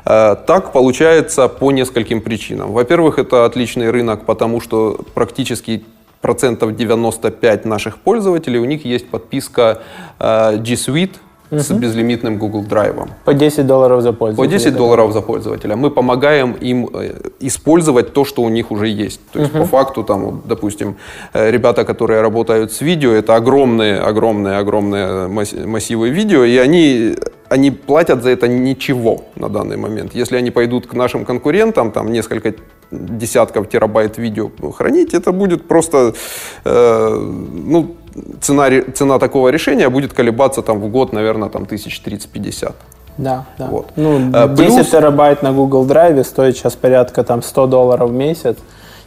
Так 0.05 0.73
получается 0.73 1.47
по 1.47 1.71
нескольким 1.71 2.19
причинам. 2.21 2.73
Во-первых, 2.73 3.19
это 3.19 3.45
отличный 3.45 3.89
рынок, 3.89 4.25
потому 4.25 4.59
что 4.59 4.99
практически 5.13 5.83
процентов 6.23 6.75
95 6.75 7.65
наших 7.65 7.97
пользователей, 7.99 8.57
у 8.57 8.65
них 8.65 8.85
есть 8.85 9.09
подписка 9.09 9.83
G 10.19 10.73
Suite, 10.75 11.17
угу. 11.55 11.63
с 11.63 11.71
безлимитным 11.71 12.37
Google 12.37 12.63
Drive. 12.63 13.07
По 13.25 13.33
10 13.33 13.65
долларов 13.65 14.01
за 14.01 14.13
пользователя. 14.13 14.49
По 14.49 14.63
10 14.63 14.75
долларов 14.75 15.13
за 15.13 15.21
пользователя. 15.21 15.75
Мы 15.75 15.89
помогаем 15.89 16.53
им 16.53 16.89
э, 16.93 17.29
использовать 17.39 18.13
то, 18.13 18.25
что 18.25 18.41
у 18.41 18.49
них 18.49 18.71
уже 18.71 18.87
есть. 18.87 19.21
То 19.31 19.39
есть, 19.39 19.51
угу. 19.53 19.63
по 19.63 19.65
факту, 19.65 20.03
там, 20.03 20.41
допустим, 20.45 20.95
э, 21.33 21.51
ребята, 21.51 21.85
которые 21.85 22.21
работают 22.21 22.71
с 22.71 22.81
видео, 22.81 23.11
это 23.11 23.35
огромные, 23.35 23.99
огромные, 23.99 24.57
огромные 24.57 25.27
массивы 25.27 26.09
видео, 26.09 26.43
и 26.43 26.57
они 26.57 27.15
они 27.53 27.71
платят 27.71 28.23
за 28.23 28.29
это 28.29 28.47
ничего 28.47 29.25
на 29.35 29.47
данный 29.47 29.77
момент. 29.77 30.15
Если 30.15 30.37
они 30.37 30.51
пойдут 30.51 30.87
к 30.87 30.93
нашим 30.93 31.23
конкурентам, 31.23 31.91
там 31.91 32.11
несколько 32.11 32.55
десятков 32.91 33.69
терабайт 33.69 34.17
видео 34.17 34.49
хранить, 34.71 35.13
это 35.13 35.31
будет 35.31 35.67
просто, 35.67 36.13
э, 36.65 37.17
ну, 37.53 37.95
цена, 38.41 38.69
цена 38.93 39.19
такого 39.19 39.49
решения 39.49 39.89
будет 39.89 40.13
колебаться 40.13 40.61
там 40.61 40.79
в 40.79 40.87
год, 40.89 41.13
наверное, 41.13 41.49
там 41.49 41.63
1030-50. 41.63 42.73
Да, 43.17 43.45
да. 43.57 43.67
Вот. 43.67 43.87
Ну, 43.95 44.31
10 44.31 44.55
Плюс... 44.55 44.89
терабайт 44.89 45.43
на 45.43 45.51
Google 45.51 45.85
Drive 45.85 46.23
стоит 46.23 46.57
сейчас 46.57 46.75
порядка 46.75 47.23
там 47.23 47.41
100 47.41 47.67
долларов 47.67 48.09
в 48.09 48.13
месяц. 48.13 48.57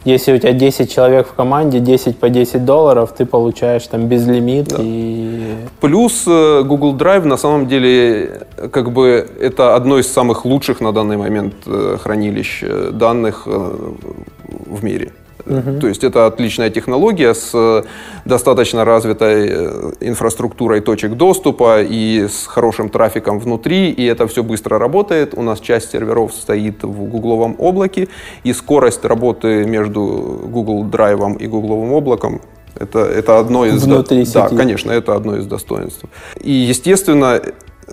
Если 0.05 0.31
у 0.31 0.37
тебя 0.37 0.53
10 0.53 0.93
человек 0.93 1.27
в 1.27 1.33
команде, 1.33 1.79
10 1.79 2.17
по 2.17 2.29
10 2.29 2.63
долларов, 2.63 3.13
ты 3.17 3.25
получаешь 3.25 3.85
там 3.87 4.07
безлимит. 4.07 4.69
Да. 4.69 4.77
И... 4.79 5.55
Плюс 5.81 6.23
э, 6.25 6.63
Google 6.63 6.95
Drive 6.95 7.25
на 7.25 7.35
самом 7.35 7.67
деле 7.67 8.47
как 8.71 8.93
бы 8.93 9.27
это 9.41 9.75
одно 9.75 9.99
из 9.99 10.07
самых 10.07 10.45
лучших 10.45 10.79
на 10.79 10.93
данный 10.93 11.17
момент 11.17 11.55
э, 11.65 11.97
хранилищ 12.01 12.63
э, 12.63 12.91
данных 12.93 13.47
в 13.47 14.83
мире. 14.83 15.11
Угу. 15.49 15.79
То 15.79 15.87
есть 15.87 16.03
это 16.03 16.25
отличная 16.25 16.69
технология 16.69 17.33
с 17.33 17.51
э, 17.53 17.83
достаточно 18.25 18.85
развитой 18.85 19.47
э, 19.49 19.91
инфраструктурой 20.01 20.81
точек 20.81 21.13
доступа 21.13 21.81
и 21.81 22.27
с 22.27 22.47
хорошим 22.47 22.89
трафиком 22.89 23.39
внутри, 23.39 23.89
и 23.89 24.05
это 24.05 24.27
все 24.27 24.43
быстро 24.43 24.77
работает. 24.77 25.33
У 25.35 25.41
нас 25.41 25.59
часть 25.59 25.91
серверов 25.91 26.33
стоит 26.33 26.83
в 26.83 27.03
гугловом 27.09 27.55
облаке, 27.57 28.07
и 28.43 28.53
скорость 28.53 29.05
работы 29.05 29.65
между 29.65 30.41
Google 30.47 30.85
Drive 30.85 31.37
и 31.39 31.47
гугловым 31.47 31.93
облаком 31.93 32.41
это, 32.79 32.99
это 32.99 33.39
одно 33.39 33.65
из... 33.65 33.83
Внутри 33.83 34.25
сети. 34.25 34.33
Да, 34.35 34.49
конечно, 34.49 34.91
это 34.91 35.15
одно 35.15 35.35
из 35.35 35.45
достоинств. 35.45 36.05
И, 36.39 36.51
естественно, 36.51 37.41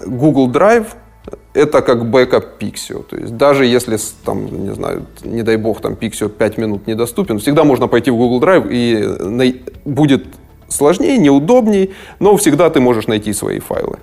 Google 0.06 0.50
Drive 0.50 0.86
это 1.54 1.82
как 1.82 2.04
бэкап 2.10 2.60
Pics.io. 2.61 3.04
То 3.04 3.16
есть 3.16 3.36
даже 3.36 3.64
если, 3.64 3.98
там, 4.24 4.66
не 4.66 4.74
знаю, 4.74 5.06
не 5.22 5.42
дай 5.42 5.56
бог, 5.56 5.80
там 5.80 5.94
Pics.io 5.94 6.28
5 6.28 6.58
минут 6.58 6.86
недоступен, 6.86 7.38
всегда 7.38 7.64
можно 7.64 7.86
пойти 7.86 8.10
в 8.10 8.16
Google 8.16 8.46
Drive 8.46 8.68
и 8.70 9.62
будет 9.84 10.26
сложнее, 10.68 11.16
неудобней, 11.18 11.94
но 12.18 12.36
всегда 12.36 12.68
ты 12.70 12.80
можешь 12.80 13.06
найти 13.06 13.32
свои 13.32 13.60
файлы. 13.60 13.98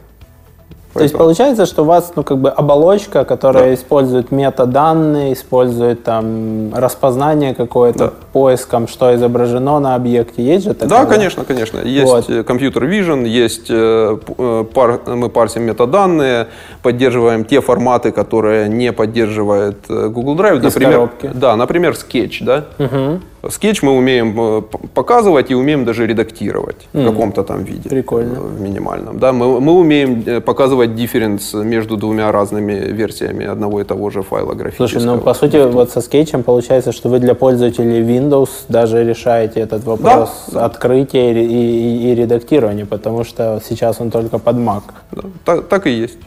То 0.93 1.03
есть 1.03 1.15
получается, 1.15 1.65
что 1.65 1.83
у 1.83 1.85
вас 1.85 2.11
ну, 2.15 2.23
как 2.23 2.37
бы 2.37 2.49
оболочка, 2.49 3.23
которая 3.23 3.65
да. 3.65 3.73
использует 3.73 4.31
метаданные, 4.31 5.33
использует 5.33 6.03
там 6.03 6.73
распознание 6.73 7.53
какое-то, 7.55 7.99
да. 7.99 8.13
поиском, 8.33 8.87
что 8.87 9.15
изображено 9.15 9.79
на 9.79 9.95
объекте. 9.95 10.43
Есть 10.43 10.65
же 10.65 10.73
такое? 10.73 10.89
Да, 10.89 11.05
конечно, 11.05 11.45
конечно. 11.45 11.79
Есть 11.79 12.11
вот. 12.11 12.29
Э, 12.29 12.43
computer 12.43 12.85
vision, 12.85 13.25
есть 13.25 13.67
э, 13.69 14.17
э, 14.37 14.65
пар, 14.73 15.01
мы 15.05 15.29
парсим 15.29 15.63
метаданные, 15.63 16.47
поддерживаем 16.81 17.45
те 17.45 17.61
форматы, 17.61 18.11
которые 18.11 18.67
не 18.67 18.91
поддерживает 18.91 19.87
Google 19.87 20.35
Drive. 20.35 20.57
Из 20.57 20.63
например, 20.63 20.93
коробки. 20.93 21.31
Да, 21.33 21.55
например, 21.55 21.93
Sketch, 21.93 22.37
да? 22.41 22.65
Угу. 22.77 23.21
Скетч 23.49 23.81
мы 23.81 23.91
умеем 23.91 24.39
э, 24.39 24.61
показывать 24.93 25.49
и 25.51 25.55
умеем 25.55 25.83
даже 25.83 26.05
редактировать 26.05 26.87
мм. 26.93 27.03
в 27.03 27.09
каком-то 27.09 27.43
там 27.43 27.63
виде. 27.63 27.89
Прикольно. 27.89 28.35
Э, 28.35 28.39
в 28.39 28.61
минимальном. 28.61 29.17
Да, 29.17 29.33
мы, 29.33 29.59
мы 29.59 29.73
умеем 29.73 30.23
э, 30.25 30.41
показывать 30.41 30.95
difference 30.95 31.53
между 31.53 31.97
двумя 31.97 32.31
разными 32.31 32.73
версиями 32.73 33.45
одного 33.45 33.81
и 33.81 33.83
того 33.83 34.09
же 34.11 34.21
файла 34.21 34.53
графического. 34.53 34.87
Слушай, 34.87 35.05
ну 35.05 35.17
по 35.19 35.33
сути 35.33 35.57
вот 35.71 35.89
со 35.89 36.01
скетчем 36.01 36.43
получается, 36.43 36.91
что 36.91 37.09
вы 37.09 37.19
для 37.19 37.33
пользователей 37.33 38.01
Windows 38.01 38.49
даже 38.67 39.03
решаете 39.03 39.61
этот 39.61 39.83
вопрос 39.85 40.29
да. 40.51 40.65
открытия 40.65 41.33
и, 41.33 41.45
и, 41.45 42.11
и 42.11 42.15
редактирования, 42.15 42.85
потому 42.85 43.23
что 43.23 43.59
сейчас 43.67 43.99
он 43.99 44.11
только 44.11 44.37
под 44.37 44.57
Mac. 44.57 44.83
Да, 45.11 45.23
так, 45.45 45.67
так 45.67 45.87
и 45.87 45.91
есть. 45.91 46.19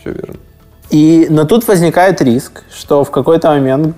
Все 0.00 0.12
верно. 0.12 0.36
И, 0.90 1.26
но 1.30 1.44
тут 1.44 1.66
возникает 1.66 2.20
риск, 2.22 2.62
что 2.70 3.02
в 3.02 3.10
какой-то 3.10 3.48
момент 3.48 3.96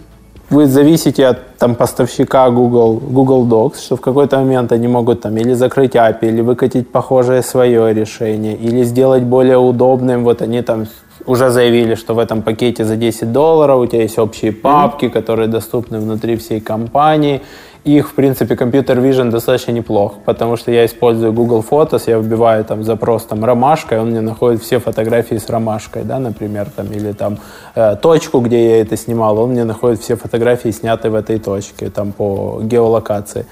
вы 0.51 0.67
зависите 0.67 1.27
от 1.27 1.57
там, 1.59 1.75
поставщика 1.75 2.49
Google, 2.51 3.01
Google 3.01 3.47
Docs, 3.47 3.81
что 3.81 3.97
в 3.97 4.01
какой-то 4.01 4.39
момент 4.39 4.73
они 4.73 4.89
могут 4.89 5.23
там 5.23 5.37
или 5.37 5.55
закрыть 5.55 5.97
API, 5.97 6.29
или 6.29 6.41
выкатить 6.41 6.89
похожее 6.89 7.43
свое 7.43 7.93
решение, 7.93 8.57
или 8.57 8.85
сделать 8.85 9.23
более 9.23 9.59
удобным. 9.59 10.25
Вот 10.25 10.43
они 10.43 10.63
там 10.63 10.87
уже 11.27 11.51
заявили, 11.51 11.97
что 11.97 12.15
в 12.15 12.19
этом 12.19 12.43
пакете 12.43 12.85
за 12.85 12.97
10 12.97 13.33
долларов 13.33 13.81
у 13.81 13.87
тебя 13.87 14.03
есть 14.03 14.19
общие 14.19 14.53
папки, 14.53 15.07
mm-hmm. 15.07 15.11
которые 15.11 15.49
доступны 15.49 15.99
внутри 15.99 16.37
всей 16.37 16.61
компании, 16.61 17.43
их, 17.87 18.09
в 18.09 18.15
принципе, 18.15 18.57
компьютер 18.57 18.99
Vision 18.99 19.31
достаточно 19.31 19.71
неплох, 19.71 20.15
потому 20.25 20.57
что 20.57 20.73
я 20.73 20.85
использую 20.85 21.33
Google 21.33 21.65
Photos, 21.69 22.03
я 22.07 22.19
вбиваю 22.19 22.65
там 22.65 22.83
запрос 22.83 23.25
там 23.25 23.45
ромашка, 23.45 23.95
и 23.95 23.99
он 23.99 24.11
мне 24.11 24.21
находит 24.21 24.63
все 24.63 24.81
фотографии 24.81 25.37
с 25.37 25.49
ромашкой, 25.49 26.03
да, 26.03 26.19
например, 26.19 26.67
там, 26.75 26.87
или 26.93 27.13
там 27.13 27.39
э, 27.77 27.95
точку, 28.03 28.41
где 28.41 28.71
я 28.71 28.81
это 28.81 28.97
снимал, 28.97 29.39
он 29.39 29.51
мне 29.51 29.65
находит 29.65 30.01
все 30.01 30.17
фотографии, 30.17 30.71
снятые 30.71 31.13
в 31.13 31.15
этой 31.15 31.39
точке, 31.39 31.89
там, 31.91 32.11
по 32.11 32.59
геолокации. 32.61 33.47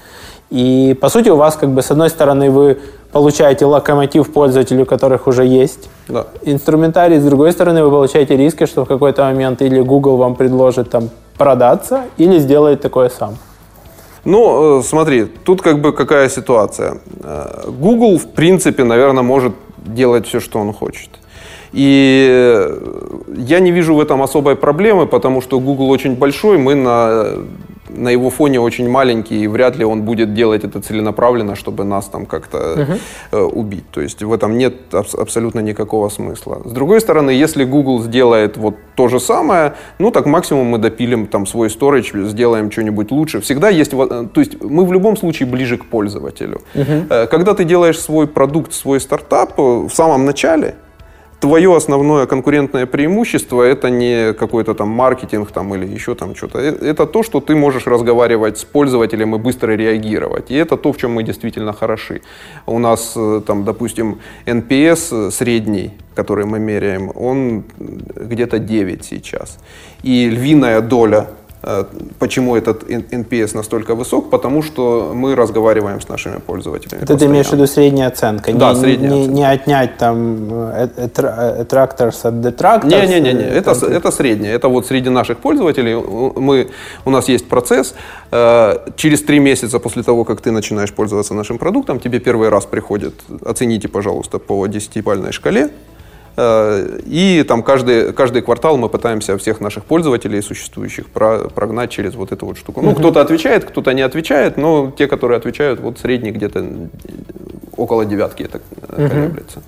И, 0.49 0.97
по 0.99 1.09
сути, 1.09 1.29
у 1.29 1.37
вас, 1.37 1.55
как 1.55 1.69
бы, 1.69 1.81
с 1.81 1.91
одной 1.91 2.09
стороны, 2.09 2.51
вы 2.51 2.77
получаете 3.13 3.65
локомотив 3.65 4.33
пользователей, 4.33 4.83
у 4.83 4.85
которых 4.85 5.27
уже 5.27 5.45
есть 5.45 5.89
да. 6.09 6.27
инструментарий, 6.43 7.19
с 7.19 7.23
другой 7.23 7.53
стороны, 7.53 7.85
вы 7.85 7.89
получаете 7.89 8.35
риски, 8.35 8.65
что 8.65 8.83
в 8.83 8.87
какой-то 8.87 9.23
момент 9.23 9.61
или 9.61 9.79
Google 9.79 10.17
вам 10.17 10.35
предложит 10.35 10.89
там 10.89 11.09
продаться, 11.37 12.03
или 12.17 12.37
сделает 12.39 12.81
такое 12.81 13.07
сам. 13.09 13.37
Ну, 14.25 14.79
э, 14.79 14.83
смотри, 14.83 15.25
тут 15.43 15.61
как 15.61 15.79
бы 15.81 15.93
какая 15.93 16.29
ситуация. 16.29 16.97
Э, 17.23 17.69
Google, 17.79 18.17
в 18.17 18.27
принципе, 18.27 18.83
наверное, 18.83 19.23
может 19.23 19.53
делать 19.77 20.27
все, 20.27 20.39
что 20.39 20.59
он 20.59 20.73
хочет. 20.73 21.09
И 21.73 22.27
э, 22.29 22.79
я 23.37 23.59
не 23.59 23.71
вижу 23.71 23.93
в 23.93 23.99
этом 23.99 24.21
особой 24.21 24.55
проблемы, 24.55 25.05
потому 25.05 25.41
что 25.41 25.59
Google 25.59 25.89
очень 25.89 26.15
большой, 26.15 26.57
мы 26.57 26.75
на 26.75 27.25
на 27.95 28.09
его 28.09 28.29
фоне 28.29 28.59
очень 28.59 28.89
маленький, 28.89 29.43
и 29.43 29.47
вряд 29.47 29.77
ли 29.77 29.85
он 29.85 30.01
будет 30.03 30.33
делать 30.33 30.63
это 30.63 30.81
целенаправленно, 30.81 31.55
чтобы 31.55 31.83
нас 31.83 32.05
там 32.05 32.25
как-то 32.25 32.87
э, 33.31 33.41
убить. 33.41 33.89
То 33.91 34.01
есть 34.01 34.23
в 34.23 34.33
этом 34.33 34.57
нет 34.57 34.93
аб- 34.93 35.15
абсолютно 35.15 35.59
никакого 35.61 36.09
смысла. 36.09 36.61
С 36.65 36.71
другой 36.71 37.01
стороны, 37.01 37.31
если 37.31 37.63
Google 37.63 38.01
сделает 38.01 38.57
вот 38.57 38.75
то 38.95 39.07
же 39.07 39.19
самое, 39.19 39.73
ну 39.99 40.11
так 40.11 40.25
максимум 40.25 40.67
мы 40.67 40.77
допилим 40.77 41.27
там 41.27 41.45
свой 41.45 41.69
storage, 41.69 42.27
сделаем 42.27 42.71
что-нибудь 42.71 43.11
лучше. 43.11 43.39
Всегда 43.41 43.69
есть, 43.69 43.91
то 43.91 44.29
есть 44.35 44.63
мы 44.63 44.85
в 44.85 44.93
любом 44.93 45.17
случае 45.17 45.47
ближе 45.49 45.77
к 45.77 45.85
пользователю. 45.85 46.61
Uh-huh. 46.73 47.27
Когда 47.27 47.53
ты 47.53 47.63
делаешь 47.63 47.99
свой 47.99 48.27
продукт, 48.27 48.73
свой 48.73 48.99
стартап 48.99 49.59
э, 49.59 49.61
в 49.61 49.89
самом 49.89 50.25
начале, 50.25 50.75
твое 51.45 51.75
основное 51.75 52.25
конкурентное 52.25 52.85
преимущество 52.87 53.61
это 53.61 53.91
не 53.91 54.33
какой-то 54.33 54.73
там 54.73 54.89
маркетинг 54.89 55.51
там, 55.51 55.75
или 55.75 55.85
еще 55.95 56.15
там 56.15 56.35
что-то. 56.35 56.59
Э, 56.59 56.91
это 56.91 57.05
то, 57.05 57.23
что 57.23 57.39
ты 57.39 57.55
можешь 57.55 57.87
разговаривать 57.87 58.57
с 58.57 58.63
пользователем 58.63 59.35
и 59.35 59.37
быстро 59.37 59.75
реагировать. 59.75 60.51
И 60.51 60.55
это 60.55 60.75
то, 60.75 60.91
в 60.91 60.97
чем 60.97 61.11
мы 61.11 61.23
действительно 61.23 61.71
хороши. 61.73 62.21
У 62.65 62.79
нас 62.79 63.13
э, 63.15 63.41
там, 63.45 63.63
допустим, 63.63 64.17
NPS 64.47 65.31
средний, 65.31 65.91
который 66.15 66.45
мы 66.45 66.59
меряем, 66.59 67.11
он 67.15 67.63
где-то 67.77 68.57
9 68.57 69.05
сейчас. 69.05 69.59
И 70.03 70.29
львиная 70.29 70.81
доля 70.81 71.27
Э, 71.27 71.44
почему 72.19 72.55
этот 72.55 72.83
NPS 72.83 73.55
настолько 73.55 73.95
высок? 73.95 74.29
Потому 74.29 74.61
что 74.61 75.11
мы 75.13 75.35
разговариваем 75.35 75.99
с 75.99 76.09
нашими 76.09 76.37
пользователями. 76.37 77.03
Это 77.03 77.17
ты 77.17 77.25
имеешь 77.25 77.47
в 77.47 77.53
виду 77.53 77.67
средняя 77.67 78.07
оценка? 78.07 78.53
Да, 78.53 78.73
не, 78.73 78.79
средняя 78.79 79.11
не, 79.11 79.21
оценка. 79.21 79.35
Не 79.35 79.43
отнять 79.51 79.97
там 79.97 80.49
тракторс 81.67 82.25
от 82.25 82.33
detractors? 82.35 82.87
Не-не-не, 82.87 83.43
это, 83.43 83.71
это 83.71 84.11
среднее. 84.11 84.53
Это 84.53 84.67
вот 84.67 84.85
среди 84.85 85.09
наших 85.09 85.37
пользователей 85.37 85.95
мы, 85.95 86.69
у 87.05 87.09
нас 87.09 87.29
есть 87.29 87.47
процесс. 87.47 87.95
Э, 88.31 88.77
через 88.95 89.21
три 89.23 89.39
месяца 89.39 89.79
после 89.79 90.03
того, 90.03 90.23
как 90.23 90.41
ты 90.41 90.51
начинаешь 90.51 90.93
пользоваться 90.93 91.33
нашим 91.33 91.57
продуктом, 91.57 91.99
тебе 91.99 92.19
первый 92.19 92.49
раз 92.49 92.65
приходит, 92.65 93.13
оцените, 93.45 93.87
пожалуйста, 93.87 94.39
по 94.39 94.67
10-бальной 94.67 95.31
шкале, 95.31 95.65
Э, 95.65 95.69
и 96.37 97.45
там 97.47 97.63
каждый, 97.63 98.11
каждый 98.11 98.41
квартал 98.41 98.77
мы 98.77 98.89
пытаемся 98.89 99.37
всех 99.37 99.61
наших 99.61 99.85
пользователей 99.85 100.41
существующих 100.41 101.07
про, 101.07 101.47
прогнать 101.49 101.91
через 101.91 102.15
вот 102.15 102.31
эту 102.31 102.45
вот 102.45 102.57
штуку. 102.57 102.81
Ну, 102.81 102.93
кто-то 102.93 103.21
отвечает, 103.21 103.63
кто-то 103.63 103.93
не 103.93 104.01
отвечает, 104.01 104.57
но 104.57 104.91
те, 104.97 105.07
которые 105.07 105.37
отвечают, 105.37 105.79
вот 105.79 105.97
средний 105.99 106.31
где-то 106.31 106.65
около 107.77 108.05
девятки 108.05 108.43
это 108.43 108.59
колеблется. 108.95 109.61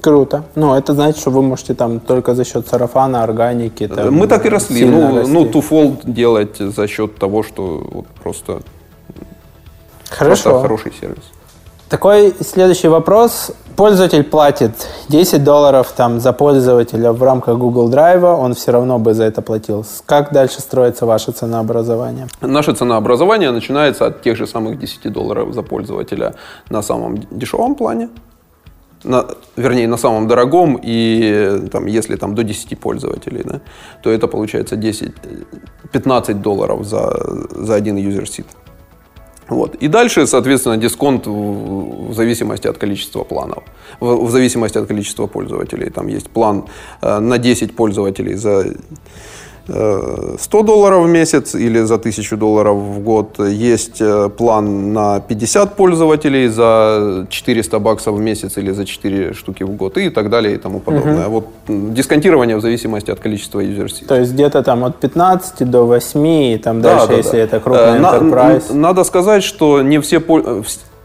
Круто. 0.00 0.44
Ну, 0.56 0.74
это 0.74 0.94
значит, 0.94 1.20
что 1.20 1.30
вы 1.30 1.42
можете 1.42 1.74
там 1.74 2.00
только 2.00 2.34
за 2.34 2.44
счет 2.44 2.66
сарафана, 2.66 3.22
органики. 3.22 3.86
Там, 3.86 4.12
мы 4.12 4.26
так 4.26 4.44
и 4.44 4.48
росли. 4.48 4.84
Ну, 4.84 5.18
расти. 5.18 5.32
ну, 5.32 5.44
туфол 5.44 6.00
делать 6.02 6.56
за 6.58 6.88
счет 6.88 7.14
того, 7.14 7.44
что 7.44 7.86
вот 7.92 8.06
просто, 8.20 8.62
Хорошо. 10.10 10.42
просто 10.42 10.60
хороший 10.60 10.92
сервис. 11.00 11.22
Такой 11.92 12.34
следующий 12.40 12.88
вопрос. 12.88 13.52
Пользователь 13.76 14.24
платит 14.24 14.88
10 15.10 15.44
долларов 15.44 15.92
там, 15.94 16.20
за 16.20 16.32
пользователя 16.32 17.12
в 17.12 17.22
рамках 17.22 17.58
Google 17.58 17.90
Drive, 17.90 18.24
он 18.24 18.54
все 18.54 18.72
равно 18.72 18.98
бы 18.98 19.12
за 19.12 19.24
это 19.24 19.42
платил. 19.42 19.84
Как 20.06 20.32
дальше 20.32 20.62
строится 20.62 21.04
ваше 21.04 21.32
ценообразование? 21.32 22.28
Наше 22.40 22.72
ценообразование 22.72 23.50
начинается 23.50 24.06
от 24.06 24.22
тех 24.22 24.38
же 24.38 24.46
самых 24.46 24.78
10 24.78 25.12
долларов 25.12 25.52
за 25.52 25.60
пользователя 25.62 26.34
на 26.70 26.80
самом 26.80 27.18
дешевом 27.30 27.74
плане. 27.74 28.08
На, 29.04 29.26
вернее, 29.56 29.86
на 29.86 29.98
самом 29.98 30.28
дорогом, 30.28 30.80
и 30.82 31.68
там, 31.70 31.84
если 31.84 32.16
там 32.16 32.34
до 32.34 32.42
10 32.42 32.80
пользователей, 32.80 33.42
да, 33.44 33.60
то 34.02 34.10
это 34.10 34.28
получается 34.28 34.76
10, 34.76 35.12
15 35.92 36.40
долларов 36.40 36.86
за, 36.86 37.12
за 37.50 37.74
один 37.74 37.98
юзер-сит. 37.98 38.46
Вот. 39.52 39.74
И 39.82 39.88
дальше, 39.88 40.26
соответственно, 40.26 40.76
дисконт 40.76 41.26
в 41.26 42.14
зависимости 42.14 42.68
от 42.68 42.78
количества 42.78 43.24
планов, 43.24 43.62
в 44.00 44.30
зависимости 44.30 44.78
от 44.78 44.86
количества 44.86 45.26
пользователей. 45.26 45.90
Там 45.90 46.08
есть 46.08 46.30
план 46.30 46.64
э, 47.02 47.18
на 47.18 47.38
10 47.38 47.76
пользователей 47.76 48.34
за 48.34 48.74
100 49.66 50.62
долларов 50.62 51.04
в 51.04 51.08
месяц 51.08 51.54
или 51.54 51.80
за 51.80 51.94
1000 51.94 52.36
долларов 52.36 52.76
в 52.76 53.00
год. 53.00 53.38
Есть 53.38 54.00
э, 54.00 54.28
план 54.28 54.92
на 54.92 55.20
50 55.20 55.76
пользователей 55.76 56.48
за 56.48 57.26
400 57.30 57.78
баксов 57.78 58.14
в 58.16 58.20
месяц 58.20 58.58
или 58.58 58.72
за 58.72 58.84
4 58.84 59.34
штуки 59.34 59.62
в 59.64 59.70
год 59.76 59.98
и 59.98 60.10
так 60.10 60.30
далее 60.30 60.54
и 60.54 60.58
тому 60.58 60.80
подобное. 60.80 61.26
Угу. 61.28 61.30
Вот 61.30 61.94
дисконтирование 61.94 62.56
в 62.56 62.60
зависимости 62.60 63.10
от 63.10 63.20
количества 63.20 63.60
юзерсит. 63.60 64.06
То 64.06 64.18
есть 64.18 64.32
где-то 64.32 64.62
там 64.62 64.84
от 64.84 64.96
15 64.96 65.70
до 65.70 65.86
8 65.86 66.26
и 66.26 66.58
там 66.58 66.80
да, 66.80 66.96
дальше, 66.96 67.08
да, 67.08 67.14
если 67.14 67.36
да. 67.36 67.38
это 67.38 67.60
крупный 67.60 67.98
э, 67.98 68.00
enterprise. 68.00 68.72
Надо 68.74 69.04
сказать, 69.04 69.42
что 69.42 69.82
не 69.82 70.00
все 70.00 70.20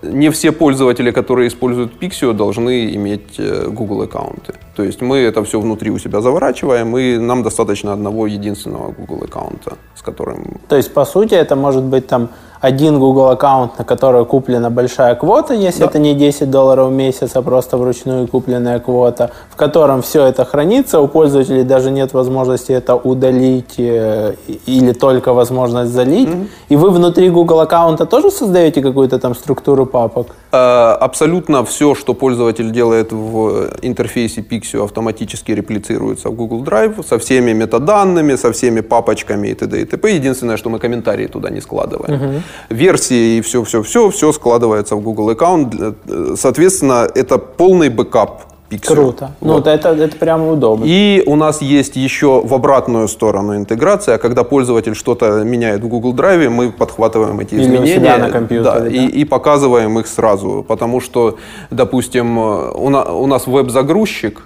не 0.01 0.29
все 0.29 0.51
пользователи, 0.51 1.11
которые 1.11 1.47
используют 1.47 1.91
Pixio, 1.99 2.33
должны 2.33 2.95
иметь 2.95 3.39
э, 3.39 3.67
Google 3.67 4.03
аккаунты. 4.03 4.53
То 4.75 4.83
есть 4.83 5.01
мы 5.01 5.17
это 5.17 5.43
все 5.43 5.59
внутри 5.59 5.91
у 5.91 5.99
себя 5.99 6.21
заворачиваем, 6.21 6.97
и 6.97 7.17
нам 7.17 7.43
достаточно 7.43 7.93
одного 7.93 8.27
единственного 8.27 8.91
Google 8.91 9.23
аккаунта, 9.23 9.77
с 9.95 10.01
которым... 10.01 10.59
То 10.67 10.77
есть, 10.77 10.93
по 10.93 11.05
сути, 11.05 11.33
это 11.33 11.55
может 11.55 11.83
быть 11.83 12.07
там 12.07 12.29
один 12.61 12.99
Google 12.99 13.29
аккаунт, 13.29 13.77
на 13.77 13.85
который 13.85 14.25
куплена 14.25 14.69
большая 14.69 15.15
квота, 15.15 15.53
если 15.53 15.81
да. 15.81 15.85
это 15.87 15.99
не 15.99 16.13
10 16.13 16.49
долларов 16.49 16.89
в 16.89 16.91
месяц, 16.91 17.31
а 17.35 17.41
просто 17.41 17.77
вручную 17.77 18.27
купленная 18.27 18.79
квота, 18.79 19.31
в 19.49 19.55
котором 19.55 20.01
все 20.01 20.25
это 20.25 20.45
хранится, 20.45 20.99
у 20.99 21.07
пользователей 21.07 21.63
даже 21.63 21.91
нет 21.91 22.13
возможности 22.13 22.71
это 22.71 22.95
удалить 22.95 23.75
э, 23.77 24.33
или 24.65 24.93
только 24.93 25.33
возможность 25.33 25.91
залить. 25.91 26.29
Mm-hmm. 26.29 26.47
И 26.69 26.75
вы 26.75 26.89
внутри 26.89 27.29
Google 27.29 27.59
аккаунта 27.61 28.05
тоже 28.05 28.31
создаете 28.31 28.81
какую-то 28.81 29.19
там 29.19 29.35
структуру 29.35 29.85
папок? 29.85 30.27
Э, 30.51 30.97
абсолютно 30.99 31.63
все, 31.63 31.95
что 31.95 32.13
пользователь 32.13 32.71
делает 32.71 33.11
в 33.11 33.69
интерфейсе 33.81 34.41
Pics.io, 34.41 34.83
автоматически 34.83 35.51
реплицируется 35.51 36.29
в 36.29 36.35
Google 36.35 36.63
Drive 36.63 37.03
со 37.07 37.17
всеми 37.17 37.53
метаданными, 37.53 38.35
со 38.35 38.51
всеми 38.51 38.81
папочками 38.81 39.49
и 39.49 39.53
т.д. 39.53 39.81
и 39.81 39.85
т.п. 39.85 40.15
Единственное, 40.15 40.57
что 40.57 40.69
мы 40.69 40.79
комментарии 40.79 41.27
туда 41.27 41.49
не 41.49 41.61
складываем. 41.61 42.13
Uh-huh 42.13 42.41
версии 42.69 43.37
и 43.37 43.41
все-все-все, 43.41 44.09
все 44.09 44.31
складывается 44.31 44.95
в 44.95 45.01
Google 45.01 45.29
аккаунт. 45.29 45.75
Э, 45.79 46.35
соответственно, 46.35 47.07
это 47.15 47.37
полный 47.37 47.89
бэкап 47.89 48.46
Pics.io. 48.69 48.95
Круто. 48.95 49.31
Ну, 49.39 49.53
вот. 49.53 49.65
Ну, 49.65 49.71
это, 49.71 49.89
это 49.89 50.17
прямо 50.17 50.51
удобно. 50.51 50.83
И 50.85 51.23
у 51.25 51.35
нас 51.35 51.61
есть 51.61 51.95
еще 51.95 52.41
в 52.41 52.53
обратную 52.53 53.07
сторону 53.07 53.55
интеграция, 53.55 54.17
когда 54.17 54.43
пользователь 54.43 54.93
что-то 54.93 55.43
меняет 55.43 55.81
в 55.81 55.87
Google 55.87 56.13
Drive, 56.13 56.49
мы 56.49 56.71
подхватываем 56.71 57.39
эти 57.39 57.53
Или 57.53 57.63
изменения 57.63 57.95
у 57.95 57.99
себя 57.99 58.17
на 58.17 58.29
компьютере, 58.29 58.63
да, 58.63 58.79
да? 58.81 58.87
И, 58.87 59.07
и 59.07 59.25
показываем 59.25 59.97
их 59.99 60.07
сразу. 60.07 60.65
Потому 60.67 60.99
что, 60.99 61.37
допустим, 61.71 62.37
у, 62.37 62.89
на, 62.89 63.03
у 63.05 63.25
нас 63.27 63.47
веб-загрузчик, 63.47 64.43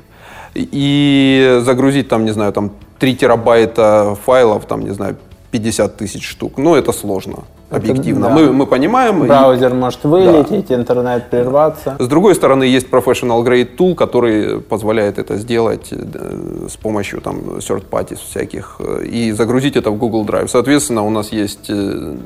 и 0.53 1.59
загрузить 1.61 2.09
там, 2.09 2.25
не 2.25 2.31
знаю, 2.31 2.51
там 2.51 2.71
3 2.99 3.15
терабайта 3.15 4.17
файлов, 4.25 4.65
там, 4.65 4.81
не 4.81 4.91
знаю, 4.91 5.15
50 5.51 5.97
тысяч 5.97 6.27
штук. 6.27 6.57
Ну, 6.57 6.75
это 6.75 6.91
сложно 6.91 7.43
объективно. 7.71 8.27
да. 8.27 8.35
мы, 8.35 8.53
мы 8.53 8.65
понимаем. 8.67 9.27
Браузер 9.27 9.71
и... 9.71 9.75
может 9.75 10.03
вылететь, 10.03 10.67
да. 10.67 10.75
интернет 10.75 11.29
прерваться. 11.29 11.95
С 11.99 12.07
другой 12.07 12.35
стороны, 12.35 12.63
есть 12.63 12.89
professional 12.89 13.43
grade 13.43 13.75
tool, 13.77 13.95
который 13.95 14.59
позволяет 14.61 15.17
это 15.17 15.37
сделать 15.37 15.89
э, 15.91 16.67
с 16.69 16.77
помощью 16.77 17.21
там 17.21 17.37
third 17.59 17.85
parties 17.89 18.19
всяких 18.29 18.75
э, 18.79 19.05
и 19.05 19.31
загрузить 19.31 19.75
это 19.75 19.91
в 19.91 19.97
Google 19.97 20.25
Drive. 20.25 20.47
Соответственно, 20.47 21.03
у 21.05 21.09
нас 21.09 21.31
есть 21.31 21.69
э, 21.69 22.17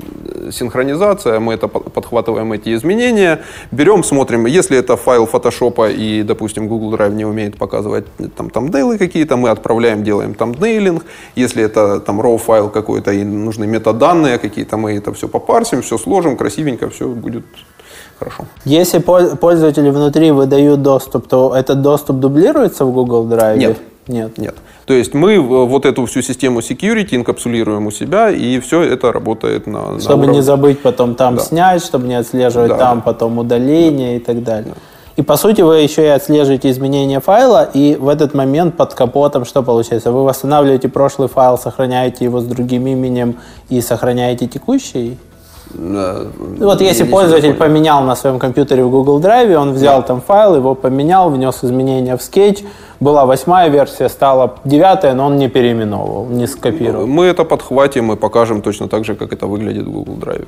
синхронизация, 0.50 1.40
мы 1.40 1.54
это 1.54 1.68
подхватываем 1.68 2.52
эти 2.52 2.74
изменения, 2.74 3.40
берем, 3.70 4.02
смотрим, 4.02 4.46
если 4.46 4.76
это 4.76 4.96
файл 4.96 5.28
Photoshop 5.32 5.92
и, 5.94 6.22
допустим, 6.22 6.68
Google 6.68 6.96
Drive 6.96 7.14
не 7.14 7.24
умеет 7.24 7.56
показывать 7.56 8.06
там 8.36 8.50
тамдейлы 8.50 8.98
какие-то, 8.98 9.36
мы 9.36 9.50
отправляем, 9.50 10.04
делаем 10.04 10.34
тамдейлинг. 10.34 11.04
Если 11.36 11.62
это 11.62 12.00
там 12.00 12.20
raw 12.20 12.38
файл 12.38 12.68
какой-то 12.70 13.12
и 13.12 13.24
нужны 13.24 13.66
метаданные 13.66 14.38
какие-то, 14.38 14.76
мы 14.76 14.96
это 14.96 15.12
все 15.12 15.28
попарсим, 15.38 15.82
все 15.82 15.98
сложим, 15.98 16.36
красивенько, 16.36 16.88
все 16.88 17.06
будет 17.08 17.44
хорошо. 18.18 18.44
Если 18.64 18.98
пользователи 18.98 19.90
внутри 19.90 20.30
выдают 20.30 20.82
доступ, 20.82 21.28
то 21.28 21.54
этот 21.54 21.82
доступ 21.82 22.16
дублируется 22.20 22.84
в 22.84 22.92
Google 22.92 23.26
Drive? 23.26 23.58
Нет. 23.58 23.78
Нет. 24.08 24.38
Нет. 24.38 24.54
То 24.86 24.94
есть 24.94 25.14
мы 25.14 25.40
вот 25.40 25.84
эту 25.84 26.06
всю 26.06 26.22
систему 26.22 26.60
security 26.60 27.16
инкапсулируем 27.16 27.86
у 27.86 27.90
себя, 27.90 28.30
и 28.30 28.60
все 28.60 28.82
это 28.82 29.12
работает 29.12 29.66
на, 29.66 30.00
Чтобы 30.00 30.26
на 30.26 30.30
не 30.30 30.42
забыть 30.42 30.80
потом 30.80 31.14
там 31.14 31.36
да. 31.36 31.42
снять, 31.42 31.84
чтобы 31.84 32.06
не 32.06 32.14
отслеживать 32.14 32.68
да. 32.68 32.78
там 32.78 33.02
потом 33.02 33.38
удаление 33.38 34.10
да. 34.10 34.16
и 34.16 34.18
так 34.20 34.42
далее. 34.44 34.74
Да. 34.74 34.80
И 35.16 35.22
по 35.22 35.36
сути 35.36 35.62
вы 35.62 35.78
еще 35.78 36.02
и 36.02 36.08
отслеживаете 36.08 36.70
изменения 36.70 37.20
файла, 37.20 37.64
и 37.64 37.96
в 37.96 38.08
этот 38.08 38.34
момент 38.34 38.76
под 38.76 38.94
капотом 38.94 39.46
что 39.46 39.62
получается? 39.62 40.12
Вы 40.12 40.24
восстанавливаете 40.24 40.88
прошлый 40.88 41.28
файл, 41.28 41.56
сохраняете 41.56 42.24
его 42.24 42.40
с 42.40 42.44
другим 42.44 42.86
именем 42.86 43.36
и 43.70 43.80
сохраняете 43.80 44.46
текущий? 44.46 45.18
Ну, 45.74 46.30
вот 46.58 46.80
если 46.80 47.04
пользователь 47.04 47.54
поменял 47.54 48.02
на 48.02 48.16
своем 48.16 48.38
компьютере 48.38 48.84
в 48.84 48.90
Google 48.90 49.20
Drive, 49.20 49.54
он 49.54 49.72
взял 49.72 50.00
да. 50.00 50.06
там 50.06 50.20
файл, 50.20 50.54
его 50.54 50.74
поменял, 50.74 51.30
внес 51.30 51.58
изменения 51.62 52.16
в 52.16 52.20
Sketch, 52.20 52.64
была 53.00 53.26
восьмая 53.26 53.68
версия, 53.68 54.08
стала 54.08 54.54
девятая, 54.64 55.14
но 55.14 55.26
он 55.26 55.36
не 55.36 55.48
переименовывал, 55.48 56.26
не 56.26 56.46
скопировал. 56.46 57.06
Мы 57.06 57.26
это 57.26 57.44
подхватим 57.44 58.12
и 58.12 58.16
покажем 58.16 58.62
точно 58.62 58.88
так 58.88 59.04
же, 59.04 59.14
как 59.14 59.32
это 59.32 59.46
выглядит 59.46 59.86
в 59.86 59.92
Google 59.92 60.14
Drive. 60.14 60.46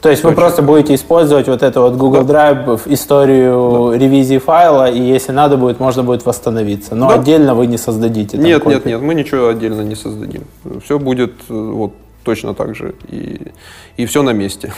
То 0.00 0.10
есть 0.10 0.22
вы 0.22 0.32
просто 0.32 0.62
будете 0.62 0.94
использовать 0.94 1.48
вот 1.48 1.62
эту 1.62 1.80
вот 1.80 1.94
Google 1.94 2.22
да. 2.22 2.52
Drive 2.52 2.82
историю 2.86 3.90
да. 3.90 3.98
ревизии 3.98 4.38
файла, 4.38 4.88
и 4.88 5.00
если 5.00 5.32
надо 5.32 5.56
будет, 5.56 5.80
можно 5.80 6.04
будет 6.04 6.24
восстановиться. 6.24 6.94
Но 6.94 7.08
да. 7.08 7.14
отдельно 7.14 7.54
вы 7.54 7.66
не 7.66 7.78
создадите. 7.78 8.38
Нет, 8.38 8.64
нет, 8.66 8.84
нет, 8.84 9.00
мы 9.00 9.14
ничего 9.14 9.48
отдельно 9.48 9.80
не 9.80 9.96
создадим. 9.96 10.44
Все 10.84 10.98
будет 10.98 11.32
э, 11.48 11.52
вот 11.52 11.92
точно 12.26 12.54
так 12.54 12.74
же, 12.74 12.94
и, 13.12 13.52
и 13.96 14.04
все 14.04 14.22
на 14.22 14.32
месте. 14.32 14.72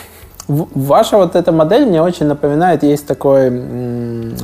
Ваша 0.48 1.16
вот 1.16 1.34
эта 1.34 1.52
модель 1.52 1.86
мне 1.86 2.02
очень 2.02 2.26
напоминает, 2.26 2.82
есть 2.82 3.06
такой 3.06 3.50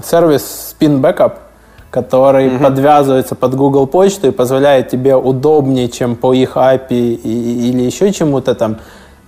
сервис 0.05 0.75
Spin 0.81 1.01
Backup, 1.01 1.33
который 1.91 2.49
угу. 2.49 2.65
подвязывается 2.65 3.35
под 3.35 3.55
Google 3.55 3.87
почту 3.87 4.29
и 4.29 4.31
позволяет 4.31 4.89
тебе 4.89 5.15
удобнее, 5.17 5.89
чем 5.89 6.17
по 6.17 6.35
их 6.35 6.57
API 6.57 7.15
и, 7.25 7.71
или 7.71 7.83
еще 7.83 8.13
чему-то 8.13 8.55
там, 8.55 8.77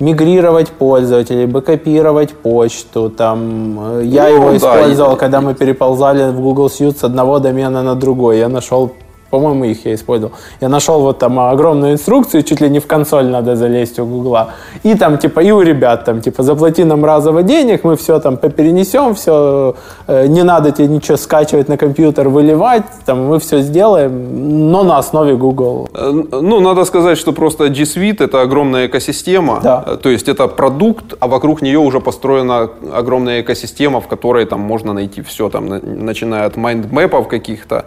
мигрировать 0.01 0.71
пользователей, 0.71 1.47
бэкопировать 1.47 2.35
почту. 2.35 3.11
Там, 3.11 4.01
э, 4.01 4.05
я 4.05 4.29
ну, 4.29 4.35
его 4.35 4.51
да, 4.51 4.57
использовал, 4.57 5.17
и, 5.17 5.19
когда 5.19 5.41
мы 5.41 5.55
переползали 5.55 6.31
в 6.31 6.41
Google 6.41 6.67
Suite 6.67 6.99
с 6.99 7.05
одного 7.05 7.39
домена 7.39 7.83
на 7.83 7.95
другой. 7.95 8.39
Я 8.39 8.49
нашел 8.49 8.93
по-моему, 9.31 9.65
их 9.65 9.87
я 9.87 9.95
использовал. 9.95 10.33
Я 10.61 10.69
нашел 10.69 11.01
вот 11.01 11.19
там 11.19 11.39
огромную 11.39 11.93
инструкцию, 11.93 12.43
чуть 12.43 12.61
ли 12.61 12.71
не 12.71 12.79
в 12.79 12.87
консоль 12.87 13.27
надо 13.27 13.57
залезть 13.57 13.99
у 13.99 14.07
Гугла. 14.07 14.51
И 14.85 14.95
там, 14.95 15.19
типа, 15.19 15.41
и 15.41 15.51
у 15.51 15.63
ребят 15.63 16.05
там, 16.05 16.21
типа, 16.21 16.43
заплати 16.43 16.85
нам 16.85 17.05
разово 17.05 17.43
денег, 17.43 17.85
мы 17.85 17.97
все 17.97 18.21
там 18.21 18.37
поперенесем, 18.37 19.15
все, 19.15 19.75
э, 20.07 20.27
не 20.27 20.43
надо 20.43 20.71
тебе 20.71 20.89
ничего 20.89 21.17
скачивать 21.17 21.69
на 21.69 21.77
компьютер, 21.77 22.29
выливать, 22.29 22.85
там, 23.05 23.27
мы 23.27 23.39
все 23.39 23.61
сделаем, 23.61 24.71
но 24.71 24.85
на 24.85 24.99
основе 24.99 25.37
Google. 25.37 25.89
Э, 25.95 26.11
ну, 26.13 26.61
надо 26.61 26.85
сказать, 26.85 27.19
что 27.19 27.33
просто 27.33 27.69
G 27.69 27.83
Suite 27.83 28.25
это 28.25 28.43
огромная 28.43 28.87
экосистема, 28.87 29.61
да. 29.63 29.85
Э, 29.87 29.97
то 29.97 30.09
есть 30.09 30.29
это 30.29 30.49
продукт, 30.49 31.15
а 31.21 31.27
вокруг 31.27 31.63
нее 31.63 31.79
уже 31.79 32.01
построена 32.01 32.71
огромная 32.93 33.41
экосистема, 33.41 34.01
в 34.01 34.07
которой 34.07 34.47
там 34.47 34.61
можно 34.61 34.93
найти 34.93 35.23
все, 35.23 35.49
там, 35.49 35.69
начиная 35.69 36.47
от 36.47 36.57
майндмэпов 36.57 37.29
каких-то, 37.29 37.85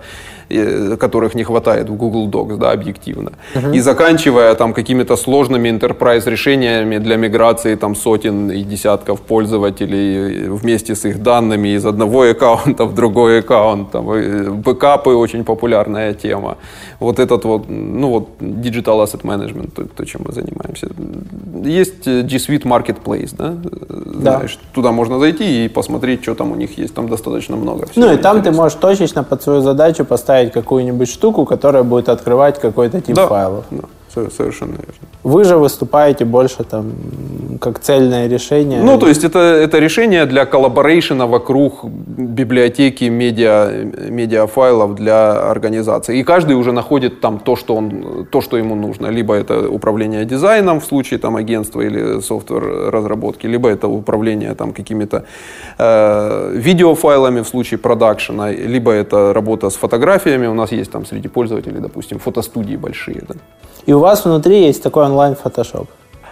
которых 0.99 1.35
не 1.35 1.43
хватает 1.43 1.89
в 1.89 1.95
Google 1.95 2.27
Docs, 2.29 2.57
да, 2.57 2.71
объективно. 2.71 3.31
Uh-huh. 3.55 3.75
И 3.75 3.79
заканчивая 3.79 4.55
там 4.55 4.73
какими-то 4.73 5.15
сложными 5.15 5.69
enterprise 5.69 6.29
решениями 6.29 6.97
для 6.97 7.17
миграции 7.17 7.75
там 7.75 7.95
сотен 7.95 8.51
и 8.51 8.63
десятков 8.63 9.21
пользователей 9.21 10.49
вместе 10.49 10.95
с 10.95 11.05
их 11.05 11.21
данными 11.21 11.69
из 11.69 11.85
одного 11.85 12.23
аккаунта 12.23 12.85
в 12.85 12.93
другой 12.93 13.39
аккаунт. 13.39 13.91
Там, 13.91 14.05
бэкапы 14.62 15.12
очень 15.12 15.43
популярная 15.43 16.13
тема. 16.13 16.57
Вот 16.99 17.19
этот 17.19 17.45
вот, 17.45 17.69
ну 17.69 18.09
вот 18.09 18.29
Digital 18.39 19.03
Asset 19.03 19.21
Management, 19.21 19.71
то, 19.75 19.83
то 19.83 20.05
чем 20.05 20.21
мы 20.25 20.33
занимаемся. 20.33 20.88
Есть 21.63 22.05
G 22.05 22.38
Suite 22.38 22.63
Marketplace, 22.63 23.35
да? 23.38 23.55
да. 23.59 24.38
Знаешь, 24.38 24.59
туда 24.73 24.91
можно 24.91 25.19
зайти 25.19 25.65
и 25.65 25.69
посмотреть, 25.69 26.23
что 26.23 26.35
там 26.35 26.51
у 26.51 26.55
них 26.55 26.77
есть. 26.77 26.93
Там 26.93 27.07
достаточно 27.07 27.55
много. 27.55 27.88
Ну 27.95 28.13
и 28.13 28.17
там 28.17 28.41
ты 28.41 28.51
можешь 28.51 28.77
точечно 28.79 29.23
под 29.23 29.43
свою 29.43 29.62
задачу 29.62 30.05
поставить 30.05 30.38
поставить 30.39 30.52
какую-нибудь 30.54 31.10
штуку, 31.10 31.45
которая 31.45 31.84
будет 31.84 32.10
открывать 32.10 32.60
какой-то 32.60 33.02
тип 33.02 33.15
да, 33.15 33.28
файлов. 33.28 33.65
Да, 33.71 33.88
совершенно 34.13 34.72
верно. 34.72 34.93
Вы 35.24 35.43
же 35.43 35.58
выступаете 35.58 36.26
больше 36.26 36.63
там 36.63 36.91
как 37.60 37.80
цельное 37.80 38.28
решение. 38.28 38.82
Ну, 38.82 38.98
то 38.98 39.08
есть 39.08 39.24
это, 39.24 39.39
это 39.39 39.80
решение 39.80 40.26
для 40.26 40.45
collaboration 40.45 41.22
а 41.22 41.28
вокруг 41.28 41.86
библиотеки 41.86 43.06
медиа, 43.06 43.69
медиафайлов 44.10 44.95
для 44.95 45.52
организации. 45.52 46.19
И 46.19 46.24
каждый 46.24 46.56
уже 46.56 46.72
находит 46.72 47.19
там 47.22 47.39
то, 47.39 47.56
что, 47.56 47.76
он, 47.76 48.26
то, 48.32 48.41
что 48.41 48.58
ему 48.58 48.76
нужно. 48.76 49.08
Либо 49.08 49.34
это 49.34 49.69
управление 49.69 50.26
дизайном 50.26 50.80
в 50.80 50.86
случае 50.86 51.19
там, 51.19 51.36
агентства 51.36 51.82
или 51.82 52.22
software 52.21 52.91
разработки, 52.91 53.48
либо 53.48 53.69
это 53.69 53.88
управление 53.88 54.56
там, 54.56 54.74
какими-то 54.74 55.26
э, 55.78 56.52
видеофайлами 56.56 57.41
в 57.41 57.48
случае 57.48 57.78
продакшена, 57.78 58.52
либо 58.52 58.91
это 58.91 59.34
работа 59.34 59.69
с 59.69 59.76
фотографиями. 59.76 60.48
У 60.48 60.54
нас 60.54 60.72
есть 60.72 60.91
там 60.91 61.06
среди 61.06 61.28
пользователей, 61.28 61.80
допустим, 61.80 62.19
фотостудии 62.19 62.78
большие. 62.78 63.22
Да. 63.28 63.36
И 63.86 63.93
у 63.99 64.01
вас 64.01 64.25
внутри 64.25 64.65
есть 64.65 64.81
такой 64.81 65.05
онлайн-фотошоп. 65.05 65.89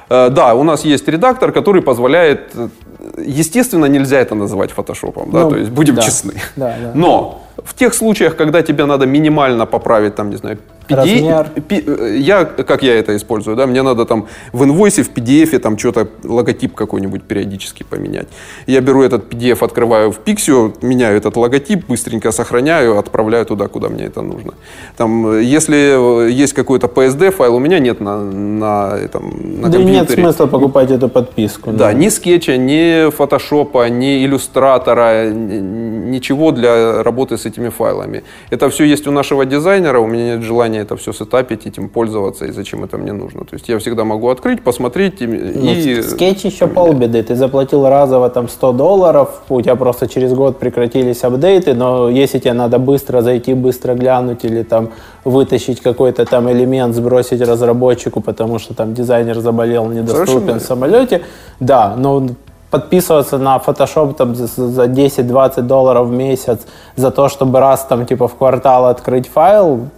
Э, 0.09 0.29
да, 0.29 0.53
у 0.53 0.63
нас 0.63 0.85
есть 0.85 1.07
редактор, 1.07 1.51
который 1.51 1.81
позволяет, 1.81 2.51
э, 2.55 2.69
естественно, 3.17 3.85
нельзя 3.85 4.19
это 4.19 4.35
называть 4.35 4.71
фотошопом, 4.71 5.31
да, 5.31 5.43
ну, 5.43 5.49
то 5.49 5.57
есть 5.57 5.71
будем 5.71 5.95
да, 5.95 6.01
честны. 6.01 6.33
Да, 6.55 6.73
да. 6.81 6.91
Но 6.93 7.41
в 7.67 7.73
тех 7.73 7.93
случаях, 7.93 8.35
когда 8.35 8.61
тебе 8.61 8.85
надо 8.85 9.05
минимально 9.05 9.65
поправить, 9.65 10.15
там, 10.15 10.29
не 10.29 10.37
знаю, 10.37 10.57
Размер. 10.89 11.47
Э, 11.69 12.15
я, 12.17 12.45
как 12.45 12.83
я 12.83 12.95
это 12.95 13.15
использую, 13.15 13.55
да, 13.55 13.67
мне 13.67 13.81
надо 13.81 14.05
там 14.05 14.27
в 14.53 14.63
инвойсе, 14.63 15.03
в 15.03 15.09
PDF 15.09 15.59
там 15.59 15.77
что-то, 15.77 16.07
логотип 16.23 16.73
какой-нибудь 16.75 17.23
периодически 17.23 17.83
поменять. 17.83 18.27
Я 18.67 18.81
беру 18.81 19.03
этот 19.03 19.33
PDF, 19.33 19.65
открываю 19.65 20.11
в 20.11 20.19
Pics.io, 20.19 20.73
меняю 20.81 21.17
этот 21.17 21.35
логотип, 21.35 21.87
быстренько 21.87 22.31
сохраняю, 22.31 22.97
отправляю 22.97 23.45
туда, 23.45 23.67
куда 23.67 23.89
мне 23.89 24.05
это 24.05 24.21
нужно. 24.21 24.53
Там, 24.95 25.39
если 25.39 26.31
есть 26.31 26.53
какой-то 26.53 26.87
PSD 26.87 27.31
файл, 27.31 27.55
у 27.55 27.59
меня 27.59 27.79
нет 27.79 27.99
на, 27.99 28.21
на, 28.21 28.97
этом, 28.97 29.61
на 29.61 29.69
да 29.69 29.77
компьютере. 29.77 29.91
нет 29.91 30.11
смысла 30.11 30.47
покупать 30.47 30.91
эту 30.91 31.09
подписку. 31.09 31.71
Да, 31.71 31.77
да, 31.77 31.93
ни 31.93 32.09
скетча, 32.09 32.57
ни 32.57 33.09
фотошопа, 33.11 33.89
ни 33.89 34.25
иллюстратора, 34.25 35.29
ничего 35.31 36.51
для 36.51 37.03
работы 37.03 37.37
с 37.37 37.45
этими 37.57 37.69
файлами. 37.69 38.23
Это 38.51 38.69
все 38.69 38.85
есть 38.85 39.07
у 39.07 39.11
нашего 39.11 39.45
дизайнера, 39.45 39.99
у 39.99 40.07
меня 40.07 40.35
нет 40.35 40.43
желания 40.43 40.79
это 40.79 40.95
все 40.95 41.13
сетапить, 41.13 41.67
этим 41.67 41.89
пользоваться, 41.89 42.45
и 42.45 42.51
зачем 42.51 42.83
это 42.83 42.97
мне 42.97 43.13
нужно. 43.13 43.41
То 43.41 43.55
есть 43.55 43.69
я 43.69 43.77
всегда 43.77 44.03
могу 44.03 44.29
открыть, 44.29 44.63
посмотреть. 44.63 45.21
И, 45.21 45.27
ну, 45.27 45.71
и... 45.71 46.01
Скетч 46.01 46.45
еще 46.45 46.67
полбеды. 46.67 47.23
Ты 47.23 47.35
заплатил 47.35 47.87
разово 47.87 48.29
там 48.29 48.47
100 48.47 48.71
долларов, 48.73 49.29
у 49.49 49.61
тебя 49.61 49.75
просто 49.75 50.07
через 50.07 50.33
год 50.33 50.59
прекратились 50.59 51.23
апдейты, 51.23 51.73
но 51.73 52.09
если 52.09 52.39
тебе 52.39 52.53
надо 52.53 52.79
быстро 52.79 53.21
зайти, 53.21 53.53
быстро 53.53 53.93
глянуть 53.93 54.45
или 54.45 54.63
там 54.63 54.89
вытащить 55.23 55.81
какой-то 55.81 56.25
там 56.25 56.49
элемент, 56.49 56.95
сбросить 56.95 57.41
разработчику, 57.41 58.21
потому 58.21 58.59
что 58.59 58.73
там 58.73 58.93
дизайнер 58.93 59.39
заболел, 59.39 59.89
недоступен 59.89 60.59
в 60.59 60.63
самолете, 60.63 61.21
да, 61.59 61.95
но 61.97 62.27
подписываться 62.69 63.37
на 63.37 63.57
Photoshop 63.57 64.15
там, 64.15 64.35
за, 64.35 64.47
за 64.47 64.85
10-20 64.85 65.61
долларов 65.61 66.07
в 66.07 66.11
месяц 66.11 66.59
за 66.95 67.11
то, 67.11 67.29
чтобы 67.29 67.59
раз 67.59 67.85
там 67.85 68.05
типа 68.05 68.27
в 68.27 68.35
квартал 68.35 68.85
открыть 68.87 69.27
файл, 69.27 69.89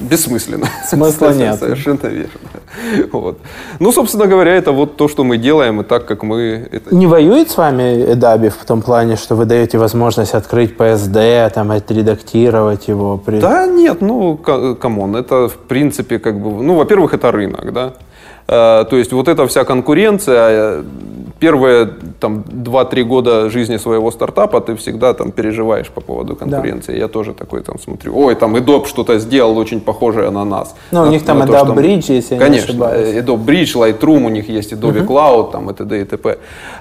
бессмысленно. 0.00 0.66
Смысла 0.86 1.32
нет. 1.34 1.58
Совершенно 1.58 2.06
верно. 2.06 2.30
Вот. 3.12 3.38
Ну, 3.78 3.92
собственно 3.92 4.26
говоря, 4.26 4.54
это 4.54 4.72
вот 4.72 4.96
то, 4.96 5.08
что 5.08 5.24
мы 5.24 5.36
делаем, 5.36 5.80
и 5.80 5.84
так, 5.84 6.06
как 6.06 6.22
мы... 6.22 6.68
Это... 6.72 6.94
Не 6.94 7.06
воюет 7.06 7.50
с 7.50 7.56
вами 7.56 8.12
Adobe 8.12 8.48
в 8.48 8.64
том 8.64 8.82
плане, 8.82 9.16
что 9.16 9.34
вы 9.34 9.44
даете 9.44 9.78
возможность 9.78 10.34
открыть 10.34 10.76
PSD, 10.76 11.50
там, 11.50 11.70
отредактировать 11.70 12.88
его? 12.88 13.18
При... 13.18 13.40
Да 13.40 13.66
нет, 13.66 14.00
ну, 14.00 14.36
come 14.36 14.82
on, 14.82 15.16
это, 15.16 15.48
в 15.48 15.56
принципе, 15.56 16.18
как 16.18 16.40
бы... 16.40 16.62
Ну, 16.62 16.74
во-первых, 16.76 17.14
это 17.14 17.30
рынок, 17.30 17.72
да? 17.72 17.92
Э, 18.48 18.84
то 18.88 18.96
есть 18.96 19.12
вот 19.12 19.28
эта 19.28 19.46
вся 19.46 19.64
конкуренция, 19.64 20.84
первые 21.40 21.88
там 22.20 22.44
2-3 22.46 23.02
года 23.04 23.50
жизни 23.50 23.78
своего 23.78 24.10
стартапа 24.10 24.60
ты 24.60 24.74
всегда 24.74 25.14
там 25.14 25.32
переживаешь 25.32 25.88
по 25.88 26.00
поводу 26.00 26.36
конкуренции. 26.36 26.92
Да. 26.92 26.98
Я 26.98 27.08
тоже 27.08 27.32
такой 27.32 27.62
там 27.62 27.78
смотрю, 27.78 28.18
ой, 28.18 28.34
там 28.34 28.56
Adobe 28.56 28.86
что-то 28.86 29.18
сделал 29.18 29.58
очень 29.58 29.80
похожее 29.80 30.30
на 30.30 30.44
нас. 30.44 30.74
Ну, 30.92 31.02
у 31.02 31.06
них 31.06 31.24
там 31.24 31.42
Adobe 31.42 31.66
то, 31.66 31.72
Bridge, 31.72 32.12
если 32.12 32.34
я 32.34 32.40
Конечно, 32.40 32.72
не 32.72 32.72
ошибаюсь. 32.72 33.16
Adobe 33.16 33.44
Bridge, 33.44 33.74
Lightroom, 33.74 34.26
у 34.26 34.28
них 34.28 34.48
есть 34.50 34.72
Adobe 34.72 35.00
uh-huh. 35.00 35.06
Cloud, 35.06 35.52
там 35.52 35.70
и 35.70 35.74
т.д. 35.74 36.00
и 36.00 36.04
т.п. 36.04 36.36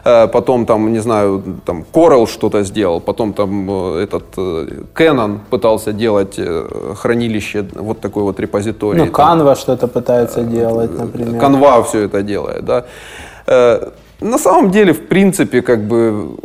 Э, 0.06 0.28
потом 0.28 0.66
там, 0.66 0.94
не 0.94 1.00
знаю, 1.00 1.44
там 1.66 1.86
Coral 1.94 2.28
что-то 2.28 2.64
сделал, 2.64 3.00
потом 3.00 3.34
там 3.34 3.70
э, 3.70 4.04
этот 4.04 4.38
Canon 4.96 5.40
пытался 5.50 5.94
делать 5.94 6.40
хранилище, 6.96 7.66
вот 7.76 8.02
такой 8.02 8.24
вот 8.24 8.40
репозиторий. 8.40 9.00
Ну, 9.00 9.06
Canva 9.06 9.56
что-то 9.56 9.88
пытается 9.88 10.44
делать, 10.44 11.00
например. 11.00 11.42
Canva 11.42 11.84
все 11.84 12.00
это 12.06 12.22
делает, 12.22 12.66
да. 12.66 12.86
На 14.22 14.38
самом 14.38 14.72
деле, 14.72 14.94
в 14.94 15.08
принципе, 15.08 15.62
как 15.62 15.88
бы 15.88 16.36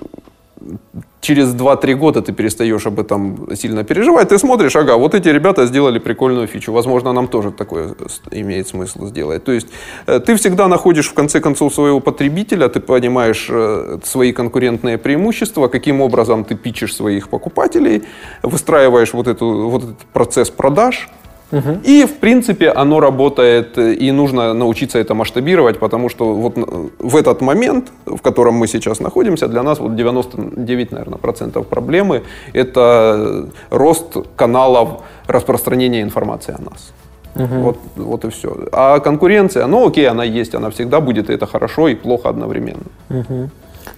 через 1.24 1.54
2-3 1.54 1.94
года 1.94 2.20
ты 2.20 2.32
перестаешь 2.32 2.86
об 2.86 3.00
этом 3.00 3.48
сильно 3.56 3.82
переживать. 3.82 4.28
Ты 4.28 4.38
смотришь, 4.38 4.76
ага, 4.76 4.96
вот 4.96 5.14
эти 5.14 5.28
ребята 5.28 5.66
сделали 5.66 5.98
прикольную 5.98 6.46
фичу. 6.46 6.72
Возможно, 6.72 7.12
нам 7.12 7.28
тоже 7.28 7.50
такое 7.50 7.94
имеет 8.30 8.68
смысл 8.68 9.06
сделать. 9.06 9.44
То 9.44 9.52
есть 9.52 9.68
э, 10.06 10.20
ты 10.20 10.36
всегда 10.36 10.68
находишь 10.68 11.08
в 11.08 11.14
конце 11.14 11.40
концов 11.40 11.74
своего 11.74 12.00
потребителя, 12.00 12.68
ты 12.68 12.80
понимаешь 12.80 13.46
э, 13.50 13.98
свои 14.04 14.32
конкурентные 14.32 14.98
преимущества, 14.98 15.68
каким 15.68 16.00
образом 16.00 16.44
ты 16.44 16.54
пичешь 16.56 16.94
своих 16.94 17.28
покупателей, 17.28 18.02
выстраиваешь 18.42 19.14
вот, 19.14 19.26
эту, 19.26 19.68
вот 19.70 19.82
этот 19.82 19.98
процесс 20.12 20.50
продаж– 20.50 21.08
Угу. 21.52 21.80
И, 21.84 22.04
в 22.04 22.18
принципе, 22.18 22.70
оно 22.70 23.00
работает, 23.00 23.78
и 23.78 24.12
нужно 24.12 24.54
научиться 24.54 24.98
это 24.98 25.14
масштабировать, 25.14 25.78
потому 25.78 26.08
что 26.08 26.34
вот 26.34 26.56
в 26.98 27.16
этот 27.16 27.40
момент, 27.42 27.92
в 28.06 28.18
котором 28.18 28.54
мы 28.54 28.66
сейчас 28.66 29.00
находимся, 29.00 29.48
для 29.48 29.62
нас 29.62 29.78
вот 29.78 29.94
99, 29.94 30.92
наверное, 30.92 31.18
процентов 31.18 31.66
проблемы– 31.66 32.22
это 32.54 33.48
рост 33.70 34.16
каналов 34.36 35.02
распространения 35.26 36.02
информации 36.02 36.54
о 36.58 36.62
нас. 36.70 36.92
Угу. 37.36 37.62
Вот, 37.62 37.78
вот 37.96 38.24
и 38.24 38.30
все. 38.30 38.56
А 38.72 39.00
конкуренция, 39.00 39.66
ну 39.66 39.86
окей, 39.86 40.08
она 40.08 40.24
есть, 40.24 40.54
она 40.54 40.70
всегда 40.70 41.00
будет, 41.00 41.30
и 41.30 41.32
это 41.32 41.46
хорошо 41.46 41.88
и 41.88 41.94
плохо 41.94 42.28
одновременно. 42.28 42.84
Угу. 43.10 43.50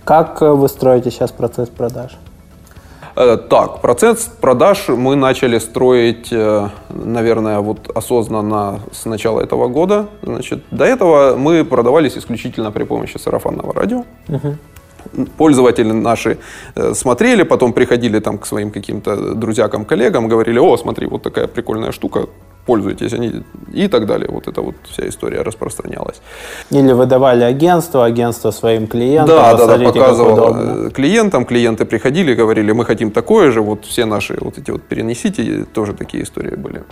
Как 0.05 0.43
э, 0.43 0.51
вы 0.51 0.69
строите 0.69 1.11
сейчас 1.11 1.33
процесс 1.33 1.69
продаж? 1.69 2.17
Э, 3.17 3.39
так, 3.49 3.81
процесс 3.81 4.31
продаж 4.41 4.89
мы 4.89 5.17
начали 5.17 5.59
строить, 5.59 6.29
э, 6.31 6.69
наверное, 6.91 7.61
вот 7.61 7.91
осознанно 7.95 8.81
с 8.93 9.07
начала 9.07 9.41
этого 9.41 9.69
года. 9.69 10.07
Значит, 10.23 10.65
до 10.71 10.85
этого 10.85 11.35
мы 11.37 11.65
продавались 11.65 12.19
исключительно 12.19 12.71
при 12.71 12.85
помощи 12.85 13.17
сарафанного 13.17 13.73
радио. 13.73 14.05
Угу. 14.29 14.57
Пользователи 15.39 15.93
наши 15.93 16.37
э, 16.75 16.95
смотрели, 16.95 17.45
потом 17.45 17.73
приходили 17.73 18.21
там 18.21 18.37
к 18.37 18.47
своим 18.47 18.71
каким-то 18.71 19.35
друзьям, 19.35 19.85
коллегам, 19.87 20.29
говорили, 20.29 20.59
о, 20.59 20.77
смотри, 20.77 21.07
вот 21.07 21.23
такая 21.23 21.47
прикольная 21.47 21.93
штука, 21.93 22.27
пользуйтесь, 22.67 23.13
они 23.13 23.43
и 23.73 23.89
так 23.89 24.07
далее. 24.07 24.29
Вот 24.31 24.49
эта 24.49 24.61
вот 24.61 24.75
вся 24.91 25.09
история 25.09 25.43
распространялась. 25.43 26.21
Или 26.71 26.93
выдавали 26.93 27.45
агентство, 27.45 28.05
агентство 28.05 28.51
своим 28.51 28.87
клиентам. 28.87 29.37
Да, 29.37 29.55
да, 29.55 29.79
да, 29.79 29.85
показывал 29.85 30.91
клиентам, 30.91 31.45
клиенты 31.45 31.85
приходили, 31.85 32.35
говорили, 32.35 32.73
мы 32.73 32.85
хотим 32.85 33.11
такое 33.11 33.51
же, 33.51 33.63
вот 33.63 33.85
все 33.85 34.05
наши 34.05 34.37
вот 34.41 34.59
эти 34.59 34.71
вот 34.71 34.83
перенесите, 34.83 35.65
тоже 35.73 35.95
такие 35.95 36.25
истории 36.25 36.57
были. 36.57 36.83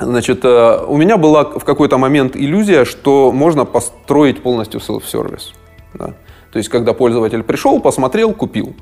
Значит, 0.00 0.44
э, 0.44 0.84
у 0.88 0.96
меня 0.96 1.16
была 1.16 1.44
в 1.44 1.64
какой-то 1.64 1.98
момент 1.98 2.36
иллюзия, 2.36 2.84
что 2.84 3.30
можно 3.30 3.64
построить 3.64 4.42
полностью 4.42 4.80
селф-сервис. 4.80 5.52
Да? 5.94 6.14
То 6.50 6.58
есть, 6.58 6.68
когда 6.68 6.92
пользователь 6.92 7.42
пришел, 7.42 7.80
посмотрел, 7.80 8.32
купил. 8.32 8.74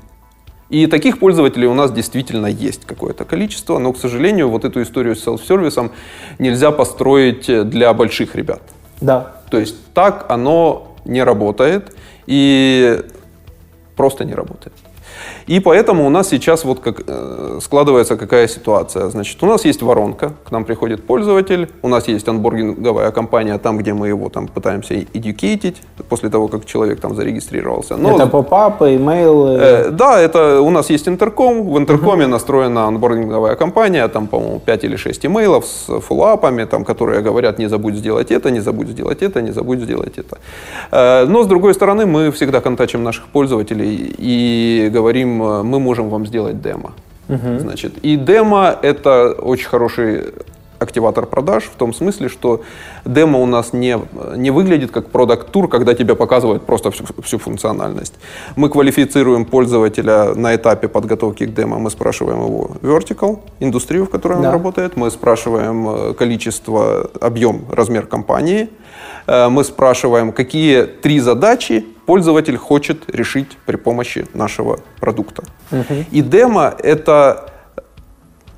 И 0.73 0.87
таких 0.87 1.19
пользователей 1.19 1.67
у 1.67 1.75
нас 1.75 1.91
действительно 1.91 2.47
есть 2.47 2.85
какое-то 2.85 3.25
количество, 3.25 3.77
но, 3.77 3.93
к 3.93 3.99
сожалению, 3.99 4.49
вот 4.49 4.65
эту 4.65 4.81
историю 4.81 5.15
с 5.15 5.23
селф-сервисом 5.23 5.91
нельзя 6.39 6.71
построить 6.71 7.45
для 7.69 7.93
больших 7.93 8.35
ребят. 8.35 8.59
Да. 8.99 9.33
То 9.51 9.59
есть 9.59 9.75
так 9.93 10.25
оно 10.29 10.95
не 11.05 11.21
работает 11.21 11.95
и 12.25 13.03
просто 13.95 14.25
не 14.25 14.33
работает. 14.33 14.73
И 15.47 15.59
поэтому 15.59 16.05
у 16.05 16.09
нас 16.09 16.29
сейчас 16.29 16.63
вот 16.63 16.79
как, 16.79 17.03
э, 17.07 17.59
складывается 17.61 18.17
какая 18.17 18.47
ситуация. 18.47 19.09
Значит, 19.09 19.43
у 19.43 19.45
нас 19.45 19.65
есть 19.65 19.81
воронка, 19.81 20.33
к 20.43 20.51
нам 20.51 20.65
приходит 20.65 21.03
пользователь, 21.05 21.69
у 21.81 21.87
нас 21.87 22.07
есть 22.07 22.27
анбординговая 22.27 23.11
компания 23.11 23.57
там, 23.57 23.77
где 23.77 23.93
мы 23.93 24.07
его 24.07 24.29
там 24.29 24.47
пытаемся 24.47 24.93
educate 24.93 25.75
после 26.09 26.29
того, 26.29 26.47
как 26.47 26.65
человек 26.65 26.99
там 26.99 27.15
зарегистрировался. 27.15 27.97
Но, 27.97 28.15
это 28.15 28.27
попапы, 28.27 28.95
имейлы? 28.95 29.57
Э, 29.59 29.89
да, 29.91 30.19
это 30.19 30.61
у 30.61 30.69
нас 30.69 30.89
есть 30.89 31.07
интерком, 31.07 31.73
в 31.73 31.77
интеркоме 31.77 32.25
uh-huh. 32.25 32.29
настроена 32.29 32.87
анбординговая 32.87 33.55
компания, 33.55 34.07
там, 34.07 34.27
по-моему, 34.27 34.59
5 34.59 34.83
или 34.83 34.95
6 34.95 35.25
имейлов 35.25 35.65
с 35.65 35.99
фоллоуапами, 35.99 36.65
там, 36.65 36.85
которые 36.85 37.21
говорят, 37.21 37.59
не 37.59 37.69
забудь 37.69 37.95
сделать 37.95 38.31
это, 38.31 38.51
не 38.51 38.61
забудь 38.61 38.87
сделать 38.87 39.21
это, 39.21 39.41
не 39.41 39.51
забудь 39.51 39.79
сделать 39.79 40.17
это. 40.17 40.37
Э, 40.91 41.25
но, 41.25 41.43
с 41.43 41.47
другой 41.47 41.73
стороны, 41.73 42.05
мы 42.05 42.31
всегда 42.31 42.61
контачим 42.61 43.03
наших 43.03 43.25
пользователей 43.25 44.15
и 44.17 44.89
говорим, 44.93 45.32
Э, 45.41 45.63
мы 45.63 45.79
можем 45.79 46.09
вам 46.09 46.25
сделать 46.25 46.61
демо. 46.61 46.91
Угу. 47.29 47.59
Значит, 47.59 47.97
и 48.03 48.17
демо 48.17 48.77
это 48.81 49.31
очень 49.31 49.67
хороший 49.67 50.33
активатор 50.83 51.25
продаж 51.25 51.63
в 51.63 51.75
том 51.75 51.93
смысле, 51.93 52.29
что 52.29 52.61
демо 53.05 53.39
у 53.39 53.45
нас 53.45 53.73
не, 53.73 53.97
не 54.35 54.51
выглядит 54.51 54.91
как 54.91 55.09
продукт-тур, 55.09 55.67
когда 55.67 55.93
тебе 55.93 56.15
показывают 56.15 56.63
просто 56.63 56.91
всю, 56.91 57.05
всю 57.23 57.39
функциональность. 57.39 58.13
Мы 58.55 58.69
квалифицируем 58.69 59.45
пользователя 59.45 60.35
на 60.35 60.55
этапе 60.55 60.87
подготовки 60.87 61.45
к 61.45 61.53
демо, 61.53 61.79
мы 61.79 61.89
спрашиваем 61.89 62.39
его 62.39 62.71
vertical, 62.81 63.39
индустрию, 63.59 64.05
в 64.05 64.09
которой 64.09 64.41
да. 64.41 64.49
он 64.49 64.53
работает, 64.53 64.97
мы 64.97 65.09
спрашиваем 65.09 65.89
э, 65.89 66.13
количество, 66.13 67.09
объем, 67.21 67.61
размер 67.71 68.05
компании, 68.05 68.69
мы 69.27 69.63
спрашиваем, 69.63 70.31
какие 70.31 70.83
три 70.83 71.19
задачи 71.19 71.85
пользователь 72.05 72.57
хочет 72.57 73.09
решить 73.15 73.57
при 73.65 73.77
помощи 73.77 74.25
нашего 74.33 74.79
продукта. 74.99 75.43
Uh-huh. 75.71 76.05
И 76.11 76.21
демо— 76.21 76.73
это 76.83 77.53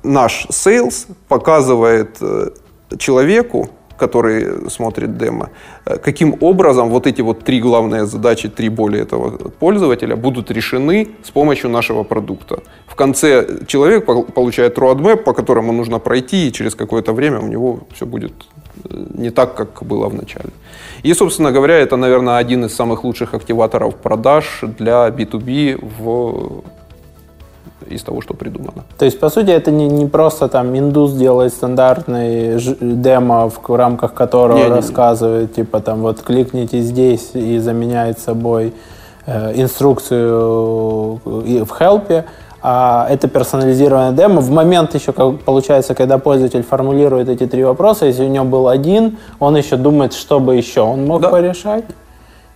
наш 0.06 0.46
sales 0.50 1.06
показывает 1.28 2.16
э, 2.20 2.50
человеку, 2.98 3.68
который 3.98 4.70
смотрит 4.70 5.16
демо, 5.16 5.50
э, 5.84 5.96
каким 5.98 6.36
образом 6.40 6.88
вот 6.90 7.06
эти 7.06 7.22
вот 7.22 7.44
три 7.44 7.60
главные 7.60 8.06
задачи, 8.06 8.48
три 8.48 8.68
боли 8.68 9.00
этого 9.00 9.30
пользователя 9.30 10.16
будут 10.16 10.50
решены 10.50 11.08
с 11.22 11.30
помощью 11.30 11.70
нашего 11.70 12.04
продукта. 12.04 12.62
В 12.86 12.94
конце 12.94 13.46
человек 13.66 14.06
получает 14.34 14.78
roadmap, 14.78 15.16
по 15.16 15.32
которому 15.32 15.72
нужно 15.72 15.98
пройти, 15.98 16.48
и 16.48 16.52
через 16.52 16.74
какое-то 16.74 17.12
время 17.12 17.40
у 17.40 17.48
него 17.48 17.80
все 17.94 18.06
будет 18.06 18.32
э, 18.32 18.65
не 19.14 19.30
так, 19.30 19.54
как 19.54 19.82
было 19.82 20.08
в 20.08 20.14
начале. 20.14 20.50
И, 21.02 21.14
собственно 21.14 21.52
говоря, 21.52 21.74
это, 21.78 21.96
наверное, 21.96 22.38
один 22.38 22.64
из 22.64 22.74
самых 22.74 23.04
лучших 23.04 23.34
активаторов 23.34 23.94
продаж 23.96 24.60
для 24.62 25.08
B2B 25.08 25.78
в 25.98 26.62
из 27.88 28.02
того, 28.02 28.20
что 28.20 28.34
придумано. 28.34 28.84
То 28.98 29.04
есть, 29.04 29.20
по 29.20 29.28
сути, 29.28 29.50
это 29.50 29.70
не, 29.70 29.86
не 29.86 30.06
просто 30.06 30.48
там 30.48 30.76
индус 30.76 31.12
делает 31.12 31.52
стандартный 31.52 32.58
демо, 32.80 33.48
в 33.48 33.76
рамках 33.76 34.14
которого 34.14 34.58
не, 34.58 34.68
рассказывает, 34.68 35.56
не, 35.56 35.62
не. 35.62 35.66
типа 35.66 35.80
там 35.80 36.00
вот 36.00 36.20
кликните 36.20 36.80
здесь 36.80 37.30
и 37.34 37.58
заменяет 37.58 38.18
собой 38.18 38.72
э, 39.26 39.52
инструкцию 39.54 41.20
в 41.24 41.78
хелпе, 41.78 42.24
это 42.62 43.28
персонализированное 43.28 44.12
демо. 44.12 44.40
В 44.40 44.50
момент 44.50 44.94
еще, 44.94 45.12
как 45.12 45.40
получается, 45.40 45.94
когда 45.94 46.18
пользователь 46.18 46.62
формулирует 46.62 47.28
эти 47.28 47.46
три 47.46 47.64
вопроса, 47.64 48.06
если 48.06 48.24
у 48.24 48.28
него 48.28 48.44
был 48.44 48.68
один, 48.68 49.18
он 49.38 49.56
еще 49.56 49.76
думает, 49.76 50.12
что 50.12 50.40
бы 50.40 50.56
еще 50.56 50.80
он 50.80 51.06
мог 51.06 51.22
да. 51.22 51.28
порешать. 51.28 51.84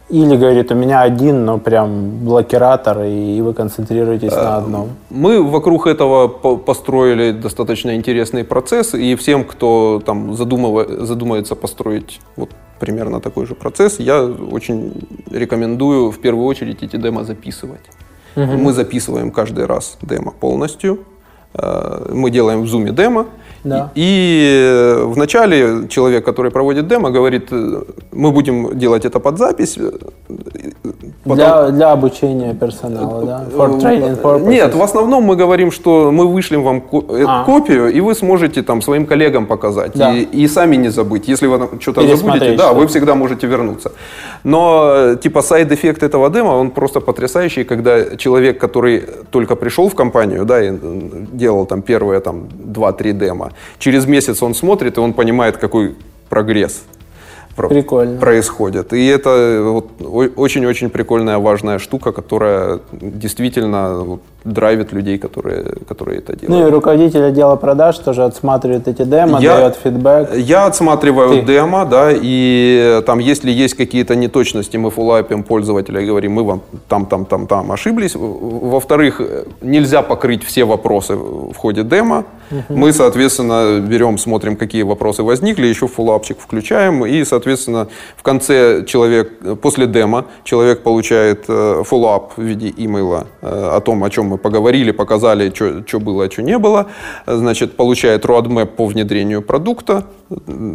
Или 0.09 0.35
говорит, 0.35 0.73
у 0.73 0.75
меня 0.75 1.03
один, 1.03 1.45
но 1.45 1.59
прям 1.59 2.25
блокиратор, 2.25 3.05
и 3.05 3.41
вы 3.43 3.55
концентрируетесь 3.55 4.33
на 4.33 4.57
одном. 4.57 4.89
Мы 5.09 5.41
вокруг 5.41 5.87
этого 5.87 6.27
построили 6.27 7.31
достаточно 7.31 7.95
интересный 7.95 8.43
процесс, 8.43 8.95
и 8.95 9.15
всем, 9.15 9.45
кто 9.45 10.03
там 10.05 10.35
задумывается 10.35 11.55
построить 11.55 12.21
вот 12.37 12.51
примерно 12.81 13.21
такой 13.21 13.47
же 13.47 13.55
процесс, 13.55 14.01
я 14.01 14.25
очень 14.25 14.93
рекомендую 15.31 16.11
в 16.11 16.19
первую 16.19 16.47
очередь 16.47 16.83
эти 16.83 16.97
демо 16.97 17.23
записывать. 17.23 17.83
Угу. 18.37 18.45
Мы 18.45 18.73
записываем 18.73 19.31
каждый 19.31 19.67
раз 19.67 19.99
демо 20.03 20.31
полностью. 20.31 21.01
Э, 21.55 22.11
мы 22.13 22.31
делаем 22.31 22.63
в 22.63 22.65
Zoom 22.67 22.91
демо, 22.93 23.27
да. 23.65 23.91
И 23.95 24.97
вначале 25.05 25.89
человек, 25.89 26.25
который 26.25 26.51
проводит 26.51 26.89
демо, 26.89 27.11
говорит, 27.11 27.49
э, 27.51 27.83
мы 28.13 28.31
будем 28.31 28.79
делать 28.79 29.05
это 29.05 29.21
под 29.21 29.39
запись. 29.39 29.77
Э, 29.79 29.91
потом... 31.25 31.37
Для, 31.37 31.71
для 31.71 31.93
обучения 31.93 32.55
персонала, 32.55 33.25
да? 33.25 33.45
For 33.57 33.79
training 33.79 34.23
purposes. 34.23 34.49
Нет, 34.49 34.75
в 34.75 34.83
основном 34.83 35.25
мы 35.25 35.37
говорим, 35.37 35.71
что 35.73 36.11
мы 36.11 36.27
вышлем 36.27 36.63
вам 36.63 36.83
а. 37.27 37.45
копию, 37.45 37.93
и 37.93 38.01
вы 38.01 38.15
сможете 38.15 38.63
там 38.63 38.83
своим 38.83 39.07
коллегам 39.07 39.47
показать. 39.47 39.93
Да. 39.95 40.15
И, 40.15 40.23
и 40.23 40.49
сами 40.49 40.77
не 40.77 40.89
забыть. 40.91 41.29
Если 41.29 41.47
вы 41.47 41.69
что-то 41.81 42.17
забудете, 42.17 42.57
да, 42.57 42.73
вы 42.73 42.87
всегда 42.87 43.15
можете 43.15 43.47
вернуться. 43.47 43.93
Но 44.45 45.17
типа 45.23 45.43
side 45.43 45.67
effect 45.67 46.03
этого 46.03 46.31
демо, 46.31 46.49
он 46.51 46.71
просто 46.71 47.01
потрясающий, 47.01 47.65
когда 47.65 48.17
человек, 48.17 48.59
который 48.59 49.05
только 49.31 49.57
пришел 49.57 49.89
в 49.89 49.95
компанию, 49.95 50.45
да, 50.45 50.63
и 50.63 50.79
делал 51.33 51.67
там 51.67 51.83
первые 51.83 52.21
там 52.21 52.49
2-3 52.75 53.13
демо, 53.13 53.50
Через 53.79 54.07
месяц 54.07 54.43
он 54.43 54.55
смотрит, 54.55 54.97
и 54.97 55.01
он 55.01 55.13
понимает, 55.13 55.57
какой 55.57 55.97
прогресс 56.29 56.83
Прикольно. 57.57 58.19
происходит. 58.19 58.93
И 58.93 59.07
это 59.07 59.83
очень-очень 60.37 60.91
прикольная, 60.91 61.39
важная 61.39 61.79
штука, 61.79 62.13
которая 62.13 62.81
действительно 62.93 63.95
вот, 63.99 64.21
драйвит 64.45 64.93
людей, 64.93 65.19
которые, 65.19 65.65
которые 65.89 66.19
это 66.19 66.37
делают. 66.37 66.49
Ну 66.63 66.69
и 66.69 66.71
руководитель 66.71 67.25
отдела 67.25 67.57
продаж 67.57 67.99
тоже 67.99 68.25
отсматривает 68.25 68.89
эти 68.89 69.03
демо, 69.03 69.41
я, 69.41 69.57
дает 69.57 69.77
фидбэк. 69.77 70.37
Я 70.37 70.67
отсматриваю 70.67 71.41
Ты. 71.41 71.43
демо, 71.43 71.85
да, 71.85 72.11
и 72.13 73.03
там, 73.07 73.19
если 73.19 73.51
есть 73.51 73.75
какие-то 73.75 74.15
неточности, 74.15 74.77
мы 74.77 74.91
фуллайпим 74.91 75.43
пользователя 75.43 76.01
и 76.01 76.07
говорим, 76.07 76.33
мы 76.33 76.45
вам 76.45 76.63
там, 76.89 77.07
там, 77.07 77.25
там, 77.25 77.47
там 77.47 77.73
ошиблись. 77.73 78.15
Во-вторых, 78.15 79.21
нельзя 79.61 80.03
покрыть 80.03 80.45
все 80.45 80.65
вопросы 80.65 81.15
в 81.15 81.57
ходе 81.57 81.83
демо. 81.83 82.25
Угу. 82.51 82.79
Мы, 82.79 82.93
соответственно, 82.93 83.81
берем, 83.81 84.19
смотрим, 84.19 84.57
какие 84.57 84.83
вопросы 84.83 85.23
возникли, 85.23 85.67
еще 85.67 85.87
follow-up 85.87 86.23
чик 86.23 86.39
включаем, 86.41 87.07
и, 87.07 87.25
соответственно, 87.25 87.40
в 87.47 88.23
конце 88.23 88.85
человек, 88.87 89.61
после 89.61 89.87
демо, 89.87 90.27
человек 90.45 90.83
получает 90.83 91.47
follow-up 91.47 92.33
в 92.37 92.43
виде 92.43 92.73
имейла 92.77 93.27
э, 93.43 93.71
о 93.77 93.81
том, 93.81 94.05
о 94.05 94.11
чем 94.11 94.27
мы 94.27 94.39
поговорили, 94.39 94.91
показали, 94.91 95.53
что 95.55 96.01
было, 96.01 96.25
а 96.25 96.31
что 96.31 96.43
не 96.43 96.59
было. 96.59 96.87
Значит, 97.27 97.77
получает 97.77 98.25
roadmap 98.25 98.67
по 98.67 98.87
внедрению 98.87 99.43
продукта, 99.43 100.05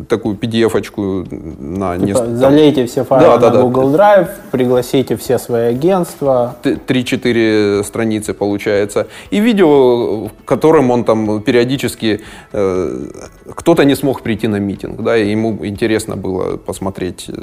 такую 0.09 0.35
PDF-очку 0.35 1.25
на 1.31 1.95
типа, 1.95 2.05
несколько... 2.05 2.35
Залейте 2.35 2.85
все 2.85 3.03
файлы 3.03 3.39
да, 3.39 3.49
на 3.49 3.53
да, 3.53 3.61
Google 3.61 3.89
да. 3.91 3.97
Drive, 3.97 4.29
пригласите 4.51 5.15
все 5.15 5.39
свои 5.39 5.69
агентства. 5.69 6.55
3-4 6.63 7.83
страницы 7.83 8.33
получается. 8.33 9.07
И 9.31 9.39
видео, 9.39 10.27
в 10.27 10.31
котором 10.45 10.91
он 10.91 11.03
там 11.03 11.41
периодически... 11.41 12.21
Э, 12.51 13.07
кто-то 13.55 13.85
не 13.85 13.95
смог 13.95 14.21
прийти 14.21 14.47
на 14.47 14.57
митинг, 14.57 15.01
да, 15.01 15.17
и 15.17 15.31
ему 15.31 15.65
интересно 15.65 16.17
было 16.17 16.54
посмотреть, 16.57 17.25
э, 17.29 17.33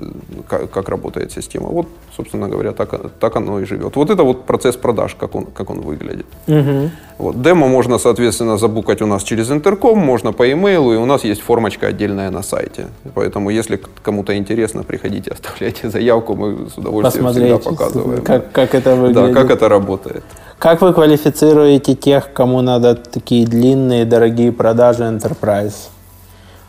как, 0.49 0.71
как 0.71 0.89
работает 0.89 1.33
система. 1.33 1.69
Вот, 1.69 1.87
собственно 2.17 2.49
говоря, 2.49 2.73
так, 2.73 3.13
так 3.19 3.37
оно 3.37 3.61
и 3.61 3.65
живет. 3.65 3.97
Вот 3.97 4.11
это 4.11 4.23
вот 4.23 4.45
процесс 4.45 4.77
продаж, 4.77 5.15
как 5.15 5.35
он, 5.35 5.47
как 5.47 5.71
он 5.71 5.81
выглядит. 5.81 6.27
Угу. 6.49 6.91
Вот. 7.19 7.43
Демо 7.43 7.69
можно, 7.69 7.99
соответственно, 7.99 8.59
забукать 8.59 9.03
у 9.03 9.07
нас 9.07 9.23
через 9.23 9.51
интерком, 9.51 9.99
можно 9.99 10.33
по 10.33 10.51
имейлу, 10.51 10.93
и 10.93 10.97
у 10.97 11.07
нас 11.07 11.25
есть 11.25 11.41
формочка 11.41 11.87
отдельная 11.87 12.31
на 12.31 12.43
сайте. 12.43 12.87
Поэтому, 13.15 13.51
если 13.51 13.81
кому-то 14.03 14.37
интересно, 14.37 14.83
приходите, 14.83 15.31
оставляйте 15.35 15.91
заявку, 15.91 16.35
мы 16.35 16.69
с 16.69 16.79
удовольствием 16.79 17.29
всегда 17.33 17.59
показываем. 17.59 18.23
Как, 18.23 18.53
как 18.53 18.75
это 18.75 18.95
выглядит. 18.97 19.35
Да, 19.35 19.41
как 19.41 19.51
это 19.51 19.69
работает. 19.69 20.25
Как 20.59 20.81
вы 20.81 20.93
квалифицируете 20.93 21.97
тех, 21.97 22.33
кому 22.33 22.61
надо 22.61 22.95
такие 22.95 23.47
длинные, 23.47 24.05
дорогие 24.05 24.53
продажи 24.53 25.03
Enterprise? 25.03 25.89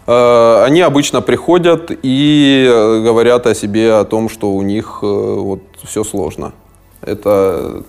Э, 0.08 0.64
они 0.66 0.82
обычно 0.82 1.22
приходят 1.22 1.92
и 2.04 2.68
э, 2.70 3.02
говорят 3.02 3.48
о 3.48 3.56
себе, 3.56 3.94
о 3.94 4.04
том, 4.04 4.30
что 4.30 4.52
у 4.52 4.62
них 4.62 5.00
э, 5.02 5.06
вот 5.06 5.62
все 5.84 6.04
сложно. 6.04 6.52
Это 7.02 7.84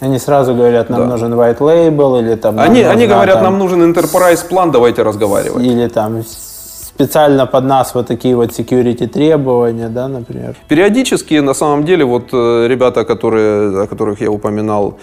они 0.00 0.18
сразу 0.18 0.54
говорят, 0.54 0.90
нам 0.90 1.00
да. 1.00 1.06
нужен 1.06 1.34
white 1.34 1.58
label 1.58 2.20
или 2.20 2.36
там... 2.36 2.60
Они, 2.60 2.82
они 2.82 3.08
говорят, 3.08 3.34
там, 3.34 3.44
нам 3.44 3.58
нужен 3.58 3.82
enterprise 3.82 4.46
план, 4.48 4.70
давайте 4.70 5.02
разговаривать. 5.02 5.64
Или 5.64 5.88
там 5.88 6.22
специально 6.22 7.46
под 7.46 7.64
нас 7.64 7.94
вот 7.94 8.06
такие 8.06 8.36
вот 8.36 8.50
security 8.50 9.08
требования, 9.08 9.88
да, 9.88 10.06
например? 10.06 10.54
Периодически, 10.68 11.40
на 11.40 11.54
самом 11.54 11.84
деле, 11.84 12.04
вот 12.04 12.32
ребята, 12.32 13.04
которые, 13.04 13.82
о 13.82 13.86
которых 13.88 14.20
я 14.20 14.30
упоминал, 14.30 14.98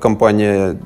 компания 0.00 0.76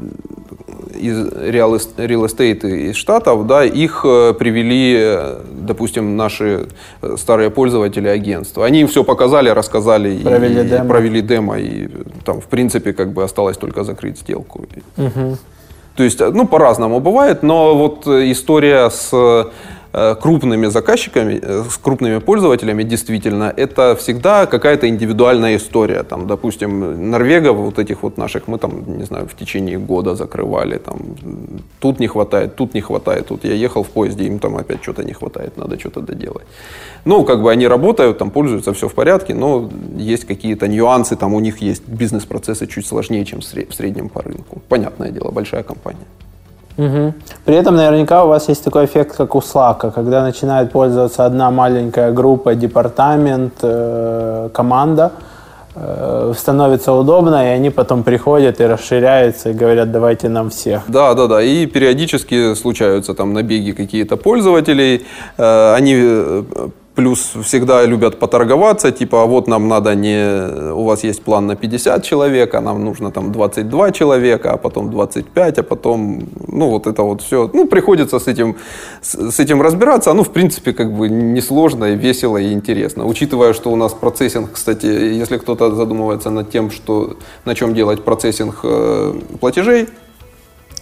из 0.96 1.18
real 1.28 1.76
estate 1.76 2.66
из 2.66 2.96
Штатов, 2.96 3.46
да, 3.46 3.64
их 3.64 4.04
э, 4.04 4.34
привели, 4.38 5.16
допустим, 5.52 6.16
наши 6.16 6.66
э, 7.02 7.16
старые 7.16 7.50
пользователи 7.50 8.08
агентства. 8.08 8.64
Они 8.64 8.80
им 8.80 8.88
все 8.88 9.04
показали, 9.04 9.48
рассказали, 9.48 10.18
провели, 10.22 10.60
и, 10.60 10.68
демо. 10.68 10.88
провели 10.88 11.22
демо, 11.22 11.58
и 11.58 11.88
там, 12.24 12.40
в 12.40 12.46
принципе, 12.46 12.92
как 12.92 13.12
бы 13.12 13.22
осталось 13.22 13.56
только 13.56 13.84
закрыть 13.84 14.18
сделку. 14.18 14.64
Угу. 14.96 15.38
То 15.96 16.02
есть, 16.02 16.20
ну, 16.20 16.46
по-разному 16.46 17.00
бывает, 17.00 17.42
но 17.42 17.74
вот 17.74 18.06
история 18.06 18.90
с 18.90 19.12
Э, 19.12 19.50
крупными 20.20 20.66
заказчиками, 20.66 21.40
э, 21.42 21.64
с 21.70 21.78
крупными 21.78 22.18
пользователями, 22.18 22.82
действительно, 22.82 23.52
это 23.56 23.94
всегда 23.96 24.46
какая-то 24.46 24.86
индивидуальная 24.88 25.56
история. 25.56 26.02
Там, 26.02 26.26
допустим, 26.26 27.10
Норвегов, 27.10 27.56
вот 27.56 27.78
этих 27.78 28.02
вот 28.02 28.18
наших, 28.18 28.48
мы 28.48 28.58
там, 28.58 28.98
не 28.98 29.04
знаю, 29.04 29.26
в 29.26 29.34
течение 29.34 29.78
года 29.78 30.14
закрывали. 30.14 30.78
Там, 30.78 30.98
тут 31.80 32.00
не 32.00 32.08
хватает, 32.08 32.56
тут 32.56 32.74
не 32.74 32.82
хватает. 32.82 33.26
Тут 33.26 33.44
я 33.44 33.54
ехал 33.54 33.82
в 33.82 33.88
поезде, 33.88 34.24
им 34.24 34.38
там 34.38 34.56
опять 34.56 34.82
что-то 34.82 35.02
не 35.02 35.14
хватает, 35.14 35.56
надо 35.56 35.78
что-то 35.78 36.00
доделать. 36.00 36.46
Ну, 37.06 37.24
как 37.24 37.42
бы 37.42 37.50
они 37.50 37.68
работают, 37.68 38.18
там 38.18 38.30
пользуются, 38.30 38.72
все 38.72 38.88
в 38.88 38.94
порядке, 38.94 39.34
но 39.34 39.70
есть 39.96 40.26
какие-то 40.26 40.68
нюансы, 40.68 41.16
там 41.16 41.32
у 41.34 41.40
них 41.40 41.62
есть 41.62 41.88
бизнес-процессы 41.88 42.66
чуть 42.66 42.86
сложнее, 42.86 43.24
чем 43.24 43.40
в 43.40 43.74
среднем 43.74 44.08
по 44.08 44.22
рынку. 44.22 44.60
Понятное 44.68 45.10
дело, 45.10 45.30
большая 45.30 45.62
компания. 45.62 46.06
Угу. 46.78 47.14
При 47.44 47.56
этом 47.56 47.76
наверняка 47.76 48.24
у 48.24 48.28
вас 48.28 48.48
есть 48.48 48.64
такой 48.64 48.84
эффект, 48.84 49.16
как 49.16 49.34
у 49.34 49.38
Slack, 49.38 49.92
когда 49.92 50.22
начинает 50.22 50.72
пользоваться 50.72 51.24
одна 51.24 51.50
маленькая 51.50 52.12
группа, 52.12 52.54
департамент, 52.54 53.54
э, 53.62 54.50
команда, 54.52 55.12
э, 55.74 56.32
становится 56.36 56.92
удобно, 56.92 57.44
и 57.44 57.48
они 57.48 57.70
потом 57.70 58.02
приходят 58.02 58.60
и 58.60 58.66
расширяются, 58.66 59.50
и 59.50 59.52
говорят, 59.54 59.90
давайте 59.90 60.28
нам 60.28 60.50
всех. 60.50 60.82
Да, 60.88 61.14
да, 61.14 61.26
да. 61.26 61.42
И 61.42 61.66
периодически 61.66 62.54
случаются 62.54 63.14
там 63.14 63.32
набеги 63.32 63.72
какие-то 63.72 64.16
пользователей. 64.16 65.06
Э, 65.38 65.74
они 65.74 65.94
э, 65.96 66.42
Плюс 66.96 67.32
всегда 67.42 67.84
любят 67.84 68.18
поторговаться, 68.18 68.90
типа, 68.90 69.22
а 69.22 69.26
вот 69.26 69.48
нам 69.48 69.68
надо 69.68 69.94
не... 69.94 70.72
У 70.72 70.84
вас 70.84 71.04
есть 71.04 71.22
план 71.22 71.46
на 71.46 71.54
50 71.54 72.02
человек, 72.02 72.54
а 72.54 72.62
нам 72.62 72.84
нужно 72.84 73.10
там 73.10 73.32
22 73.32 73.92
человека, 73.92 74.52
а 74.52 74.56
потом 74.56 74.90
25, 74.90 75.58
а 75.58 75.62
потом... 75.62 76.26
Ну, 76.48 76.70
вот 76.70 76.86
это 76.86 77.02
вот 77.02 77.20
все. 77.20 77.50
Ну, 77.52 77.66
приходится 77.66 78.18
с 78.18 78.26
этим, 78.26 78.56
с, 79.02 79.30
с 79.30 79.40
этим 79.40 79.60
разбираться. 79.60 80.14
Ну, 80.14 80.22
в 80.22 80.30
принципе, 80.30 80.72
как 80.72 80.90
бы 80.90 81.10
несложно, 81.10 81.84
и 81.84 81.96
весело 81.96 82.38
и 82.38 82.52
интересно. 82.54 83.04
Учитывая, 83.04 83.52
что 83.52 83.70
у 83.70 83.76
нас 83.76 83.92
процессинг, 83.92 84.52
кстати, 84.52 84.86
если 84.86 85.36
кто-то 85.36 85.74
задумывается 85.74 86.30
над 86.30 86.50
тем, 86.50 86.70
что, 86.70 87.16
на 87.44 87.54
чем 87.54 87.74
делать 87.74 88.04
процессинг 88.04 88.60
э, 88.62 89.20
платежей, 89.38 89.88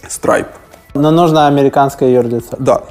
Stripe. 0.07 0.47
Но 0.93 1.11
нужна 1.11 1.47
американская 1.47 2.09
юрлица. 2.09 2.55
Да, 2.57 2.83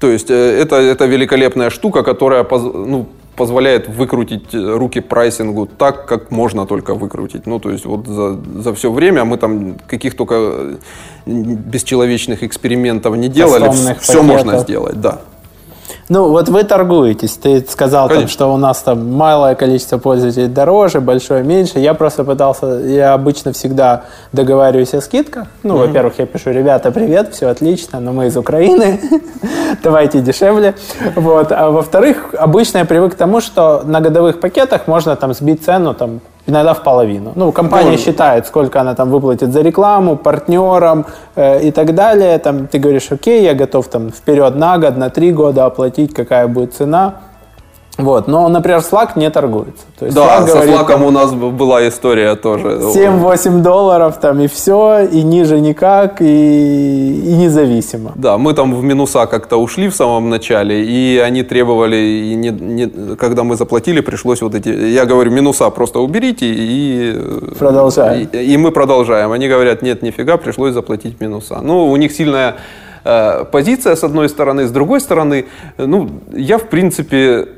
то 0.00 0.10
есть 0.10 0.30
э, 0.30 0.34
это, 0.34 0.76
это 0.76 1.04
великолепная 1.04 1.70
штука, 1.70 2.02
которая 2.02 2.46
ну, 2.50 3.06
позволяет 3.36 3.88
выкрутить 3.88 4.54
э, 4.54 4.76
руки 4.76 5.00
прайсингу 5.00 5.66
так, 5.66 6.06
как 6.06 6.30
можно 6.30 6.66
только 6.66 6.94
выкрутить. 6.94 7.46
Ну, 7.46 7.58
то 7.58 7.70
есть 7.70 7.84
вот 7.84 8.06
за, 8.06 8.38
за 8.62 8.72
все 8.72 8.90
время 8.90 9.24
мы 9.24 9.36
там 9.36 9.76
каких 9.86 10.16
только 10.16 10.34
э, 10.36 10.76
бесчеловечных 11.26 12.42
экспериментов 12.42 13.16
не 13.16 13.28
делали, 13.28 13.70
все 13.70 13.94
пакетов. 13.94 14.24
можно 14.24 14.58
сделать, 14.58 15.00
да. 15.00 15.20
Ну, 16.10 16.28
вот 16.28 16.48
вы 16.48 16.64
торгуетесь. 16.64 17.36
Ты 17.36 17.64
сказал, 17.68 18.08
там, 18.08 18.26
что 18.26 18.52
у 18.52 18.56
нас 18.56 18.82
там 18.82 19.12
малое 19.12 19.54
количество 19.54 19.96
пользователей 19.98 20.48
дороже, 20.48 21.00
большое 21.00 21.44
меньше. 21.44 21.78
Я 21.78 21.94
просто 21.94 22.24
пытался, 22.24 22.66
я 22.80 23.14
обычно 23.14 23.52
всегда 23.52 24.02
договариваюсь 24.32 24.92
о 24.92 25.00
скидках. 25.00 25.46
Ну, 25.62 25.76
mm-hmm. 25.76 25.86
во-первых, 25.86 26.18
я 26.18 26.26
пишу, 26.26 26.50
ребята, 26.50 26.90
привет, 26.90 27.32
все 27.32 27.46
отлично, 27.46 28.00
но 28.00 28.12
мы 28.12 28.26
из 28.26 28.36
Украины, 28.36 29.00
давайте 29.84 30.20
дешевле. 30.20 30.74
Вот. 31.14 31.52
А 31.52 31.70
во-вторых, 31.70 32.34
обычно 32.36 32.78
я 32.78 32.84
привык 32.84 33.14
к 33.14 33.16
тому, 33.16 33.40
что 33.40 33.82
на 33.84 34.00
годовых 34.00 34.40
пакетах 34.40 34.88
можно 34.88 35.14
там 35.14 35.32
сбить 35.32 35.64
цену 35.64 35.94
там 35.94 36.20
иногда 36.46 36.74
в 36.74 36.82
половину. 36.82 37.32
Ну, 37.34 37.52
компания 37.52 37.90
Можно. 37.90 38.04
считает, 38.04 38.46
сколько 38.46 38.80
она 38.80 38.94
там 38.94 39.10
выплатит 39.10 39.52
за 39.52 39.60
рекламу, 39.60 40.16
партнерам 40.16 41.06
э, 41.36 41.62
и 41.62 41.70
так 41.70 41.94
далее. 41.94 42.38
Там 42.38 42.66
ты 42.66 42.78
говоришь, 42.78 43.10
окей, 43.10 43.42
я 43.42 43.54
готов 43.54 43.88
там 43.88 44.10
вперед 44.10 44.56
на 44.56 44.78
год, 44.78 44.96
на 44.96 45.10
три 45.10 45.32
года 45.32 45.66
оплатить, 45.66 46.14
какая 46.14 46.46
будет 46.46 46.74
цена. 46.74 47.14
Вот. 48.04 48.28
Но, 48.28 48.48
например, 48.48 48.80
Slack 48.80 49.10
не 49.16 49.30
торгуется. 49.30 49.84
То 49.98 50.06
есть 50.06 50.16
да, 50.16 50.40
Slack 50.40 50.46
со 50.46 50.52
говорит, 50.54 50.74
Slack 50.74 51.06
у 51.06 51.10
нас 51.10 51.32
была 51.32 51.88
история 51.88 52.34
тоже. 52.36 52.68
7-8 52.68 53.62
долларов 53.62 54.18
там 54.20 54.40
и 54.40 54.46
все, 54.46 55.00
и 55.00 55.22
ниже 55.22 55.60
никак, 55.60 56.20
и, 56.22 56.24
и 56.24 57.34
независимо. 57.34 58.12
Да, 58.14 58.38
мы 58.38 58.54
там 58.54 58.74
в 58.74 58.82
минуса 58.82 59.26
как-то 59.26 59.56
ушли 59.56 59.88
в 59.88 59.94
самом 59.94 60.30
начале, 60.30 60.84
и 60.84 61.18
они 61.18 61.42
требовали, 61.42 61.96
и 61.96 62.34
не, 62.34 62.50
не, 62.50 63.16
когда 63.16 63.44
мы 63.44 63.56
заплатили, 63.56 64.00
пришлось 64.00 64.42
вот 64.42 64.54
эти, 64.54 64.68
я 64.68 65.04
говорю, 65.04 65.30
минуса 65.30 65.70
просто 65.70 66.00
уберите, 66.00 66.46
и, 66.46 67.16
продолжаем. 67.58 68.28
и, 68.32 68.54
и 68.54 68.56
мы 68.56 68.70
продолжаем. 68.70 69.32
Они 69.32 69.48
говорят, 69.48 69.82
нет, 69.82 70.02
нифига, 70.02 70.36
пришлось 70.36 70.74
заплатить 70.74 71.20
минуса. 71.20 71.60
Ну, 71.62 71.90
у 71.90 71.96
них 71.96 72.12
сильная 72.12 72.56
э, 73.04 73.44
позиция 73.44 73.96
с 73.96 74.04
одной 74.04 74.28
стороны, 74.28 74.66
с 74.66 74.70
другой 74.70 75.00
стороны, 75.00 75.46
ну, 75.78 76.08
я 76.32 76.58
в 76.58 76.68
принципе 76.68 77.48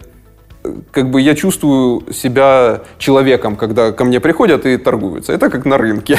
как 0.90 1.10
бы 1.10 1.20
я 1.20 1.34
чувствую 1.34 2.12
себя 2.12 2.80
человеком, 2.98 3.56
когда 3.56 3.92
ко 3.92 4.04
мне 4.04 4.20
приходят 4.20 4.66
и 4.66 4.76
торгуются. 4.76 5.32
Это 5.32 5.50
как 5.50 5.64
на 5.64 5.78
рынке. 5.78 6.18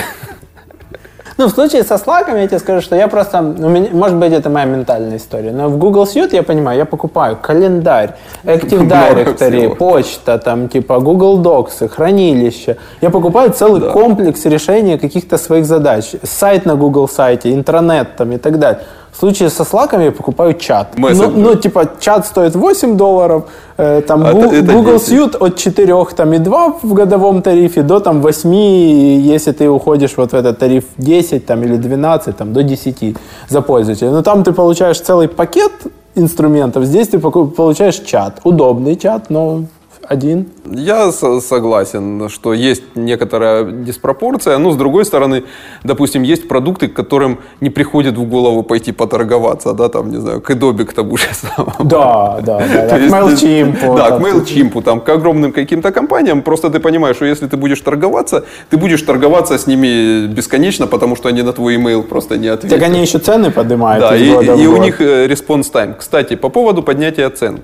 Ну, 1.37 1.47
в 1.47 1.49
случае 1.49 1.83
со 1.83 1.97
слаками 1.97 2.41
я 2.41 2.47
тебе 2.47 2.59
скажу, 2.59 2.81
что 2.81 2.95
я 2.95 3.07
просто, 3.07 3.39
у 3.39 3.69
меня, 3.69 3.89
может 3.91 4.17
быть, 4.17 4.31
это 4.31 4.49
моя 4.49 4.65
ментальная 4.65 5.17
история, 5.17 5.51
но 5.51 5.67
в 5.67 5.77
Google 5.77 6.03
Suite 6.03 6.35
я 6.35 6.43
понимаю, 6.43 6.77
я 6.77 6.85
покупаю 6.85 7.37
календарь, 7.41 8.15
Active 8.43 8.87
Directory, 8.87 9.75
почта, 9.75 10.37
там, 10.37 10.69
типа 10.69 10.99
Google 10.99 11.41
Docs, 11.41 11.87
хранилище. 11.87 12.77
Я 13.01 13.09
покупаю 13.09 13.51
целый 13.51 13.81
да. 13.81 13.89
комплекс 13.89 14.45
решения 14.45 14.99
каких-то 14.99 15.37
своих 15.37 15.65
задач. 15.65 16.11
Сайт 16.21 16.65
на 16.65 16.75
Google 16.75 17.07
сайте, 17.07 17.51
интранет 17.51 18.15
там 18.15 18.31
и 18.31 18.37
так 18.37 18.59
далее. 18.59 18.81
В 19.13 19.19
случае 19.19 19.49
со 19.49 19.63
слаком 19.63 20.01
я 20.01 20.11
покупаю 20.11 20.55
чат. 20.55 20.97
Ну, 20.97 21.29
ну, 21.29 21.55
типа, 21.55 21.85
чат 21.99 22.25
стоит 22.25 22.55
8 22.55 22.97
долларов, 22.97 23.43
э, 23.77 24.01
там 24.01 24.25
а 24.25 24.33
Google, 24.33 24.51
это, 24.51 24.73
Google 24.73 24.95
Suite 24.95 25.37
от 25.37 25.55
4 25.55 26.05
там, 26.15 26.33
и 26.33 26.39
2 26.39 26.73
в 26.81 26.93
годовом 26.93 27.43
тарифе 27.43 27.83
до 27.83 27.99
там, 27.99 28.21
8, 28.21 28.53
если 28.53 29.51
ты 29.51 29.69
уходишь 29.69 30.17
вот 30.17 30.31
в 30.31 30.33
этот 30.33 30.57
тариф 30.57 30.85
10 30.97 31.45
там, 31.45 31.63
или 31.63 31.77
12, 31.77 32.35
там, 32.35 32.53
до 32.53 32.63
10 32.63 33.15
за 33.49 33.61
пользователя. 33.61 34.09
Но 34.09 34.23
там 34.23 34.43
ты 34.43 34.51
получаешь 34.51 34.99
целый 34.99 35.27
пакет 35.27 35.71
инструментов, 36.15 36.83
здесь 36.85 37.09
ты 37.09 37.19
получаешь 37.19 37.99
чат. 37.99 38.39
Удобный 38.43 38.95
чат, 38.95 39.29
но 39.29 39.65
один. 40.07 40.47
Я 40.65 41.11
согласен, 41.11 42.29
что 42.29 42.53
есть 42.53 42.83
некоторая 42.95 43.63
диспропорция, 43.63 44.57
но 44.57 44.71
с 44.71 44.75
другой 44.75 45.05
стороны, 45.05 45.43
допустим, 45.83 46.23
есть 46.23 46.47
продукты, 46.47 46.87
к 46.87 46.93
которым 46.93 47.39
не 47.61 47.69
приходит 47.69 48.17
в 48.17 48.23
голову 48.23 48.63
пойти 48.63 48.91
поторговаться, 48.91 49.73
да, 49.73 49.89
там, 49.89 50.11
не 50.11 50.17
знаю, 50.17 50.41
к 50.41 50.49
Adobe, 50.49 50.85
к 50.85 50.93
тому 50.93 51.17
же 51.17 51.27
самому. 51.31 51.73
Да, 51.83 52.39
да, 52.41 52.59
да, 52.59 52.87
да 52.89 52.97
к 52.97 53.01
MailChimp. 53.01 53.95
Да, 53.95 54.11
к 54.11 54.21
MailChimp, 54.21 54.81
там, 54.83 55.01
к 55.01 55.09
огромным 55.09 55.51
каким-то 55.51 55.91
компаниям, 55.91 56.41
просто 56.41 56.69
ты 56.69 56.79
понимаешь, 56.79 57.15
что 57.15 57.25
если 57.25 57.47
ты 57.47 57.57
будешь 57.57 57.81
торговаться, 57.81 58.45
ты 58.69 58.77
будешь 58.77 59.01
торговаться 59.01 59.57
с 59.57 59.67
ними 59.67 60.27
бесконечно, 60.27 60.87
потому 60.87 61.15
что 61.15 61.29
они 61.29 61.41
на 61.41 61.53
твой 61.53 61.75
email 61.75 62.03
просто 62.03 62.37
не 62.37 62.47
ответят. 62.47 62.79
Так 62.79 62.87
они 62.87 63.01
еще 63.01 63.19
цены 63.19 63.51
поднимают. 63.51 64.01
Да, 64.01 64.15
и, 64.15 64.25
и 64.25 64.67
у 64.67 64.77
них 64.77 65.01
э, 65.01 65.27
response 65.27 65.71
time. 65.71 65.95
Кстати, 65.97 66.35
по 66.35 66.49
поводу 66.49 66.83
поднятия 66.83 67.29
цен. 67.29 67.59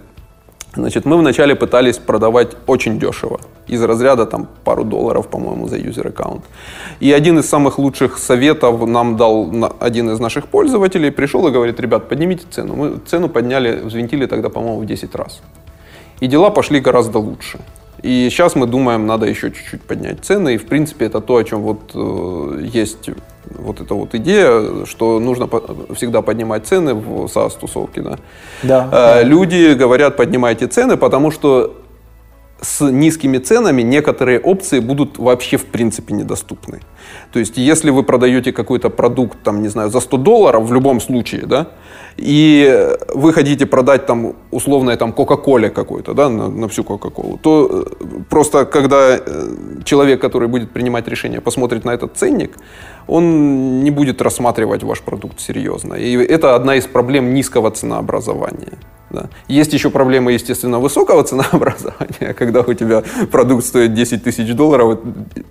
Значит, 0.79 1.05
мы 1.05 1.17
вначале 1.17 1.55
пытались 1.55 1.97
продавать 1.97 2.55
очень 2.67 2.99
дешево. 2.99 3.39
Из 3.67 3.83
разряда 3.83 4.25
там 4.25 4.47
пару 4.63 4.83
долларов, 4.83 5.27
по-моему, 5.27 5.67
за 5.67 5.77
юзер 5.77 6.07
аккаунт. 6.07 6.43
И 6.99 7.11
один 7.11 7.39
из 7.39 7.49
самых 7.49 7.79
лучших 7.79 8.17
советов 8.17 8.87
нам 8.87 9.17
дал 9.17 9.73
один 9.79 10.09
из 10.09 10.19
наших 10.19 10.47
пользователей. 10.47 11.11
Пришел 11.11 11.47
и 11.47 11.51
говорит, 11.51 11.79
ребят, 11.79 12.09
поднимите 12.09 12.45
цену. 12.49 12.75
Мы 12.75 12.97
цену 13.05 13.29
подняли, 13.29 13.81
взвинтили 13.81 14.25
тогда, 14.25 14.49
по-моему, 14.49 14.79
в 14.79 14.85
10 14.85 15.15
раз. 15.15 15.41
И 16.21 16.27
дела 16.27 16.49
пошли 16.49 16.79
гораздо 16.79 17.19
лучше. 17.19 17.59
И 18.01 18.29
сейчас 18.29 18.55
мы 18.55 18.65
думаем, 18.65 19.05
надо 19.07 19.25
еще 19.25 19.51
чуть-чуть 19.51 19.81
поднять 19.81 20.23
цены. 20.23 20.55
И, 20.55 20.57
в 20.57 20.65
принципе, 20.65 21.05
это 21.05 21.19
то, 21.21 21.35
о 21.35 21.43
чем 21.43 21.61
вот 21.61 21.91
э, 21.93 22.61
есть 22.73 23.09
вот 23.45 23.81
эта 23.81 23.93
вот 23.93 24.15
идея, 24.15 24.85
что 24.85 25.19
нужно 25.19 25.47
по- 25.47 25.93
всегда 25.95 26.21
поднимать 26.21 26.65
цены 26.65 26.93
в 26.93 27.25
SaaS-тусовке. 27.25 28.01
Да? 28.01 28.17
Да. 28.63 29.19
Э, 29.21 29.23
люди 29.23 29.73
говорят, 29.73 30.17
поднимайте 30.17 30.67
цены, 30.67 30.97
потому 30.97 31.31
что 31.31 31.75
с 32.61 32.89
низкими 32.89 33.37
ценами 33.37 33.81
некоторые 33.81 34.39
опции 34.39 34.79
будут 34.79 35.17
вообще 35.17 35.57
в 35.57 35.65
принципе 35.65 36.13
недоступны. 36.13 36.79
То 37.31 37.39
есть, 37.39 37.57
если 37.57 37.91
вы 37.91 38.03
продаете 38.03 38.51
какой-то 38.51 38.89
продукт, 38.89 39.37
там, 39.43 39.61
не 39.61 39.69
знаю, 39.69 39.89
за 39.89 39.99
100 39.99 40.17
долларов 40.17 40.63
в 40.67 40.73
любом 40.73 40.99
случае, 40.99 41.45
да, 41.45 41.67
и 42.17 42.89
вы 43.15 43.33
хотите 43.33 43.65
продать 43.65 44.05
там 44.05 44.33
условное 44.51 44.97
там 44.97 45.13
Кока-Коле 45.13 45.69
какой-то, 45.69 46.13
да, 46.13 46.29
на, 46.29 46.49
на 46.49 46.67
всю 46.67 46.83
Кока-Колу, 46.83 47.39
то 47.41 47.85
э, 47.99 48.05
просто 48.29 48.65
когда 48.65 49.17
э, 49.17 49.21
человек, 49.85 50.19
который 50.19 50.47
будет 50.47 50.71
принимать 50.71 51.07
решение, 51.07 51.39
посмотрит 51.39 51.85
на 51.85 51.91
этот 51.91 52.17
ценник, 52.17 52.57
он 53.09 53.83
не 53.83 53.91
будет 53.91 54.21
рассматривать 54.21 54.83
ваш 54.83 55.01
продукт 55.01 55.39
серьезно. 55.39 55.95
И 55.95 56.13
это 56.13 56.55
одна 56.55 56.75
из 56.75 56.85
проблем 56.85 57.33
низкого 57.33 57.71
ценообразования. 57.71 58.77
Да. 59.09 59.29
Есть 59.47 59.73
еще 59.73 59.89
проблема, 59.89 60.31
естественно, 60.31 60.79
высокого 60.79 61.23
ценообразования, 61.29 62.33
когда 62.33 62.61
у 62.61 62.73
тебя 62.73 63.03
продукт 63.31 63.65
стоит 63.65 63.93
10 63.93 64.23
тысяч 64.23 64.53
долларов, 64.55 64.99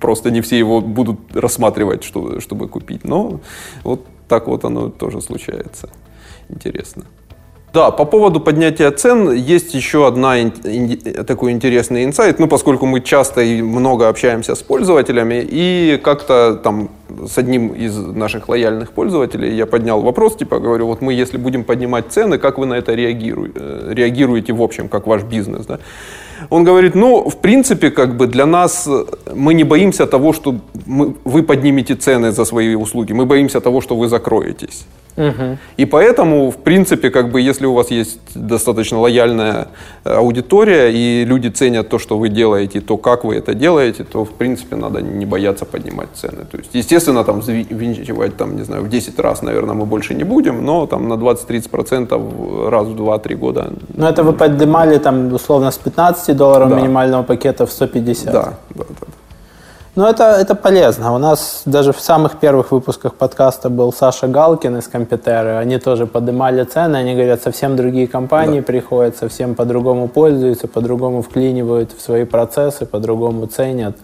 просто 0.01 0.31
не 0.31 0.41
все 0.41 0.59
его 0.59 0.81
будут 0.81 1.19
рассматривать, 1.35 2.05
что, 2.05 2.41
чтобы 2.41 2.69
купить. 2.69 3.05
Но 3.05 3.41
вот 3.85 4.07
так 4.29 4.47
вот 4.47 4.65
оно 4.65 4.89
тоже 4.89 5.21
случается. 5.21 5.89
Интересно. 6.49 7.05
Да, 7.75 7.91
по 7.91 8.07
поводу 8.07 8.41
поднятия 8.41 8.91
цен 8.91 9.31
есть 9.33 9.75
еще 9.75 10.07
одна 10.07 10.41
ин- 10.41 10.53
ин- 10.65 11.25
такой 11.25 11.53
интересный 11.53 12.05
инсайт, 12.05 12.39
ну, 12.39 12.49
поскольку 12.49 12.87
мы 12.87 13.01
часто 13.01 13.43
и 13.43 13.61
много 13.61 14.09
общаемся 14.09 14.55
с 14.55 14.63
пользователями, 14.63 15.47
и 15.47 16.01
как-то 16.03 16.55
там 16.55 16.89
с 17.27 17.39
одним 17.39 17.69
из 17.69 17.97
наших 17.97 18.49
лояльных 18.49 18.93
пользователей 18.93 19.55
я 19.57 19.66
поднял 19.66 20.01
вопрос, 20.01 20.37
типа, 20.37 20.59
говорю, 20.59 20.87
вот 20.87 21.01
мы, 21.01 21.12
если 21.12 21.39
будем 21.39 21.64
поднимать 21.64 22.07
цены, 22.11 22.39
как 22.39 22.59
вы 22.59 22.66
на 22.66 22.75
это 22.75 22.95
реагируете, 22.95 23.61
реагируете 23.89 24.53
в 24.53 24.62
общем, 24.62 24.89
как 24.89 25.07
ваш 25.07 25.23
бизнес, 25.23 25.66
да? 25.66 25.79
Он 26.51 26.64
говорит, 26.64 26.95
ну, 26.95 27.29
в 27.29 27.37
принципе, 27.37 27.91
как 27.91 28.16
бы 28.16 28.27
для 28.27 28.47
нас 28.47 28.87
э, 28.87 29.05
мы 29.35 29.55
не 29.55 29.64
боимся 29.64 30.07
того, 30.07 30.33
что 30.33 30.55
мы, 30.87 31.14
вы 31.25 31.43
поднимете 31.43 31.95
цены 31.95 32.31
за 32.31 32.45
свои 32.45 32.75
услуги, 32.75 33.12
мы 33.12 33.27
боимся 33.27 33.61
того, 33.61 33.81
что 33.81 33.97
вы 33.97 34.09
закроетесь. 34.09 34.87
И 35.77 35.85
поэтому, 35.85 36.51
в 36.51 36.57
принципе, 36.57 37.11
как 37.11 37.31
бы, 37.31 37.41
если 37.41 37.66
у 37.66 37.75
вас 37.75 37.91
есть 37.91 38.21
достаточно 38.35 39.01
лояльная 39.01 39.69
э, 40.05 40.14
аудитория, 40.14 40.91
и 40.93 41.25
люди 41.25 41.49
ценят 41.49 41.89
то, 41.89 41.99
что 41.99 42.19
вы 42.19 42.29
делаете, 42.29 42.81
то, 42.81 42.97
как 42.97 43.25
вы 43.25 43.35
это 43.37 43.55
делаете, 43.55 44.05
то, 44.05 44.25
в 44.25 44.31
принципе, 44.31 44.77
надо 44.77 45.01
не 45.01 45.27
бояться 45.27 45.64
поднимать 45.64 46.09
цены. 46.14 46.45
То 46.51 46.59
есть, 46.59 46.71
естественно, 46.75 47.25
там, 47.25 47.41
взвинчивать, 47.41 48.37
там, 48.37 48.57
не 48.57 48.64
знаю, 48.64 48.83
в 48.83 48.89
10 48.89 49.19
раз, 49.21 49.43
наверное, 49.43 49.75
мы 49.75 49.87
больше 49.87 50.14
не 50.14 50.25
будем, 50.25 50.64
но 50.64 50.87
там 50.87 51.09
на 51.09 51.14
20-30% 51.14 52.69
раз 52.71 52.87
в 52.87 52.97
2-3 52.97 53.35
года. 53.37 53.73
Ну, 53.95 54.07
это 54.07 54.23
вы 54.23 54.33
поднимали 54.33 54.99
там 54.99 55.33
условно 55.35 55.71
с 55.71 55.79
15 55.79 56.37
долларов 56.37 56.71
Да. 56.71 56.77
минимального 56.77 57.23
пакета 57.25 57.66
в 57.66 57.71
150. 57.73 58.33
Да, 58.33 58.55
да, 58.75 58.85
да. 59.01 59.07
Ну, 59.99 60.07
это, 60.07 60.37
это 60.41 60.55
полезно. 60.55 61.13
У 61.13 61.19
нас 61.19 61.63
даже 61.65 61.93
в 61.93 61.99
самых 62.01 62.39
первых 62.39 62.71
выпусках 62.71 63.15
подкаста 63.15 63.69
был 63.69 63.93
Саша 63.93 64.29
Галкин 64.29 64.77
из 64.77 64.87
Компьютеры. 64.87 65.57
Они 65.57 65.79
тоже 65.79 66.07
поднимали 66.07 66.63
цены. 66.63 66.99
Они 66.99 67.15
говорят, 67.15 67.43
совсем 67.43 67.75
другие 67.75 68.07
компании 68.07 68.61
приходят, 68.61 69.17
совсем 69.17 69.57
по-другому 69.57 70.07
пользуются, 70.07 70.69
по-другому 70.69 71.23
вклинивают 71.23 71.91
в 71.91 72.01
свои 72.01 72.25
процессы, 72.25 72.87
по-другому 72.87 73.47
ценят. 73.47 73.97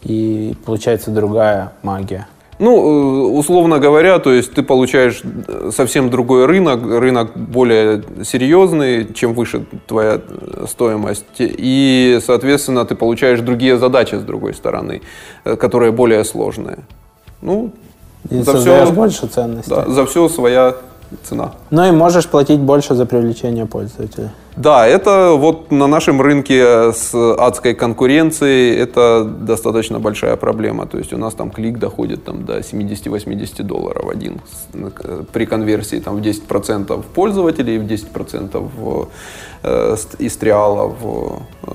И 0.00 0.56
получается 0.64 1.10
другая 1.10 1.72
магия. 1.82 2.26
Ну, 2.60 2.76
э, 2.76 3.38
условно 3.38 3.78
говоря, 3.78 4.18
то 4.18 4.30
есть 4.30 4.52
ты 4.52 4.62
получаешь 4.62 5.22
э, 5.24 5.70
совсем 5.74 6.10
другой 6.10 6.44
рынок, 6.44 6.82
рынок 6.82 7.34
более 7.34 8.02
серьезный, 8.22 9.14
чем 9.14 9.32
выше 9.32 9.64
твоя 9.86 10.20
э, 10.20 10.66
стоимость, 10.68 11.24
и, 11.38 12.18
соответственно, 12.20 12.84
ты 12.84 12.94
получаешь 12.94 13.40
другие 13.40 13.78
задачи 13.78 14.16
с 14.16 14.20
другой 14.20 14.52
стороны, 14.52 15.00
которые 15.44 15.90
более 15.90 16.22
сложные. 16.22 16.80
Ну, 17.40 17.72
И 18.30 18.42
за 18.42 18.58
все, 18.58 18.92
больше 18.92 19.26
ценностей. 19.26 19.70
да, 19.70 19.88
за 19.88 20.04
все 20.04 20.28
своя 20.28 20.74
цена. 21.24 21.52
Ну 21.70 21.88
и 21.88 21.92
можешь 21.92 22.26
платить 22.26 22.60
больше 22.60 22.94
за 22.94 23.06
привлечение 23.06 23.64
пользователей. 23.64 24.28
Да, 24.60 24.86
это 24.86 25.32
вот 25.38 25.70
на 25.70 25.86
нашем 25.86 26.20
рынке 26.20 26.92
с 26.92 27.14
адской 27.14 27.74
конкуренцией 27.74 28.76
это 28.76 29.24
достаточно 29.24 29.98
большая 30.00 30.36
проблема. 30.36 30.86
То 30.86 30.98
есть 30.98 31.14
у 31.14 31.16
нас 31.16 31.32
там 31.34 31.50
клик 31.50 31.78
доходит 31.78 32.24
там, 32.24 32.44
до 32.44 32.58
70-80 32.58 33.62
долларов 33.62 34.10
один 34.10 34.40
при 35.32 35.46
конверсии 35.46 35.96
там, 36.00 36.16
в 36.16 36.20
10% 36.20 37.04
пользователей 37.14 37.76
и 37.76 37.78
в 37.78 37.86
10% 37.86 38.70
в, 38.76 39.08
э, 39.62 39.96
из 40.18 40.36
триала 40.36 40.88
в 40.88 41.42
э, 41.62 41.70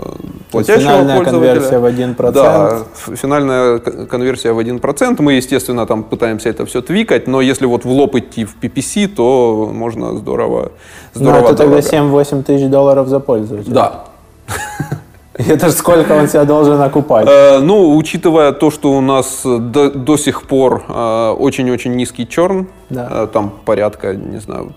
платящего 0.52 0.82
финальная 0.82 1.18
пользователя. 1.18 1.54
конверсия 1.54 1.80
в 1.80 1.86
1%. 1.86 2.32
Да, 2.32 2.84
финальная 3.16 3.80
конверсия 3.80 4.54
в 4.54 4.60
1%. 4.60 5.16
Мы, 5.20 5.34
естественно, 5.34 5.88
там 5.88 6.04
пытаемся 6.04 6.50
это 6.50 6.66
все 6.66 6.82
твикать, 6.82 7.28
но 7.28 7.42
если 7.42 7.66
вот 7.66 7.84
в 7.84 7.90
лоб 7.90 8.16
идти 8.16 8.46
в 8.46 8.56
PPC, 8.62 9.08
то 9.08 9.72
можно 9.74 10.16
здорово, 10.18 10.72
здорово 11.16 11.48
это 11.48 11.56
тогда 11.56 11.82
дорого. 11.82 12.22
7-8 12.22 12.44
тысяч 12.44 12.70
долларов 12.76 13.08
за 13.08 13.20
пользователя. 13.20 13.74
Да, 13.74 14.04
это 15.34 15.70
ж 15.70 15.74
сколько 15.74 16.12
он 16.20 16.28
себя 16.28 16.46
должен 16.46 16.82
окупать. 16.82 17.28
Э, 17.30 17.60
Ну, 17.60 17.96
учитывая 17.98 18.52
то, 18.52 18.72
что 18.72 18.92
у 18.92 19.02
нас 19.02 19.42
до, 19.46 19.90
до 19.92 20.18
сих 20.18 20.42
пор 20.42 20.84
э, 20.90 21.36
очень-очень 21.40 21.96
низкий 21.96 22.26
черн, 22.28 22.66
Да. 22.90 23.08
э, 23.12 23.28
там 23.34 23.50
порядка, 23.66 24.14
не 24.16 24.40
знаю, 24.40 24.74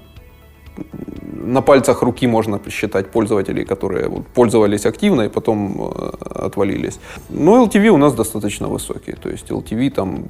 на 1.44 1.60
пальцах 1.62 2.02
руки 2.02 2.26
можно 2.28 2.58
посчитать 2.58 3.10
пользователей, 3.10 3.64
которые 3.64 4.08
вот 4.08 4.26
пользовались 4.34 4.86
активно 4.86 5.22
и 5.22 5.28
потом 5.28 5.74
э, 5.80 6.46
отвалились. 6.46 7.00
Но 7.30 7.64
LTV 7.66 7.88
у 7.88 7.96
нас 7.96 8.12
достаточно 8.14 8.68
высокий, 8.68 9.12
то 9.22 9.28
есть 9.28 9.50
LTV 9.50 9.90
там 9.90 10.22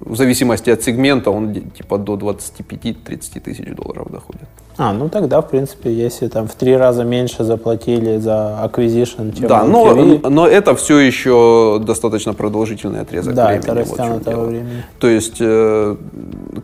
в 0.00 0.16
зависимости 0.16 0.70
от 0.70 0.82
сегмента 0.82 1.30
он 1.30 1.54
типа 1.54 1.98
до 1.98 2.14
25-30 2.14 3.40
тысяч 3.40 3.74
долларов 3.74 4.08
доходит. 4.10 4.48
А, 4.76 4.92
ну 4.92 5.08
тогда, 5.08 5.40
в 5.40 5.48
принципе, 5.50 5.92
если 5.92 6.26
там 6.28 6.48
в 6.48 6.54
три 6.54 6.76
раза 6.76 7.04
меньше 7.04 7.44
заплатили 7.44 8.18
за 8.18 8.58
acquisition, 8.64 9.32
чем 9.38 9.48
Да, 9.48 9.64
LTV, 9.64 10.20
но, 10.24 10.30
но 10.30 10.46
это 10.48 10.74
все 10.74 10.98
еще 10.98 11.80
достаточно 11.86 12.34
продолжительный 12.34 13.00
отрезок 13.00 13.34
да, 13.34 13.46
времени. 13.46 13.64
это 13.64 13.74
вот 13.74 13.84
в 13.84 13.88
чем 13.90 13.98
растянутого 13.98 14.34
дело. 14.36 14.44
времени. 14.46 14.84
То 14.98 15.06
есть, 15.08 15.36
э, 15.40 15.96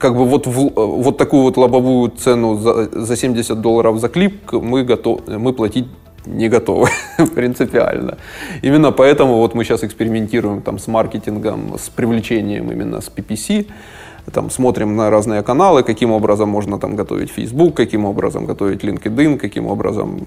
как 0.00 0.16
бы 0.16 0.24
вот, 0.24 0.46
в- 0.48 0.72
вот 0.74 1.18
такую 1.18 1.42
вот 1.44 1.56
лобовую 1.56 2.10
цену 2.10 2.56
за, 2.58 2.88
за 3.04 3.16
70 3.16 3.60
долларов 3.60 4.00
за 4.00 4.08
клип 4.08 4.52
мы, 4.52 4.82
готов, 4.82 5.20
мы 5.28 5.52
платить 5.52 5.86
не 6.26 6.48
готовы 6.48 6.88
принципиально. 7.34 8.18
Именно 8.62 8.92
поэтому 8.92 9.36
вот 9.36 9.54
мы 9.54 9.64
сейчас 9.64 9.84
экспериментируем 9.84 10.62
там 10.62 10.78
с 10.78 10.86
маркетингом, 10.86 11.78
с 11.78 11.88
привлечением 11.88 12.70
именно 12.70 13.00
с 13.00 13.10
PPC, 13.14 13.66
там 14.32 14.50
смотрим 14.50 14.96
на 14.96 15.10
разные 15.10 15.42
каналы, 15.42 15.82
каким 15.82 16.12
образом 16.12 16.48
можно 16.48 16.78
там 16.78 16.96
готовить 16.96 17.30
Facebook, 17.30 17.74
каким 17.74 18.04
образом 18.04 18.46
готовить 18.46 18.84
LinkedIn, 18.84 19.38
каким 19.38 19.66
образом... 19.66 20.20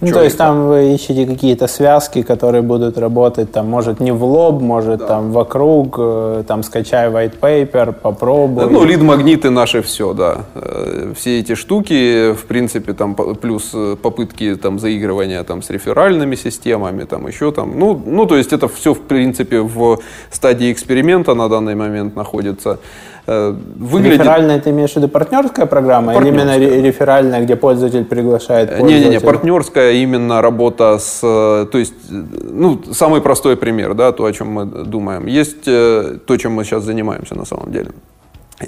Ну, 0.00 0.12
то 0.12 0.22
есть 0.22 0.36
там 0.36 0.68
вы 0.68 0.94
ищете 0.94 1.26
какие-то 1.26 1.66
связки, 1.66 2.22
которые 2.22 2.62
будут 2.62 2.98
работать, 2.98 3.52
там, 3.52 3.68
может, 3.68 4.00
не 4.00 4.12
в 4.12 4.24
лоб, 4.24 4.60
может, 4.60 5.06
там, 5.06 5.32
вокруг, 5.32 5.96
э, 5.98 6.44
там, 6.46 6.62
скачай 6.62 7.08
white 7.08 7.40
paper, 7.40 7.92
попробуй. 7.92 8.70
Ну, 8.70 8.84
лид-магниты 8.84 9.50
наши 9.50 9.80
все, 9.82 10.12
да. 10.12 10.44
Э, 10.54 11.12
Все 11.16 11.40
эти 11.40 11.54
штуки, 11.54 12.32
в 12.32 12.44
принципе, 12.46 12.92
там 12.92 13.14
плюс 13.14 13.70
э, 13.74 13.96
попытки 14.02 14.56
там 14.56 14.78
заигрывания 14.78 15.42
там 15.44 15.62
с 15.62 15.70
реферальными 15.70 16.36
системами, 16.36 17.04
там 17.04 17.26
еще 17.26 17.50
там. 17.52 17.78
Ну, 17.78 18.00
ну, 18.06 18.26
то 18.26 18.36
есть 18.36 18.52
это 18.52 18.68
все, 18.68 18.92
в 18.92 19.00
принципе, 19.00 19.60
в 19.60 19.98
стадии 20.30 20.72
эксперимента 20.72 21.34
на 21.34 21.48
данный 21.48 21.74
момент 21.74 22.16
находится. 22.16 22.78
Э, 23.26 23.54
Выглядит... 23.76 24.20
Реферальная, 24.20 24.60
ты 24.60 24.70
имеешь 24.70 24.92
в 24.92 24.96
виду 24.96 25.08
партнерская 25.08 25.66
программа? 25.66 26.14
Или 26.14 26.28
именно 26.28 26.44
Партнерская. 26.52 26.76
ре- 26.76 26.82
реферальная, 26.82 27.42
где 27.42 27.56
пользователь 27.56 28.04
приглашает 28.04 28.80
Не-не-не, 28.80 29.20
партнерская 29.20 29.92
именно 29.92 30.40
работа 30.40 30.98
с, 30.98 31.20
э, 31.22 31.66
то 31.70 31.78
есть, 31.78 31.94
э, 32.10 32.14
ну, 32.52 32.80
самый 32.92 33.20
простой 33.20 33.56
пример, 33.56 33.94
да, 33.94 34.12
то, 34.12 34.24
о 34.24 34.32
чем 34.32 34.48
мы 34.48 34.64
думаем. 34.64 35.26
Есть 35.26 35.64
то, 35.64 36.36
чем 36.36 36.52
мы 36.52 36.64
сейчас 36.64 36.84
занимаемся 36.84 37.34
на 37.34 37.44
самом 37.44 37.72
деле. 37.72 37.90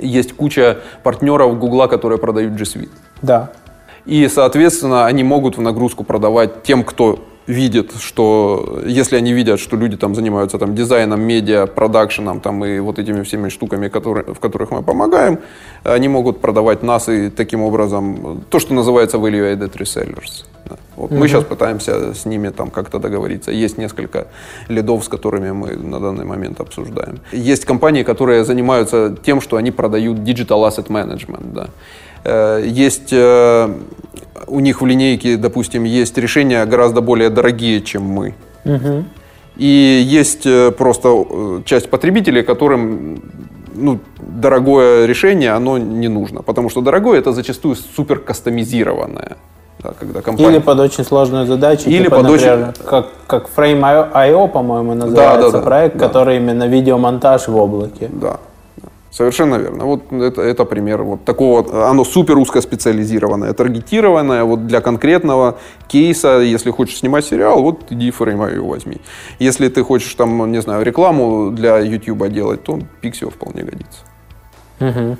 Есть 0.00 0.32
куча 0.34 0.78
партнеров 1.02 1.58
Гугла, 1.58 1.86
которые 1.86 2.18
продают 2.18 2.52
G 2.54 2.64
Suite. 2.64 2.90
Да. 3.22 3.50
И, 4.06 4.28
соответственно, 4.28 5.06
они 5.06 5.22
могут 5.22 5.56
в 5.56 5.60
нагрузку 5.60 6.04
продавать 6.04 6.62
тем, 6.62 6.82
кто 6.82 7.18
видит, 7.48 7.92
что 8.00 8.80
если 8.86 9.16
они 9.16 9.32
видят, 9.32 9.58
что 9.58 9.76
люди 9.76 9.96
там 9.96 10.14
занимаются 10.14 10.58
там 10.58 10.74
дизайном, 10.74 11.20
медиа, 11.20 11.66
продакшеном 11.66 12.40
там 12.40 12.64
и 12.64 12.78
вот 12.78 12.98
этими 12.98 13.22
всеми 13.22 13.48
штуками, 13.48 13.88
которые, 13.88 14.24
в 14.34 14.38
которых 14.38 14.70
мы 14.70 14.82
помогаем, 14.82 15.38
они 15.82 16.08
могут 16.08 16.40
продавать 16.40 16.82
нас 16.82 17.08
и 17.08 17.30
таким 17.30 17.62
образом 17.62 18.44
то, 18.50 18.58
что 18.58 18.74
называется 18.74 19.16
value-added 19.16 19.72
resellers. 19.78 20.44
Да. 20.68 20.76
Вот 20.96 21.10
mm-hmm. 21.10 21.18
Мы 21.18 21.28
сейчас 21.28 21.44
пытаемся 21.44 22.14
с 22.14 22.26
ними 22.26 22.50
там 22.50 22.70
как-то 22.70 22.98
договориться. 22.98 23.50
Есть 23.50 23.78
несколько 23.78 24.26
лидов, 24.68 25.04
с 25.04 25.08
которыми 25.08 25.50
мы 25.52 25.76
на 25.76 26.00
данный 26.00 26.24
момент 26.24 26.60
обсуждаем. 26.60 27.20
Есть 27.32 27.64
компании, 27.64 28.02
которые 28.02 28.44
занимаются 28.44 29.16
тем, 29.24 29.40
что 29.40 29.56
они 29.56 29.70
продают 29.70 30.18
digital 30.18 30.68
asset 30.68 30.88
management. 30.88 31.52
Да. 31.54 31.68
Э, 32.24 32.62
есть 32.64 33.12
э, 33.12 33.68
у 34.46 34.60
них 34.60 34.80
в 34.80 34.86
линейке, 34.86 35.36
допустим, 35.36 35.84
есть 35.84 36.18
решения 36.18 36.64
гораздо 36.64 37.00
более 37.00 37.30
дорогие, 37.30 37.80
чем 37.82 38.02
мы. 38.02 38.34
Угу. 38.64 39.04
И 39.56 40.02
есть 40.04 40.46
э, 40.46 40.70
просто 40.70 41.62
часть 41.64 41.90
потребителей, 41.90 42.42
которым 42.42 43.22
ну, 43.74 43.98
дорогое 44.18 45.06
решение, 45.06 45.52
оно 45.52 45.78
не 45.78 46.08
нужно. 46.08 46.42
Потому 46.42 46.70
что 46.70 46.80
дорогое 46.80 47.18
это 47.18 47.32
зачастую 47.32 47.76
супер 47.76 48.18
кастомизированное. 48.18 49.36
Да, 49.82 49.92
когда 49.98 50.20
компания... 50.20 50.56
Или 50.56 50.58
под 50.58 50.80
очень 50.80 51.04
сложную 51.04 51.46
задачу. 51.46 51.88
Или 51.88 52.04
типа, 52.04 52.16
под 52.16 52.24
например, 52.24 52.58
очень... 52.70 52.84
как, 52.84 53.06
как 53.26 53.48
Frame.io, 53.56 54.48
по-моему, 54.48 54.94
называется 54.94 55.52
да, 55.52 55.58
да, 55.58 55.64
проект, 55.64 55.96
да. 55.96 56.06
который 56.08 56.36
именно 56.38 56.66
видеомонтаж 56.66 57.46
в 57.46 57.56
облаке. 57.56 58.10
Да. 58.12 58.38
Совершенно 59.10 59.56
верно. 59.56 59.84
Вот 59.84 60.12
это, 60.12 60.42
это 60.42 60.64
пример 60.64 61.02
вот 61.02 61.24
такого, 61.24 61.88
оно 61.88 62.04
супер 62.04 62.36
узкоспециализированное, 62.36 63.52
таргетированное 63.54 64.44
вот 64.44 64.66
для 64.66 64.80
конкретного 64.80 65.58
кейса. 65.88 66.40
Если 66.40 66.70
хочешь 66.70 66.98
снимать 66.98 67.24
сериал, 67.24 67.62
вот 67.62 67.90
иди 67.90 68.10
Frame.io 68.10 68.68
возьми. 68.68 68.98
Если 69.38 69.68
ты 69.68 69.82
хочешь 69.82 70.14
там, 70.14 70.52
не 70.52 70.60
знаю, 70.60 70.84
рекламу 70.84 71.50
для 71.50 71.78
YouTube 71.78 72.28
делать, 72.28 72.62
то 72.62 72.78
Pixio 73.02 73.30
вполне 73.30 73.62
годится. 73.62 74.00
Угу. 74.80 75.16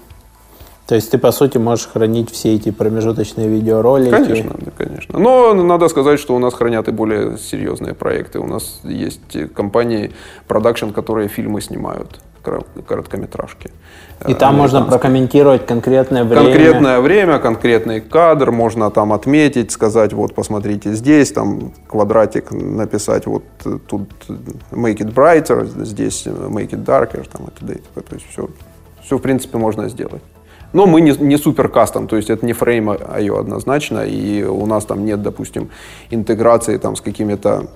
То 0.86 0.94
есть 0.94 1.10
ты, 1.10 1.18
по 1.18 1.32
сути, 1.32 1.58
можешь 1.58 1.86
хранить 1.86 2.30
все 2.30 2.54
эти 2.54 2.70
промежуточные 2.70 3.46
видеоролики? 3.48 4.10
Конечно, 4.10 4.54
да, 4.58 4.70
конечно. 4.70 5.18
Но 5.18 5.52
надо 5.52 5.88
сказать, 5.88 6.18
что 6.18 6.34
у 6.34 6.38
нас 6.38 6.54
хранят 6.54 6.88
и 6.88 6.92
более 6.92 7.36
серьезные 7.36 7.92
проекты. 7.94 8.38
У 8.38 8.46
нас 8.46 8.80
есть 8.84 9.52
компании, 9.54 10.12
продакшн, 10.46 10.90
которые 10.90 11.28
фильмы 11.28 11.60
снимают 11.60 12.20
короткометражки. 12.86 13.70
И 14.26 14.34
там 14.34 14.56
можно 14.56 14.82
прокомментировать 14.82 15.66
конкретное 15.66 16.24
время. 16.24 16.44
Конкретное 16.44 17.00
время, 17.00 17.38
конкретный 17.38 18.00
кадр, 18.00 18.50
можно 18.50 18.90
там 18.90 19.12
отметить, 19.12 19.70
сказать, 19.70 20.12
вот 20.12 20.34
посмотрите 20.34 20.94
здесь, 20.94 21.30
там 21.32 21.72
квадратик 21.86 22.50
написать, 22.50 23.26
вот 23.26 23.44
тут 23.86 24.08
make 24.72 24.98
it 24.98 25.14
brighter, 25.14 25.66
здесь 25.84 26.26
make 26.26 26.70
it 26.70 26.84
darker, 26.84 27.28
там 27.30 27.46
и 27.46 27.50
т.д. 27.50 28.02
То 28.02 28.14
есть 28.14 28.26
все, 28.30 28.48
все 29.04 29.18
в 29.18 29.22
принципе 29.22 29.58
можно 29.58 29.88
сделать. 29.88 30.22
Но 30.72 30.86
мы 30.86 31.00
не, 31.00 31.12
не 31.12 31.38
супер 31.38 31.68
кастом, 31.68 32.08
то 32.08 32.16
есть 32.16 32.28
это 32.28 32.44
не 32.44 32.52
фрейм 32.52 32.90
IO 32.90 33.40
однозначно, 33.40 34.04
и 34.04 34.42
у 34.42 34.66
нас 34.66 34.84
там 34.84 35.04
нет, 35.04 35.22
допустим, 35.22 35.70
интеграции 36.10 36.76
там 36.76 36.94
с 36.94 37.00
какими-то 37.00 37.68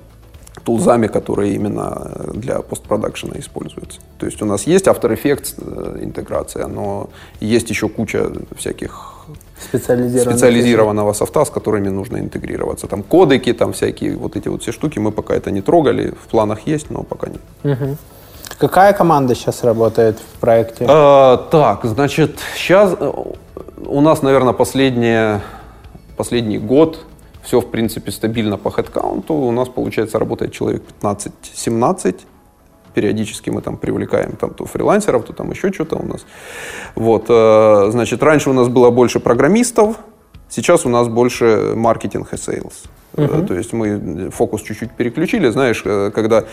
тулзами, 0.65 1.07
которые 1.07 1.55
именно 1.55 2.11
для 2.35 2.61
постпродакшена 2.61 3.35
используются. 3.39 4.01
То 4.19 4.27
есть 4.27 4.43
у 4.43 4.47
нас 4.47 4.67
есть 4.67 4.87
After 4.87 5.11
Effects 5.11 5.55
э, 5.59 6.05
интеграция, 6.05 6.67
но 6.67 7.09
есть 7.41 7.71
еще 7.71 7.89
куча 7.89 8.31
всяких 8.57 9.13
специализированного 9.61 11.13
софта, 11.13 11.45
с 11.45 11.51
которыми 11.51 11.89
нужно 11.89 12.19
интегрироваться. 12.19 12.87
Там 12.87 13.03
кодеки, 13.03 13.53
там 13.53 13.73
всякие 13.73 14.17
вот 14.17 14.37
эти 14.37 14.49
вот 14.49 14.63
все 14.63 14.73
штуки, 14.73 14.99
мы 14.99 15.13
пока 15.13 15.35
это 15.35 15.51
не 15.51 15.63
трогали, 15.63 16.11
в 16.11 16.29
планах 16.29 16.67
есть, 16.67 16.91
но 16.91 17.03
пока 17.03 17.29
нет. 17.29 17.41
Угу. 17.65 17.97
Какая 18.59 18.93
команда 18.93 19.35
сейчас 19.35 19.65
работает 19.65 20.19
в 20.19 20.41
проекте? 20.41 20.87
А, 20.89 21.37
так, 21.51 21.85
значит, 21.85 22.39
сейчас 22.57 22.95
э, 22.99 23.13
у 23.87 24.01
нас, 24.01 24.23
наверное, 24.23 24.53
последние, 24.53 25.41
последний 26.17 26.59
год 26.59 27.05
все, 27.43 27.61
в 27.61 27.71
принципе, 27.71 28.11
стабильно 28.11 28.57
по 28.57 28.71
headcount 28.71 29.23
у. 29.23 29.35
У 29.35 29.51
нас, 29.53 29.69
получается, 29.69 30.19
работает 30.19 30.53
человек 30.53 30.83
15-17. 31.01 32.21
Периодически 32.95 33.51
мы 33.51 33.63
там 33.63 33.77
привлекаем 33.77 34.37
там, 34.37 34.51
то 34.51 34.65
фрилансеров, 34.65 35.25
то 35.25 35.33
там 35.33 35.51
еще 35.51 35.73
что-то 35.73 35.97
у 35.97 36.07
нас. 36.07 36.25
Вот, 36.95 37.27
э, 37.29 37.91
значит, 37.91 38.23
раньше 38.23 38.51
у 38.51 38.53
нас 38.53 38.69
было 38.69 38.91
больше 38.91 39.19
программистов, 39.19 39.97
сейчас 40.53 40.87
у 40.87 40.89
нас 40.89 41.09
больше 41.09 41.73
маркетинг 41.75 42.33
и 42.33 42.37
sales. 42.37 42.85
Угу. 43.17 43.47
То 43.47 43.55
есть 43.55 43.73
мы 43.73 44.31
фокус 44.31 44.63
чуть-чуть 44.63 44.93
переключили, 44.93 45.51
знаешь, 45.51 45.83
э, 45.85 46.11
когда, 46.15 46.45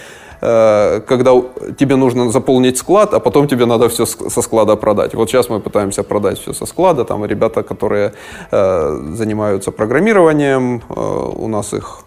э, 0.41 1.01
когда 1.07 1.31
тебе 1.77 1.95
нужно 1.95 2.31
заполнить 2.31 2.77
склад, 2.77 3.13
а 3.13 3.19
потом 3.19 3.47
тебе 3.47 3.65
надо 3.65 3.87
все 3.87 4.05
со 4.05 4.41
склада 4.41 4.75
продать. 4.75 5.13
Вот 5.13 5.29
сейчас 5.29 5.49
мы 5.49 5.61
пытаемся 5.61 6.03
продать 6.03 6.37
все 6.39 6.53
со 6.53 6.65
склада. 6.65 7.05
Там 7.05 7.25
ребята, 7.25 7.63
которые 7.63 8.13
занимаются 8.51 9.71
программированием, 9.71 10.81
у 10.89 11.47
нас 11.47 11.73
их 11.73 12.03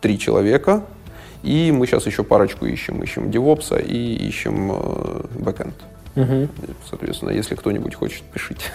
три 0.00 0.18
человека, 0.18 0.82
и 1.42 1.72
мы 1.72 1.86
сейчас 1.86 2.06
еще 2.06 2.22
парочку 2.22 2.66
ищем. 2.66 3.02
Ищем 3.02 3.30
девопса 3.30 3.76
и 3.76 4.28
ищем 4.28 4.72
бэкэнд. 5.40 5.74
Угу. 6.16 6.48
Соответственно, 6.88 7.30
если 7.30 7.56
кто-нибудь 7.56 7.94
хочет, 7.94 8.22
пишите. 8.32 8.70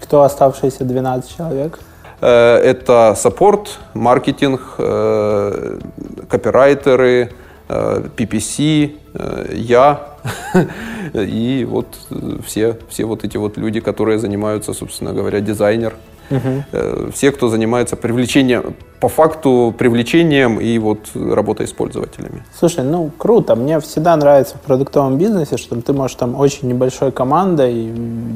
Кто 0.00 0.22
оставшиеся 0.22 0.84
12 0.84 1.36
человек? 1.36 1.78
Э, 2.20 2.56
это 2.56 3.14
саппорт, 3.16 3.78
маркетинг, 3.94 4.74
э, 4.78 5.78
копирайтеры, 6.28 7.32
PPC, 7.68 8.96
э, 9.12 9.52
я 9.52 10.08
и 11.12 11.66
вот 11.68 11.86
все, 12.46 12.78
все 12.88 13.04
вот 13.04 13.24
эти 13.24 13.36
вот 13.36 13.58
люди, 13.58 13.80
которые 13.80 14.18
занимаются, 14.18 14.72
собственно 14.72 15.12
говоря, 15.12 15.40
дизайнер, 15.40 15.94
Угу. 16.30 17.10
Все, 17.12 17.32
кто 17.32 17.48
занимается 17.48 17.96
привлечением, 17.96 18.74
по 19.00 19.08
факту 19.08 19.74
привлечением 19.78 20.58
и 20.60 20.78
вот 20.78 21.10
работой 21.14 21.66
с 21.66 21.72
пользователями. 21.72 22.44
Слушай, 22.58 22.84
ну 22.84 23.10
круто. 23.16 23.54
Мне 23.54 23.78
всегда 23.80 24.16
нравится 24.16 24.56
в 24.56 24.60
продуктовом 24.60 25.18
бизнесе, 25.18 25.56
что 25.56 25.80
ты 25.80 25.92
можешь 25.92 26.16
там 26.16 26.34
очень 26.34 26.68
небольшой 26.68 27.12
командой 27.12 27.92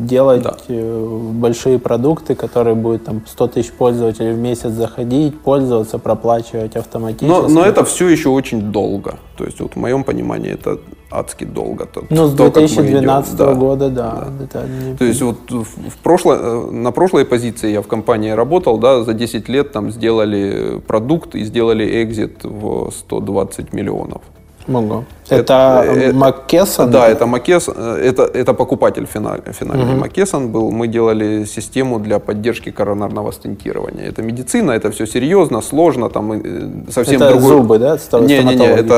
делать 0.07 0.43
да. 0.43 0.57
Э, 0.68 1.18
большие 1.32 1.78
продукты, 1.78 2.34
которые 2.34 2.74
будут 2.74 3.05
там 3.05 3.22
100 3.26 3.49
тысяч 3.49 3.72
пользователей 3.72 4.32
в 4.32 4.38
месяц 4.38 4.70
заходить, 4.70 5.40
пользоваться, 5.40 5.99
проплачивать 5.99 6.76
автоматически. 6.76 7.24
Но, 7.24 7.49
но 7.49 7.64
это 7.64 7.84
все 7.84 8.09
еще 8.09 8.28
очень 8.28 8.72
долго. 8.72 9.16
То 9.36 9.45
есть 9.45 9.61
вот 9.61 9.74
в 9.74 9.76
моем 9.76 10.05
понимании 10.05 10.53
это 10.53 10.78
адски 11.12 11.44
долго. 11.44 11.86
То, 11.86 12.04
ну, 12.10 12.26
с 12.26 12.34
2012 12.34 13.40
-го 13.40 13.54
года, 13.54 13.88
да. 13.88 14.28
да. 14.38 14.44
Это 14.44 14.66
не... 14.68 14.96
То 14.96 15.04
есть 15.04 15.22
вот 15.22 15.50
в 15.50 15.96
прошлой, 16.02 16.38
э, 16.40 16.70
на 16.70 16.92
прошлой 16.92 17.24
позиции 17.24 17.72
я 17.72 17.80
в 17.80 17.86
компании 17.86 18.30
работал, 18.30 18.78
да, 18.78 19.04
за 19.04 19.14
10 19.14 19.48
лет 19.48 19.72
там 19.72 19.90
сделали 19.90 20.80
продукт 20.86 21.34
и 21.34 21.44
сделали 21.44 22.02
экзит 22.02 22.44
в 22.44 22.90
120 22.90 23.72
миллионов. 23.72 24.22
Могу. 24.66 25.04
Это, 25.28 25.84
это 25.86 26.14
Маккесон? 26.14 26.90
Да, 26.90 27.08
это 27.08 27.26
Маккесон. 27.26 27.74
Это, 27.76 28.22
это 28.22 28.54
покупатель 28.54 29.06
финальный, 29.06 29.52
финальный 29.52 29.94
угу. 29.94 30.00
Маккесон 30.00 30.48
был. 30.48 30.70
Мы 30.70 30.88
делали 30.88 31.44
систему 31.44 31.98
для 31.98 32.18
поддержки 32.18 32.70
коронарного 32.70 33.32
стентирования. 33.32 34.04
Это 34.08 34.22
медицина, 34.22 34.72
это 34.72 34.90
все 34.90 35.06
серьезно, 35.06 35.62
сложно, 35.62 36.08
там 36.08 36.32
э, 36.32 36.90
совсем 36.90 37.22
это 37.22 37.30
другой. 37.30 37.48
зубы, 37.48 37.78
да? 37.78 37.98
Не, 38.20 38.42
не, 38.42 38.54
не, 38.54 38.66
это 38.66 38.94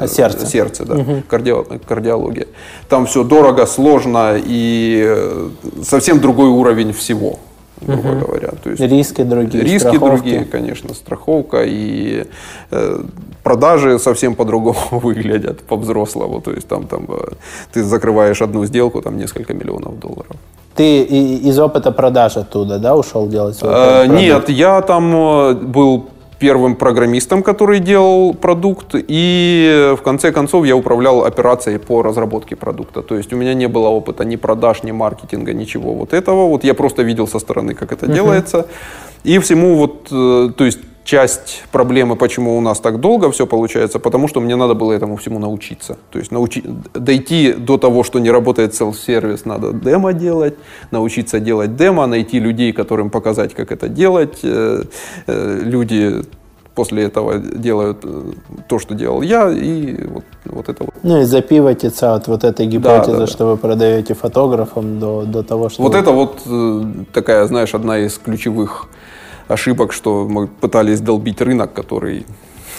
э, 0.00 0.02
а 0.02 0.08
сердце, 0.08 0.46
сердце, 0.46 0.84
да, 0.84 0.94
угу. 0.94 1.22
Кардио, 1.28 1.64
кардиология. 1.86 2.46
Там 2.88 3.06
все 3.06 3.22
дорого, 3.24 3.66
сложно 3.66 4.36
и 4.36 5.02
э, 5.06 5.48
совсем 5.82 6.20
другой 6.20 6.48
уровень 6.48 6.92
всего 6.92 7.38
грубо 7.84 8.08
угу. 8.08 8.26
говоря. 8.26 8.48
То 8.62 8.70
есть 8.70 8.82
риски 8.82 9.22
другие, 9.22 9.64
Риски 9.64 9.78
страховки. 9.78 10.06
другие, 10.06 10.44
конечно, 10.44 10.94
страховка 10.94 11.62
и 11.64 12.24
э, 12.70 12.98
продажи 13.42 13.98
совсем 13.98 14.34
по-другому 14.34 14.78
выглядят, 14.90 15.62
по-взрослому. 15.62 16.40
То 16.40 16.52
есть 16.52 16.68
там, 16.68 16.86
там 16.86 17.06
э, 17.08 17.34
ты 17.72 17.82
закрываешь 17.84 18.42
одну 18.42 18.66
сделку, 18.66 19.02
там 19.02 19.16
несколько 19.16 19.54
миллионов 19.54 19.98
долларов. 19.98 20.36
Ты 20.74 21.02
из 21.02 21.58
опыта 21.58 21.92
продаж 21.92 22.36
оттуда, 22.36 22.78
да, 22.78 22.96
ушел 22.96 23.28
делать 23.28 23.58
э, 23.62 24.06
Нет, 24.06 24.48
я 24.48 24.80
там 24.80 25.14
э, 25.14 25.54
был 25.54 26.06
первым 26.44 26.76
программистом, 26.76 27.42
который 27.42 27.80
делал 27.80 28.34
продукт, 28.34 28.94
и 28.94 29.94
в 29.98 30.02
конце 30.02 30.30
концов 30.30 30.66
я 30.66 30.76
управлял 30.76 31.24
операцией 31.24 31.78
по 31.78 32.02
разработке 32.02 32.54
продукта. 32.54 33.00
То 33.00 33.16
есть 33.16 33.32
у 33.32 33.36
меня 33.36 33.54
не 33.54 33.66
было 33.68 33.88
опыта 33.88 34.24
ни 34.24 34.36
продаж, 34.36 34.82
ни 34.82 34.92
маркетинга, 34.92 35.54
ничего 35.54 35.94
вот 35.94 36.12
этого. 36.12 36.46
Вот 36.48 36.64
я 36.64 36.74
просто 36.74 37.02
видел 37.02 37.26
со 37.26 37.38
стороны, 37.38 37.74
как 37.74 37.92
это 37.92 38.04
uh-huh. 38.04 38.14
делается. 38.14 38.66
И 39.24 39.38
всему 39.38 39.74
вот, 39.76 40.08
э, 40.12 40.50
то 40.54 40.64
есть 40.64 40.80
часть 41.04 41.64
проблемы, 41.70 42.16
почему 42.16 42.56
у 42.56 42.60
нас 42.60 42.80
так 42.80 42.98
долго 42.98 43.30
все 43.30 43.46
получается, 43.46 43.98
потому 43.98 44.26
что 44.26 44.40
мне 44.40 44.56
надо 44.56 44.74
было 44.74 44.92
этому 44.92 45.16
всему 45.16 45.38
научиться. 45.38 45.98
То 46.10 46.18
есть 46.18 46.32
научи, 46.32 46.64
дойти 46.94 47.52
до 47.52 47.76
того, 47.76 48.02
что 48.04 48.18
не 48.18 48.30
работает 48.30 48.74
селф-сервис, 48.74 49.44
надо 49.44 49.72
демо 49.72 50.12
делать, 50.14 50.54
научиться 50.90 51.40
делать 51.40 51.76
демо, 51.76 52.06
найти 52.06 52.40
людей, 52.40 52.72
которым 52.72 53.10
показать, 53.10 53.54
как 53.54 53.70
это 53.70 53.88
делать. 53.88 54.38
Э, 54.42 54.84
э, 55.26 55.60
люди 55.62 56.22
после 56.74 57.04
этого 57.04 57.38
делают 57.38 57.98
э, 58.02 58.32
то, 58.66 58.78
что 58.78 58.94
делал 58.94 59.22
я, 59.22 59.50
и 59.50 60.06
вот, 60.06 60.24
вот 60.46 60.68
это 60.70 60.84
вот. 60.84 60.94
Ну 61.02 61.20
и 61.20 61.24
запивотится 61.24 62.14
от 62.14 62.28
вот 62.28 62.44
этой 62.44 62.66
гипотезы, 62.66 63.12
да, 63.12 63.18
да, 63.18 63.26
что 63.26 63.38
да. 63.38 63.44
вы 63.50 63.56
продаете 63.58 64.14
фотографам 64.14 64.98
до, 64.98 65.22
до 65.22 65.42
того, 65.42 65.68
что... 65.68 65.82
Вот 65.82 65.92
вы... 65.92 65.98
это 65.98 66.10
вот 66.12 66.42
такая, 67.12 67.46
знаешь, 67.46 67.74
одна 67.74 67.98
из 67.98 68.18
ключевых 68.18 68.88
ошибок, 69.48 69.92
что 69.92 70.26
мы 70.28 70.46
пытались 70.46 71.00
долбить 71.00 71.40
рынок, 71.40 71.72
который 71.72 72.26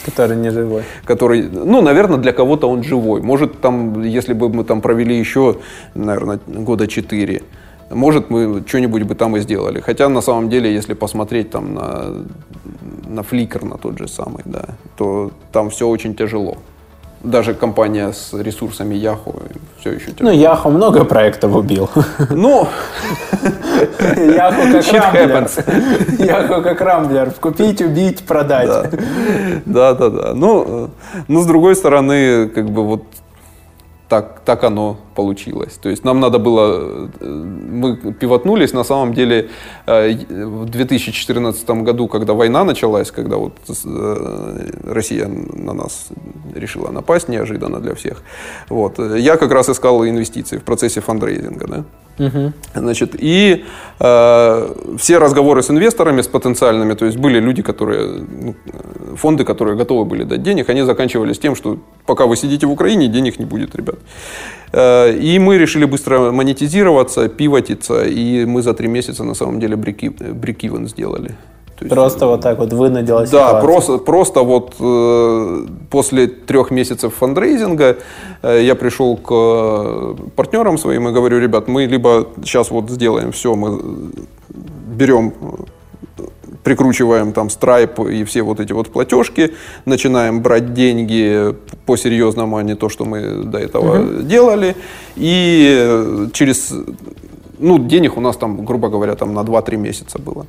Который 0.06 0.38
не 0.38 0.52
живой. 0.52 0.84
Который, 1.04 1.50
ну, 1.50 1.82
наверное, 1.82 2.18
для 2.18 2.32
кого-то 2.32 2.70
он 2.70 2.84
живой. 2.84 3.22
Может, 3.22 3.60
там, 3.60 4.04
если 4.04 4.34
бы 4.34 4.50
мы 4.50 4.64
там 4.64 4.82
провели 4.82 5.18
еще, 5.18 5.58
наверное, 5.96 6.40
года 6.46 6.88
четыре, 6.88 7.42
может, 7.90 8.30
мы 8.30 8.64
что-нибудь 8.68 9.04
бы 9.04 9.16
там 9.16 9.36
и 9.36 9.40
сделали. 9.40 9.80
Хотя, 9.80 10.10
на 10.10 10.22
самом 10.22 10.50
деле, 10.50 10.72
если 10.72 10.94
посмотреть 10.94 11.50
там 11.50 11.74
на, 11.74 12.26
на 13.08 13.22
Flickr, 13.22 13.66
на 13.66 13.78
тот 13.78 13.98
же 13.98 14.08
самый, 14.08 14.44
да, 14.46 14.66
то 14.96 15.32
там 15.52 15.70
все 15.70 15.88
очень 15.88 16.16
тяжело 16.16 16.58
даже 17.26 17.54
компания 17.54 18.12
с 18.12 18.34
ресурсами 18.34 18.96
Yahoo 18.96 19.52
все 19.80 19.92
еще 19.92 20.12
тяжело. 20.12 20.32
Ну, 20.32 20.38
Yahoo 20.38 20.70
много 20.70 21.06
проектов 21.06 21.56
убил. 21.56 21.90
Ну, 22.30 22.68
Yahoo 24.00 24.72
как 24.72 24.94
Рамблер. 24.94 25.44
Yahoo 26.20 26.62
как 26.64 26.82
Рамблер. 26.82 27.32
Купить, 27.40 27.82
убить, 27.82 28.26
продать. 28.26 28.92
Да, 29.66 29.94
да, 29.94 30.10
да. 30.10 30.34
Ну, 30.34 30.90
ну, 31.28 31.42
с 31.42 31.46
другой 31.46 31.76
стороны, 31.76 32.50
как 32.50 32.70
бы 32.70 32.86
вот 32.86 33.04
так, 34.10 34.42
так 34.46 34.64
оно 34.64 34.98
получилось. 35.16 35.74
То 35.82 35.90
есть 35.90 36.04
нам 36.04 36.20
надо 36.20 36.40
было, 36.40 37.10
э, 37.20 37.26
мы 37.26 37.96
пивотнулись, 38.14 38.74
на 38.74 38.84
самом 38.84 39.14
деле 39.14 39.50
э, 39.88 40.12
в 40.30 40.66
2014 40.66 41.70
году, 41.84 42.08
когда 42.08 42.34
война 42.34 42.64
началась, 42.64 43.12
когда 43.12 43.38
вот 43.38 43.54
э, 43.68 44.70
Россия 44.84 45.28
на 45.28 45.74
нас 45.74 46.08
решила 46.56 46.92
напасть 46.92 47.30
неожиданно 47.30 47.80
для 47.80 47.94
всех, 47.96 48.24
вот, 48.70 49.00
я 49.00 49.38
как 49.38 49.52
раз 49.52 49.70
искал 49.70 50.06
инвестиции 50.06 50.58
в 50.58 50.64
процессе 50.64 51.02
фандрейзинга, 51.02 51.68
да. 51.68 51.84
Угу. 52.20 52.54
Значит, 52.76 53.16
и 53.20 53.66
э, 54.00 54.96
все 54.98 55.18
разговоры 55.18 55.62
с 55.62 55.70
инвесторами, 55.70 56.22
с 56.22 56.28
потенциальными, 56.28 56.94
то 56.94 57.06
есть 57.06 57.18
были 57.18 57.40
люди, 57.40 57.62
которые, 57.62 58.20
ну, 58.20 58.56
фонды, 59.16 59.44
которые 59.44 59.76
готовы 59.76 60.06
были 60.06 60.24
дать 60.24 60.42
денег, 60.42 60.70
они 60.70 60.84
заканчивались 60.84 61.40
тем, 61.40 61.56
что 61.56 61.78
пока 62.06 62.26
вы 62.26 62.38
сидите 62.38 62.68
в 62.68 62.72
Украине, 62.72 63.08
денег 63.08 63.40
не 63.40 63.46
будет, 63.46 63.76
ребят. 63.76 63.96
Э, 64.72 65.12
и 65.12 65.40
мы 65.40 65.58
решили 65.58 65.86
быстро 65.86 66.32
монетизироваться, 66.32 67.28
пивотиться, 67.28 68.06
и 68.06 68.46
мы 68.46 68.62
за 68.62 68.74
три 68.74 68.88
месяца 68.88 69.24
на 69.24 69.34
самом 69.34 69.60
деле 69.60 69.76
брик-ивен 69.76 70.88
сделали. 70.88 71.36
Есть, 71.84 71.94
просто 71.94 72.28
вот 72.28 72.42
так 72.42 72.58
вот 72.60 72.72
вынудилась 72.72 73.30
Да, 73.30 73.60
просто, 73.60 73.98
просто 73.98 74.42
вот 74.42 74.76
э, 74.80 75.66
после 75.90 76.28
трех 76.28 76.72
месяцев 76.72 77.14
фандрейзинга 77.16 77.98
э, 78.42 78.62
я 78.64 78.76
пришел 78.76 79.18
к 79.18 79.30
э, 79.32 80.16
партнерам 80.36 80.78
своим 80.78 81.10
и 81.10 81.12
говорю, 81.12 81.40
ребят, 81.40 81.68
мы 81.68 81.86
либо 81.86 82.28
сейчас 82.44 82.72
вот 82.72 82.90
сделаем 82.90 83.32
все, 83.32 83.56
мы 83.56 83.82
берем 84.98 85.34
прикручиваем 86.64 87.32
там 87.32 87.48
Stripe 87.48 88.12
и 88.12 88.24
все 88.24 88.42
вот 88.42 88.60
эти 88.60 88.74
вот 88.74 88.90
платежки, 88.90 89.54
начинаем 89.86 90.42
брать 90.42 90.74
деньги 90.74 91.56
по-серьезному, 91.86 92.58
а 92.58 92.64
не 92.64 92.76
то, 92.76 92.90
что 92.90 93.06
мы 93.06 93.44
до 93.44 93.60
этого 93.60 94.00
угу. 94.00 94.22
делали. 94.24 94.76
И 95.16 96.28
через, 96.34 96.74
ну, 97.60 97.78
денег 97.78 98.18
у 98.18 98.22
нас 98.22 98.36
там, 98.38 98.66
грубо 98.66 98.90
говоря, 98.90 99.16
там 99.16 99.34
на 99.34 99.42
2-3 99.42 99.78
месяца 99.78 100.18
было. 100.18 100.48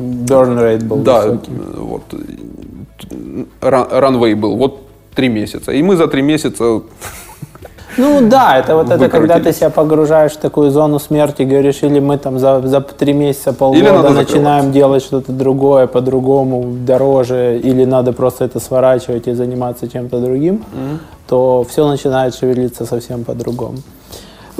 Burn 0.00 0.58
rate 0.58 0.84
был 0.84 0.98
Да, 0.98 1.26
высокий. 1.26 1.52
вот. 1.76 2.02
Ранвей 3.60 4.34
был, 4.34 4.56
вот 4.56 4.80
три 5.14 5.28
месяца. 5.28 5.72
И 5.72 5.82
мы 5.82 5.96
за 5.96 6.06
три 6.06 6.22
месяца 6.22 6.82
ну 7.96 8.28
да, 8.28 8.58
это 8.58 8.76
вот 8.76 8.90
это 8.90 9.08
когда 9.08 9.40
ты 9.40 9.52
себя 9.52 9.70
погружаешь 9.70 10.32
в 10.32 10.36
такую 10.36 10.70
зону 10.70 10.98
смерти, 10.98 11.42
говоришь, 11.42 11.82
или 11.82 12.00
мы 12.00 12.18
там 12.18 12.38
за, 12.38 12.60
за 12.66 12.80
три 12.80 13.12
месяца, 13.12 13.52
полгода 13.52 14.10
начинаем 14.10 14.72
делать 14.72 15.02
что-то 15.02 15.32
другое, 15.32 15.86
по-другому, 15.86 16.64
дороже, 16.86 17.60
или 17.62 17.84
надо 17.84 18.12
просто 18.12 18.44
это 18.44 18.60
сворачивать 18.60 19.28
и 19.28 19.32
заниматься 19.32 19.88
чем-то 19.88 20.20
другим, 20.20 20.54
mm-hmm. 20.54 20.98
то 21.28 21.66
все 21.68 21.88
начинает 21.88 22.34
шевелиться 22.34 22.86
совсем 22.86 23.24
по-другому. 23.24 23.78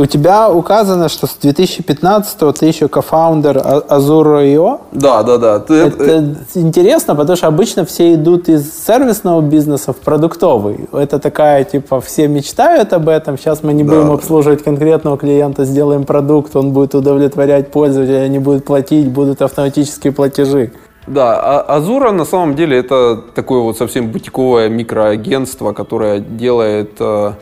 У 0.00 0.06
тебя 0.06 0.48
указано, 0.48 1.10
что 1.10 1.26
с 1.26 1.34
2015 1.42 2.54
ты 2.58 2.64
еще 2.64 2.88
кофаундер 2.88 3.58
Azure.io. 3.58 4.80
Да, 4.92 5.22
да, 5.22 5.36
да. 5.36 5.58
Ты... 5.58 5.74
Это 5.74 6.24
интересно, 6.54 7.14
потому 7.14 7.36
что 7.36 7.48
обычно 7.48 7.84
все 7.84 8.14
идут 8.14 8.48
из 8.48 8.86
сервисного 8.86 9.42
бизнеса 9.42 9.92
в 9.92 9.96
продуктовый. 9.96 10.88
Это 10.94 11.18
такая, 11.18 11.64
типа, 11.64 12.00
все 12.00 12.28
мечтают 12.28 12.94
об 12.94 13.10
этом, 13.10 13.36
сейчас 13.36 13.62
мы 13.62 13.74
не 13.74 13.84
да. 13.84 13.92
будем 13.92 14.10
обслуживать 14.12 14.64
конкретного 14.64 15.18
клиента, 15.18 15.66
сделаем 15.66 16.04
продукт, 16.04 16.56
он 16.56 16.72
будет 16.72 16.94
удовлетворять 16.94 17.70
пользователя, 17.70 18.22
они 18.22 18.38
будут 18.38 18.64
платить, 18.64 19.06
будут 19.10 19.42
автоматические 19.42 20.14
платежи. 20.14 20.72
Да, 21.06 21.38
а 21.38 21.76
Азура 21.76 22.10
на 22.10 22.24
самом 22.24 22.56
деле 22.56 22.78
это 22.78 23.22
такое 23.34 23.60
вот 23.60 23.76
совсем 23.76 24.10
бутиковое 24.10 24.70
микроагентство, 24.70 25.74
которое 25.74 26.20
делает 26.20 26.92
э, 27.00 27.32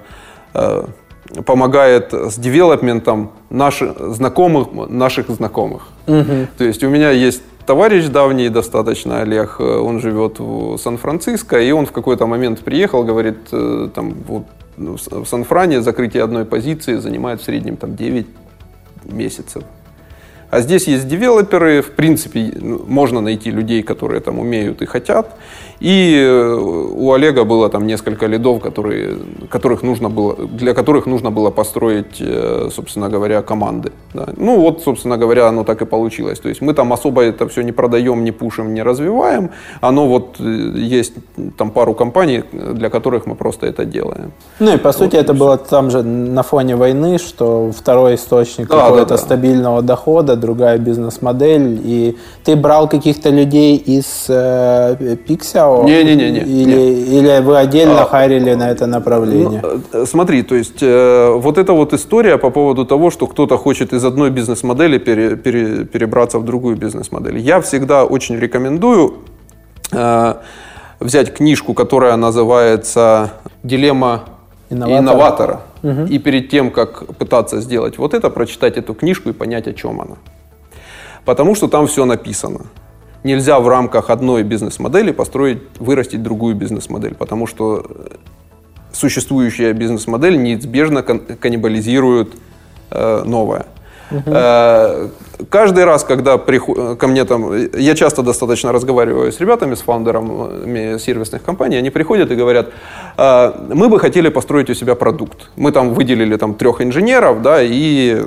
э, 0.55 0.85
помогает 1.45 2.13
с 2.13 2.39
девелопментом 2.39 3.33
наших 3.51 3.99
знакомых, 4.15 4.69
наших 4.89 5.29
знакомых. 5.29 5.89
Угу. 6.07 6.49
То 6.57 6.65
есть 6.65 6.83
у 6.85 6.89
меня 6.89 7.11
есть 7.11 7.43
товарищ 7.67 8.07
давний 8.07 8.49
достаточно, 8.49 9.21
Олег, 9.21 9.61
он 9.61 10.01
живет 10.01 10.39
в 10.39 10.79
Сан-Франциско, 10.79 11.61
и 11.61 11.71
он 11.71 11.85
в 11.85 11.93
какой-то 11.93 12.27
момент 12.27 12.61
приехал, 12.61 13.05
говорит, 13.05 13.39
э, 13.53 13.89
там 13.95 14.15
вот 14.27 14.45
в 14.77 15.27
Сан-Фране 15.27 15.83
закрытие 15.83 16.23
одной 16.23 16.45
позиции 16.45 16.95
занимает 16.97 17.41
в 17.41 17.45
среднем 17.45 17.77
там 17.77 17.97
9 17.97 18.27
месяцев. 19.05 19.65
А 20.51 20.61
здесь 20.61 20.89
есть 20.89 21.07
девелоперы, 21.09 21.83
в 21.83 21.91
принципе, 21.91 22.53
ну, 22.57 22.83
можно 22.87 23.21
найти 23.21 23.51
людей, 23.51 23.83
которые 23.83 24.21
там 24.21 24.39
умеют 24.39 24.81
и 24.81 24.87
хотят. 24.87 25.37
И 25.81 26.17
э, 26.21 26.55
у 26.55 27.13
Олега 27.13 27.45
было 27.45 27.69
там 27.69 27.87
несколько 27.87 28.27
лидов, 28.27 28.61
которые, 28.61 29.19
которых 29.49 29.83
нужно 29.83 30.09
было, 30.09 30.35
для 30.35 30.75
которых 30.75 31.07
нужно 31.07 31.31
было 31.31 31.51
построить, 31.51 32.21
э, 32.21 32.69
собственно 32.73 33.09
говоря, 33.09 33.43
команды. 33.43 33.93
Да. 34.15 34.29
Ну 34.37 34.61
вот, 34.61 34.83
собственно 34.83 35.17
говоря, 35.17 35.49
оно 35.49 35.65
так 35.65 35.83
и 35.83 35.87
получилось. 35.87 36.41
То 36.41 36.49
есть 36.49 36.61
мы 36.61 36.75
там 36.75 36.93
особо 36.93 37.23
это 37.23 37.47
все 37.49 37.63
не 37.63 37.73
продаем, 37.73 38.25
не 38.25 38.33
пушим, 38.33 38.75
не 38.75 38.83
развиваем. 38.83 39.51
Оно 39.81 40.09
вот 40.09 40.37
э, 40.41 40.73
есть 40.77 41.15
там 41.57 41.71
пару 41.71 41.95
компаний, 41.95 42.43
для 42.53 42.91
которых 42.91 43.27
мы 43.27 43.37
просто 43.37 43.67
это 43.67 43.85
делаем. 43.85 44.33
Ну 44.59 44.75
и 44.75 44.79
по 44.79 44.93
сути 44.93 45.15
вот, 45.15 45.25
это 45.25 45.35
было 45.35 45.59
там 45.59 45.91
же 45.91 46.03
на 46.03 46.43
фоне 46.43 46.75
войны, 46.75 47.19
что 47.19 47.71
второй 47.71 48.17
источник 48.17 48.69
да, 48.69 48.77
какого-то 48.77 49.07
да, 49.07 49.17
да. 49.17 49.19
стабильного 49.19 49.83
дохода, 49.83 50.37
другая 50.37 50.79
бизнес-модель. 50.79 51.81
И 51.85 52.17
ты 52.45 52.57
брал 52.57 52.89
каких-то 52.89 53.31
людей 53.31 53.77
из 53.77 54.27
э, 54.29 55.17
Pixel, 55.29 55.68
не-не-не. 55.85 56.41
Или, 56.41 57.19
или 57.19 57.41
вы 57.41 57.59
отдельно 57.59 58.03
а, 58.03 58.07
харили 58.07 58.55
на 58.55 58.71
это 58.71 58.87
направление? 58.87 59.63
Ну, 59.93 60.07
смотри, 60.07 60.43
то 60.43 60.55
есть 60.55 60.83
э, 60.83 61.31
вот 61.35 61.59
эта 61.59 61.73
вот 61.73 61.93
история 61.93 62.39
по 62.39 62.51
поводу 62.51 62.85
того, 62.85 63.11
что 63.11 63.27
кто-то 63.27 63.57
хочет 63.59 63.93
из 63.93 64.05
одной 64.05 64.31
бизнес-модели 64.31 64.99
пере, 64.99 65.37
пере, 65.37 65.85
перебраться 65.85 66.39
в 66.39 66.45
другую 66.45 66.77
бизнес-модель. 66.77 67.39
Я 67.39 67.61
всегда 67.61 68.05
очень 68.05 68.37
рекомендую 68.39 69.15
э, 69.93 70.35
взять 71.01 71.35
книжку, 71.35 71.75
которая 71.75 72.17
называется 72.17 73.33
«Дилемма 73.63 74.25
инноватора». 74.71 75.01
инноватора. 75.01 75.61
Угу. 75.83 76.03
И 76.11 76.19
перед 76.19 76.51
тем, 76.51 76.71
как 76.71 77.07
пытаться 77.17 77.61
сделать 77.61 77.99
вот 77.99 78.15
это, 78.15 78.31
прочитать 78.31 78.77
эту 78.77 78.95
книжку 78.95 79.31
и 79.31 79.33
понять, 79.33 79.67
о 79.69 79.73
чем 79.73 80.01
она. 80.01 80.17
Потому 81.25 81.55
что 81.55 81.69
там 81.69 81.87
все 81.87 82.05
написано 82.05 82.63
нельзя 83.25 83.59
в 83.61 83.69
рамках 83.69 84.11
одной 84.11 84.43
бизнес-модели 84.43 85.13
построить, 85.13 85.63
вырастить 85.79 86.23
другую 86.23 86.55
бизнес-модель, 86.55 87.15
потому 87.15 87.47
что 87.47 87.85
существующая 88.93 89.73
бизнес-модель 89.73 90.41
неизбежно 90.43 91.03
каннибализирует 91.03 92.35
э, 92.91 93.23
новое. 93.25 93.67
Угу. 94.11 94.23
Э, 94.27 95.09
каждый 95.51 95.85
раз, 95.85 96.05
когда 96.05 96.39
приход... 96.39 96.99
ко 96.99 97.07
мне 97.07 97.25
там, 97.25 97.53
я 97.79 97.95
часто 97.95 98.23
достаточно 98.23 98.73
разговариваю 98.73 99.31
с 99.31 99.41
ребятами, 99.41 99.75
с 99.75 99.81
фаундерами 99.81 100.99
сервисных 100.99 101.43
компаний, 101.43 101.77
они 101.77 101.91
приходят 101.91 102.31
и 102.31 102.35
говорят, 102.35 102.71
э, 103.17 103.53
мы 103.75 103.89
бы 103.89 104.01
хотели 104.01 104.29
построить 104.31 104.71
у 104.71 104.75
себя 104.75 104.95
продукт. 104.95 105.51
Мы 105.57 105.73
там 105.73 105.93
выделили 105.95 106.37
там 106.37 106.55
трех 106.55 106.81
инженеров, 106.81 107.43
да, 107.43 107.63
и 107.63 108.25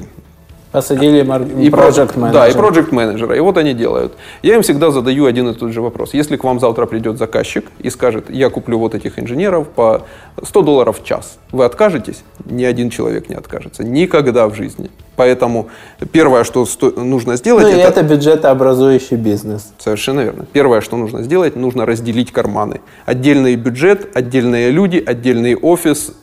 Посадили 0.72 1.20
и 1.20 1.70
project 1.70 2.18
менеджера. 2.18 2.32
Да, 2.32 2.48
и 2.48 2.54
project 2.54 2.94
менеджера. 2.94 3.36
И 3.36 3.40
вот 3.40 3.58
они 3.58 3.74
делают. 3.74 4.14
Я 4.42 4.56
им 4.56 4.62
всегда 4.62 4.92
задаю 4.92 5.26
один 5.26 5.50
и 5.50 5.54
тот 5.54 5.72
же 5.72 5.82
вопрос. 5.82 6.14
Если 6.14 6.38
к 6.38 6.44
вам 6.44 6.60
завтра 6.60 6.86
придет 6.86 7.18
заказчик 7.18 7.66
и 7.80 7.90
скажет, 7.90 8.30
я 8.30 8.50
куплю 8.50 8.80
вот 8.80 8.96
этих 8.96 9.20
инженеров 9.20 9.68
по 9.68 10.04
100 10.42 10.62
долларов 10.62 11.02
в 11.02 11.04
час, 11.04 11.40
вы 11.52 11.66
откажетесь? 11.66 12.24
Ни 12.46 12.64
один 12.64 12.90
человек 12.90 13.28
не 13.28 13.36
откажется. 13.36 13.84
Никогда 13.84 14.48
в 14.48 14.56
жизни. 14.56 14.90
Поэтому 15.18 15.68
первое, 16.14 16.46
что 16.46 16.66
сто... 16.66 16.90
нужно 16.92 17.36
сделать... 17.36 17.66
Ну 17.66 17.70
и 17.70 17.76
это 17.76 18.02
бюджетообразующий 18.02 19.18
бизнес. 19.18 19.74
Совершенно 19.78 20.22
верно. 20.22 20.46
Первое, 20.54 20.80
что 20.80 20.96
нужно 20.96 21.22
сделать, 21.24 21.58
нужно 21.58 21.86
разделить 21.86 22.32
карманы. 22.32 22.80
Отдельный 23.06 23.56
бюджет, 23.56 24.10
отдельные 24.16 24.72
люди, 24.72 25.04
отдельный 25.06 25.56
офис, 25.56 26.14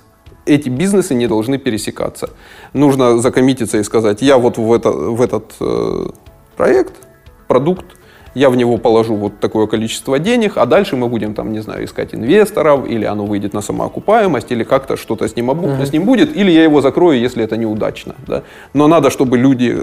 эти 0.49 0.69
бизнесы 0.69 1.15
не 1.15 1.27
должны 1.27 1.59
пересекаться. 1.59 2.31
Нужно 2.73 3.19
закоммититься 3.19 3.79
и 3.79 3.83
сказать, 3.83 4.23
я 4.23 4.39
вот 4.39 4.59
в, 4.59 4.73
это, 4.73 4.91
в 4.91 5.23
этот 5.23 5.53
э, 5.61 6.07
проект, 6.57 6.95
продукт, 7.47 7.85
я 8.35 8.51
в 8.51 8.57
него 8.57 8.79
положу 8.79 9.17
вот 9.17 9.41
такое 9.41 9.67
количество 9.67 10.19
денег, 10.19 10.57
а 10.57 10.67
дальше 10.67 10.97
мы 10.97 11.09
будем 11.09 11.35
там, 11.35 11.53
не 11.53 11.61
знаю, 11.61 11.85
искать 11.85 12.15
инвесторов, 12.15 12.89
или 12.89 13.05
оно 13.05 13.27
выйдет 13.27 13.53
на 13.53 13.63
самоокупаемость, 13.63 14.53
или 14.53 14.65
как-то 14.65 14.97
что-то 14.97 15.29
с 15.29 15.37
ним, 15.37 15.51
mm-hmm. 15.51 15.87
с 15.87 15.93
ним 15.93 16.05
будет, 16.05 16.37
или 16.37 16.51
я 16.51 16.63
его 16.63 16.81
закрою, 16.81 17.19
если 17.19 17.43
это 17.45 17.57
неудачно. 17.57 18.15
Да? 18.27 18.43
Но 18.75 18.87
надо, 18.87 19.11
чтобы 19.11 19.39
люди, 19.39 19.77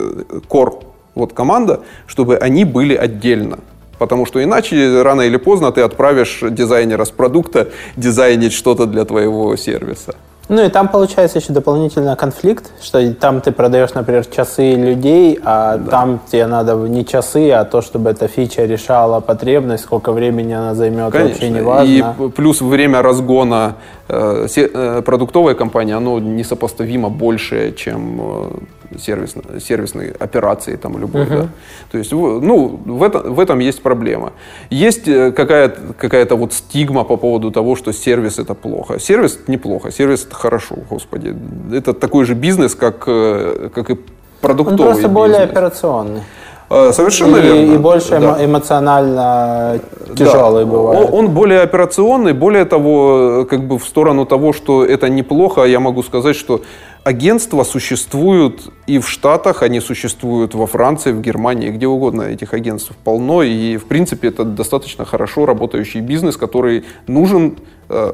кор, 0.48 0.80
э, 0.82 0.86
вот 1.16 1.34
команда, 1.34 1.82
чтобы 2.08 2.38
они 2.38 2.66
были 2.66 2.96
отдельно. 2.96 3.60
Потому 3.98 4.26
что 4.26 4.44
иначе 4.44 5.02
рано 5.02 5.22
или 5.22 5.38
поздно 5.38 5.72
ты 5.72 5.82
отправишь 5.82 6.40
дизайнера 6.50 7.06
с 7.06 7.12
продукта 7.12 7.70
дизайнить 7.96 8.54
что-то 8.54 8.86
для 8.86 9.06
твоего 9.06 9.56
сервиса. 9.56 10.16
Ну 10.48 10.64
и 10.64 10.70
там 10.70 10.88
получается 10.88 11.40
еще 11.40 11.54
дополнительно 11.54 12.16
конфликт, 12.16 12.72
что 12.82 13.14
там 13.14 13.42
ты 13.42 13.52
продаешь, 13.52 13.94
например, 13.96 14.26
часы 14.26 14.74
людей, 14.74 15.40
а 15.44 15.78
да. 15.78 15.92
там 15.92 16.20
тебе 16.32 16.46
надо 16.46 16.76
не 16.76 17.04
часы, 17.04 17.50
а 17.52 17.66
то, 17.66 17.82
чтобы 17.82 18.12
эта 18.12 18.28
фича 18.28 18.66
решала 18.66 19.22
потребность, 19.22 19.84
сколько 19.84 20.12
времени 20.12 20.54
она 20.54 20.76
займет, 20.76 21.12
Конечно. 21.12 21.30
вообще 21.30 21.50
не 21.50 21.62
важно. 21.62 22.16
И 22.20 22.30
плюс 22.30 22.62
время 22.62 23.02
разгона 23.02 23.76
э, 24.08 24.48
э, 24.56 25.02
продуктовой 25.02 25.56
компании, 25.56 25.96
оно 25.96 26.20
несопоставимо 26.20 27.10
больше, 27.10 27.74
чем 27.76 28.22
э, 28.22 28.50
сервис, 28.98 29.36
сервисной 29.60 30.12
операции 30.12 30.76
там 30.76 30.98
любой. 30.98 31.24
Uh-huh. 31.24 31.42
Да? 31.42 31.48
То 31.92 31.98
есть, 31.98 32.12
ну, 32.12 32.80
в, 32.86 33.04
это, 33.04 33.20
в 33.20 33.40
этом 33.40 33.60
есть 33.60 33.82
проблема. 33.82 34.34
Есть 34.70 35.08
э, 35.08 35.32
какая-то, 35.32 35.94
какая-то 35.98 36.36
вот 36.36 36.54
стигма 36.54 37.04
по 37.04 37.18
поводу 37.18 37.52
того, 37.52 37.76
что 37.76 37.94
сервис 37.94 38.40
это 38.40 38.54
плохо. 38.54 39.00
Сервис 39.00 39.40
неплохо, 39.48 39.92
сервис 39.92 40.26
это 40.26 40.36
хорошо, 40.36 40.76
господи. 40.90 41.36
Это 41.74 41.94
такой 41.94 42.26
же 42.26 42.34
бизнес, 42.34 42.76
как, 42.76 43.04
э, 43.08 43.70
как 43.74 43.90
и 43.90 43.98
продуктовый 44.42 44.80
Он 44.80 44.86
просто 44.86 45.08
бизнес. 45.08 45.14
более 45.14 45.42
операционный. 45.42 46.22
Э, 46.70 46.92
совершенно 46.94 47.38
и, 47.38 47.42
верно. 47.42 47.74
И 47.74 47.78
больше 47.78 48.20
да. 48.20 48.44
эмоционально 48.44 49.80
тяжелый 50.16 50.66
да. 50.66 50.72
бывает. 50.72 51.10
Он, 51.10 51.26
он 51.26 51.34
более 51.34 51.62
операционный. 51.62 52.34
Более 52.34 52.66
того, 52.66 53.46
как 53.50 53.68
бы 53.68 53.78
в 53.78 53.86
сторону 53.86 54.26
того, 54.26 54.54
что 54.54 54.84
это 54.84 55.10
неплохо, 55.10 55.64
я 55.64 55.80
могу 55.80 56.02
сказать, 56.04 56.36
что 56.36 56.62
агентства 57.04 57.64
существуют 57.64 58.62
и 58.88 58.98
в 58.98 59.08
Штатах, 59.08 59.62
они 59.62 59.80
существуют 59.80 60.56
во 60.56 60.66
Франции, 60.66 61.12
в 61.12 61.22
Германии, 61.22 61.70
где 61.70 61.86
угодно 61.88 62.24
этих 62.24 62.54
агентств 62.54 62.94
полно. 63.04 63.44
И, 63.44 63.78
в 63.78 63.86
принципе, 63.86 64.30
это 64.30 64.44
достаточно 64.44 65.06
хорошо 65.06 65.46
работающий 65.46 66.02
бизнес, 66.02 66.36
который 66.36 66.84
нужен 67.08 67.58
э, 67.90 68.14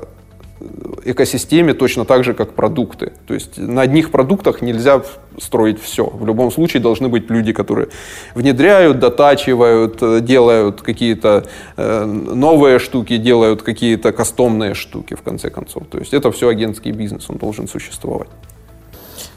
экосистеме 1.06 1.74
точно 1.74 2.06
так 2.06 2.24
же, 2.24 2.34
как 2.34 2.54
продукты. 2.54 3.12
То 3.28 3.34
есть 3.34 3.58
на 3.58 3.82
одних 3.82 4.12
продуктах 4.12 4.62
нельзя 4.62 5.02
строить 5.40 5.82
все. 5.82 6.06
В 6.06 6.26
любом 6.26 6.52
случае 6.52 6.82
должны 6.82 7.08
быть 7.08 7.30
люди, 7.30 7.54
которые 7.54 7.88
внедряют, 8.36 9.00
дотачивают, 9.00 9.98
э, 10.02 10.20
делают 10.22 10.82
какие-то 10.82 11.46
э, 11.78 12.06
новые 12.06 12.80
штуки, 12.80 13.18
делают 13.18 13.62
какие-то 13.62 14.12
кастомные 14.12 14.74
штуки, 14.74 15.16
в 15.16 15.22
конце 15.22 15.50
концов. 15.50 15.84
То 15.90 16.00
есть 16.00 16.14
это 16.14 16.32
все 16.32 16.50
агентский 16.50 16.92
бизнес, 16.92 17.30
он 17.30 17.38
должен 17.38 17.68
существовать. 17.68 18.30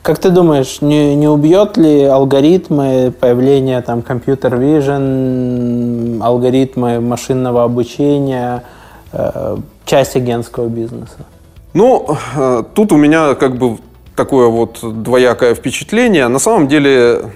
Как 0.03 0.19
ты 0.19 0.29
думаешь, 0.29 0.83
не, 0.83 1.15
не 1.15 1.29
убьет 1.29 1.79
ли 1.79 2.03
алгоритмы 2.03 3.11
появления 3.19 3.81
там 3.81 4.03
компьютер 4.03 4.55
vision, 4.57 6.23
алгоритмы 6.23 7.01
машинного 7.01 7.65
обучения 7.65 8.65
э, 9.13 9.57
часть 9.85 10.17
агентского 10.17 10.69
бизнеса? 10.69 11.27
Ну, 11.73 12.17
э, 12.37 12.63
тут 12.75 12.93
у 12.93 12.97
меня 12.97 13.35
как 13.35 13.57
бы 13.57 13.79
такое 14.17 14.49
вот 14.49 14.79
двоякое 14.83 15.55
впечатление. 15.55 16.29
На 16.29 16.39
самом 16.39 16.69
деле, 16.69 17.33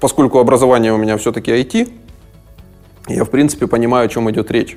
поскольку 0.00 0.38
образование 0.38 0.92
у 0.92 0.96
меня 0.96 1.16
все-таки 1.18 1.50
IT, 1.50 1.88
я 3.08 3.24
в 3.24 3.30
принципе 3.30 3.66
понимаю, 3.66 4.06
о 4.06 4.08
чем 4.08 4.30
идет 4.30 4.50
речь. 4.50 4.76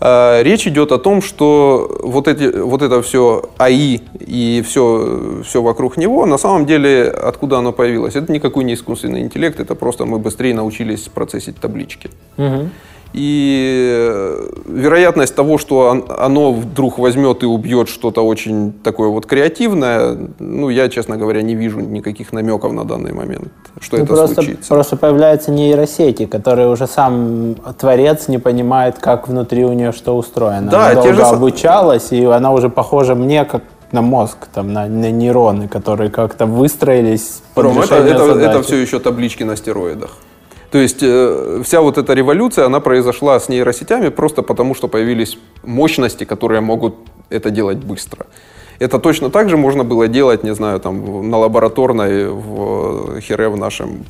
Э, 0.00 0.42
речь 0.42 0.66
идет 0.66 0.92
о 0.92 0.98
том, 0.98 1.22
что 1.22 1.98
вот, 2.02 2.28
эти, 2.28 2.44
вот 2.58 2.82
это 2.82 3.02
все 3.02 3.48
АИ 3.58 4.00
и 4.20 4.62
все, 4.66 5.42
все 5.44 5.62
вокруг 5.62 5.96
него, 5.96 6.26
на 6.26 6.38
самом 6.38 6.66
деле, 6.66 7.08
откуда 7.08 7.58
оно 7.58 7.72
появилось? 7.72 8.16
Это 8.16 8.32
никакой 8.32 8.64
не 8.64 8.74
искусственный 8.74 9.20
интеллект, 9.20 9.60
это 9.60 9.74
просто 9.74 10.04
мы 10.04 10.18
быстрее 10.18 10.54
научились 10.54 11.02
процессить 11.02 11.58
таблички. 11.60 12.10
Угу. 12.36 12.70
И 13.14 13.96
э, 13.96 14.48
вероятность 14.66 15.36
того, 15.36 15.56
что 15.56 16.04
оно 16.18 16.52
вдруг 16.52 16.98
возьмет 16.98 17.44
и 17.44 17.46
убьет 17.46 17.88
что-то 17.88 18.26
очень 18.26 18.72
такое 18.82 19.08
вот 19.08 19.24
креативное, 19.26 20.18
ну, 20.40 20.68
я, 20.68 20.88
честно 20.88 21.16
говоря, 21.16 21.42
не 21.42 21.54
вижу 21.54 21.78
никаких 21.78 22.32
намеков 22.32 22.72
на 22.72 22.84
данный 22.84 23.12
момент, 23.12 23.52
что 23.80 23.98
ну, 23.98 24.02
это 24.02 24.14
просто, 24.14 24.34
случится. 24.34 24.68
Просто 24.68 24.96
появляются 24.96 25.52
нейросети, 25.52 26.26
которые 26.26 26.68
уже 26.68 26.88
сам 26.88 27.54
творец 27.78 28.26
не 28.26 28.38
понимает, 28.38 28.98
как 28.98 29.28
внутри 29.28 29.64
у 29.64 29.72
нее 29.74 29.92
что 29.92 30.16
устроено. 30.16 30.72
Да, 30.72 30.86
она 30.88 30.94
долго 30.94 31.14
же... 31.14 31.22
обучалась, 31.22 32.10
и 32.10 32.24
она 32.24 32.52
уже 32.52 32.68
похожа 32.68 33.14
мне 33.14 33.44
как 33.44 33.62
на 33.92 34.02
мозг, 34.02 34.38
там, 34.52 34.72
на, 34.72 34.86
на 34.86 35.12
нейроны, 35.12 35.68
которые 35.68 36.10
как-то 36.10 36.46
выстроились 36.46 37.42
Ром, 37.54 37.78
это, 37.78 37.94
это, 37.94 38.24
это 38.40 38.62
все 38.64 38.76
еще 38.76 38.98
таблички 38.98 39.44
на 39.44 39.56
стероидах. 39.56 40.10
То 40.74 40.80
есть 40.80 41.02
э, 41.02 41.62
вся 41.62 41.80
вот 41.80 41.98
эта 41.98 42.14
революция, 42.14 42.66
она 42.66 42.80
произошла 42.80 43.38
с 43.38 43.48
нейросетями 43.48 44.08
просто 44.08 44.42
потому, 44.42 44.74
что 44.74 44.88
появились 44.88 45.38
мощности, 45.62 46.24
которые 46.24 46.60
могут 46.62 46.96
это 47.30 47.50
делать 47.50 47.78
быстро. 47.78 48.26
Это 48.80 48.98
точно 48.98 49.30
так 49.30 49.48
же 49.48 49.56
можно 49.56 49.84
было 49.84 50.08
делать, 50.08 50.42
не 50.42 50.52
знаю, 50.52 50.80
там 50.80 51.30
на 51.30 51.38
лабораторной 51.38 52.26
в 52.28 53.20
Хере 53.20 53.50
в 53.50 53.56
нашем, 53.56 54.04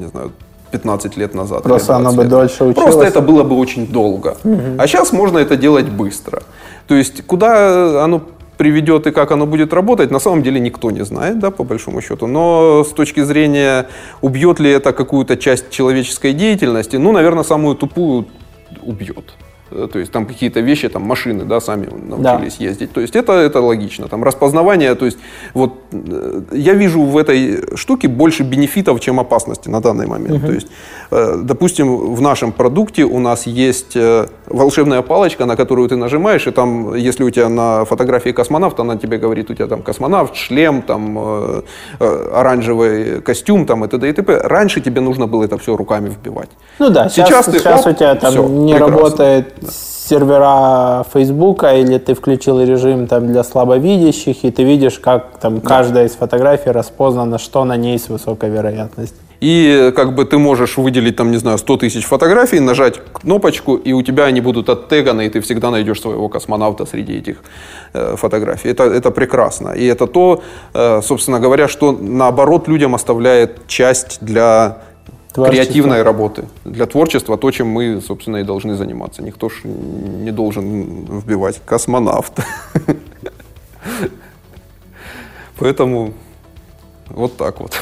не 0.00 0.06
знаю, 0.06 0.30
15 0.70 1.16
лет 1.16 1.34
назад. 1.34 1.64
Просто 1.64 1.96
оно 1.96 2.12
бы 2.12 2.22
дольше 2.22 2.62
училось. 2.62 2.76
Просто 2.76 3.02
это 3.02 3.20
было 3.20 3.42
бы 3.42 3.58
очень 3.58 3.88
долго. 3.88 4.36
Угу. 4.44 4.62
А 4.78 4.86
сейчас 4.86 5.12
можно 5.12 5.38
это 5.38 5.56
делать 5.56 5.88
быстро. 5.88 6.44
То 6.86 6.94
есть 6.94 7.26
куда 7.26 8.04
оно 8.04 8.22
приведет 8.58 9.06
и 9.06 9.12
как 9.12 9.32
оно 9.32 9.46
будет 9.46 9.72
работать, 9.72 10.10
на 10.10 10.18
самом 10.18 10.42
деле 10.42 10.60
никто 10.60 10.90
не 10.90 11.04
знает, 11.04 11.38
да, 11.38 11.50
по 11.50 11.64
большому 11.64 12.02
счету. 12.02 12.26
Но 12.26 12.84
с 12.84 12.92
точки 12.92 13.22
зрения, 13.22 13.86
убьет 14.20 14.60
ли 14.60 14.70
это 14.70 14.92
какую-то 14.92 15.36
часть 15.36 15.70
человеческой 15.70 16.34
деятельности, 16.34 16.96
ну, 16.96 17.12
наверное, 17.12 17.44
самую 17.44 17.76
тупую 17.76 18.26
убьет. 18.82 19.34
Э, 19.70 19.88
то 19.92 19.98
есть 19.98 20.12
там 20.12 20.26
какие-то 20.26 20.60
вещи, 20.60 20.88
там 20.88 21.02
машины, 21.02 21.44
да, 21.44 21.60
сами 21.60 21.86
научились 21.86 22.56
да. 22.58 22.64
ездить. 22.64 22.92
То 22.92 23.00
есть 23.00 23.16
это, 23.16 23.32
это 23.32 23.60
логично. 23.60 24.08
Там 24.08 24.24
распознавание, 24.24 24.94
то 24.94 25.04
есть 25.04 25.18
вот 25.54 25.74
э, 25.92 26.42
я 26.52 26.74
вижу 26.74 27.02
в 27.02 27.16
этой 27.16 27.76
штуке 27.76 28.08
больше 28.08 28.42
бенефитов, 28.42 29.00
чем 29.00 29.20
опасности 29.20 29.68
на 29.68 29.80
данный 29.80 30.06
момент. 30.06 30.38
Угу. 30.38 30.46
То 30.46 30.52
есть, 30.52 30.68
э, 31.10 31.40
допустим, 31.42 32.14
в 32.14 32.20
нашем 32.20 32.52
продукте 32.52 33.04
у 33.04 33.18
нас 33.18 33.46
есть 33.46 33.96
волшебная 34.46 35.02
палочка, 35.02 35.46
на 35.46 35.56
которую 35.56 35.88
ты 35.88 35.96
нажимаешь, 35.96 36.46
и 36.46 36.50
там, 36.50 36.94
если 36.94 37.24
у 37.24 37.30
тебя 37.30 37.48
на 37.48 37.84
фотографии 37.84 38.30
космонавт, 38.30 38.80
она 38.80 38.96
тебе 38.96 39.18
говорит, 39.18 39.50
у 39.50 39.54
тебя 39.54 39.66
там 39.66 39.82
космонавт, 39.82 40.36
шлем, 40.36 40.82
там 40.82 41.62
оранжевый 41.98 43.20
костюм, 43.22 43.66
там 43.66 43.84
и 43.84 43.88
т.д. 43.88 44.08
и 44.08 44.12
т.п. 44.12 44.40
Раньше 44.44 44.80
тебе 44.80 45.00
нужно 45.00 45.26
было 45.26 45.44
это 45.44 45.58
все 45.58 45.76
руками 45.76 46.08
вбивать. 46.08 46.50
Ну 46.78 46.90
да, 46.90 47.08
сейчас, 47.08 47.28
сейчас, 47.28 47.46
ты, 47.46 47.58
сейчас 47.58 47.86
оп, 47.86 47.92
у 47.92 47.96
тебя 47.96 48.14
там 48.14 48.30
все, 48.30 48.48
не 48.48 48.72
прекрасно. 48.72 48.96
работает 48.96 49.57
сервера 49.70 51.04
Фейсбука, 51.12 51.76
или 51.76 51.98
ты 51.98 52.14
включил 52.14 52.60
режим 52.62 53.06
там 53.06 53.26
для 53.26 53.44
слабовидящих, 53.44 54.44
и 54.44 54.50
ты 54.50 54.64
видишь, 54.64 54.98
как 54.98 55.38
там 55.38 55.60
да. 55.60 55.68
каждая 55.68 56.06
из 56.06 56.12
фотографий 56.12 56.70
распознана, 56.70 57.38
что 57.38 57.64
на 57.64 57.76
ней 57.76 57.98
с 57.98 58.08
высокой 58.08 58.50
вероятностью. 58.50 59.18
И 59.40 59.92
как 59.94 60.14
бы 60.14 60.24
ты 60.24 60.36
можешь 60.36 60.76
выделить 60.76 61.16
там, 61.16 61.30
не 61.30 61.36
знаю, 61.36 61.58
100 61.58 61.76
тысяч 61.76 62.04
фотографий, 62.04 62.60
нажать 62.60 63.00
кнопочку, 63.12 63.76
и 63.76 63.92
у 63.92 64.02
тебя 64.02 64.24
они 64.24 64.40
будут 64.40 64.68
оттеганы, 64.68 65.26
и 65.26 65.28
ты 65.28 65.40
всегда 65.40 65.70
найдешь 65.70 66.00
своего 66.00 66.28
космонавта 66.28 66.86
среди 66.86 67.18
этих 67.18 67.36
э, 67.92 68.16
фотографий. 68.16 68.70
Это, 68.70 68.84
это 68.84 69.10
прекрасно. 69.12 69.70
И 69.70 69.84
это 69.86 70.06
то, 70.06 70.42
э, 70.74 71.02
собственно 71.02 71.38
говоря, 71.38 71.68
что 71.68 71.92
наоборот 71.92 72.68
людям 72.68 72.94
оставляет 72.94 73.66
часть 73.68 74.18
для 74.20 74.78
Творчество. 75.32 75.64
креативной 75.64 76.02
работы. 76.02 76.48
Для 76.64 76.86
творчества 76.86 77.36
то, 77.36 77.50
чем 77.50 77.68
мы, 77.68 78.00
собственно, 78.00 78.38
и 78.38 78.44
должны 78.44 78.74
заниматься. 78.74 79.22
Никто 79.22 79.48
ж 79.48 79.60
не 79.64 80.30
должен 80.30 81.04
вбивать 81.20 81.60
космонавт. 81.64 82.40
Поэтому 85.58 86.14
вот 87.08 87.36
так 87.36 87.60
вот. 87.60 87.72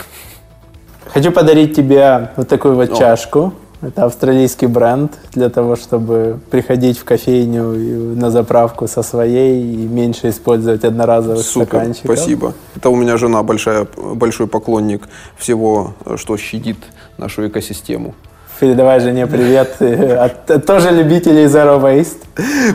Хочу 1.06 1.30
подарить 1.30 1.76
тебе 1.76 2.30
вот 2.36 2.48
такую 2.48 2.74
вот 2.74 2.98
чашку. 2.98 3.52
Это 3.82 4.04
австралийский 4.04 4.66
бренд 4.66 5.12
для 5.32 5.50
того, 5.50 5.76
чтобы 5.76 6.38
приходить 6.50 6.98
в 6.98 7.04
кофейню 7.04 8.16
на 8.16 8.30
заправку 8.30 8.88
со 8.88 9.02
своей 9.02 9.62
и 9.62 9.86
меньше 9.86 10.30
использовать 10.30 10.84
одноразовых 10.84 11.44
Супер, 11.44 11.66
стаканчиков. 11.66 12.16
спасибо. 12.16 12.54
Это 12.74 12.88
у 12.88 12.96
меня 12.96 13.18
жена 13.18 13.42
большая, 13.42 13.86
большой 13.96 14.46
поклонник 14.46 15.08
всего, 15.36 15.94
что 16.16 16.36
щадит 16.36 16.78
нашу 17.18 17.48
экосистему. 17.48 18.14
Передавай 18.58 19.00
жене 19.00 19.26
привет 19.26 19.76
от 19.80 20.66
тоже 20.66 20.90
любителей 20.90 21.44
Zero 21.44 21.78
Waste. 21.78 22.16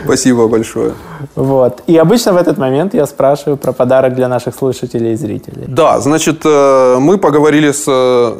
Спасибо 0.04 0.46
большое. 0.46 0.92
Вот. 1.34 1.82
И 1.88 1.96
обычно 1.96 2.32
в 2.32 2.36
этот 2.36 2.56
момент 2.58 2.94
я 2.94 3.06
спрашиваю 3.06 3.56
про 3.56 3.72
подарок 3.72 4.14
для 4.14 4.28
наших 4.28 4.54
слушателей 4.54 5.12
и 5.12 5.16
зрителей. 5.16 5.64
Да, 5.66 5.98
значит, 6.00 6.42
э, 6.44 6.98
мы 7.00 7.18
поговорили 7.18 7.72
с 7.72 7.84
э, 7.88 8.34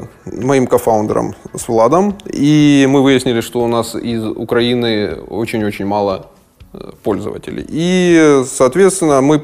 моим 0.45 0.66
кофаундером, 0.66 1.34
с 1.57 1.68
Владом, 1.68 2.16
и 2.26 2.86
мы 2.88 3.03
выяснили, 3.03 3.40
что 3.40 3.61
у 3.61 3.66
нас 3.66 3.97
из 3.97 4.24
Украины 4.24 5.16
очень-очень 5.28 5.86
мало 5.86 6.26
э, 6.72 6.90
пользователей. 7.03 7.66
И, 7.68 8.43
соответственно, 8.47 9.20
мы 9.20 9.43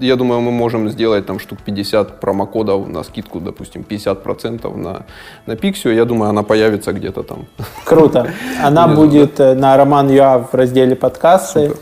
я 0.00 0.16
думаю, 0.16 0.40
мы 0.40 0.50
можем 0.50 0.90
сделать 0.90 1.26
там 1.26 1.38
штук 1.38 1.58
50 1.64 2.20
промокодов 2.20 2.88
на 2.88 3.02
скидку, 3.02 3.40
допустим, 3.40 3.84
50% 3.88 4.76
на, 4.76 5.02
на 5.46 5.52
Pixio. 5.52 5.94
Я 5.94 6.04
думаю, 6.04 6.30
она 6.30 6.42
появится 6.42 6.92
где-то 6.92 7.22
там. 7.22 7.46
Круто. 7.84 8.32
Она 8.62 8.88
будет. 8.88 9.40
Э, 9.40 9.54
на 9.54 9.76
Роман 9.76 10.10
Юа 10.10 10.38
в 10.38 10.54
разделе 10.54 10.96
подкасты. 10.96 11.68
Супер. 11.68 11.80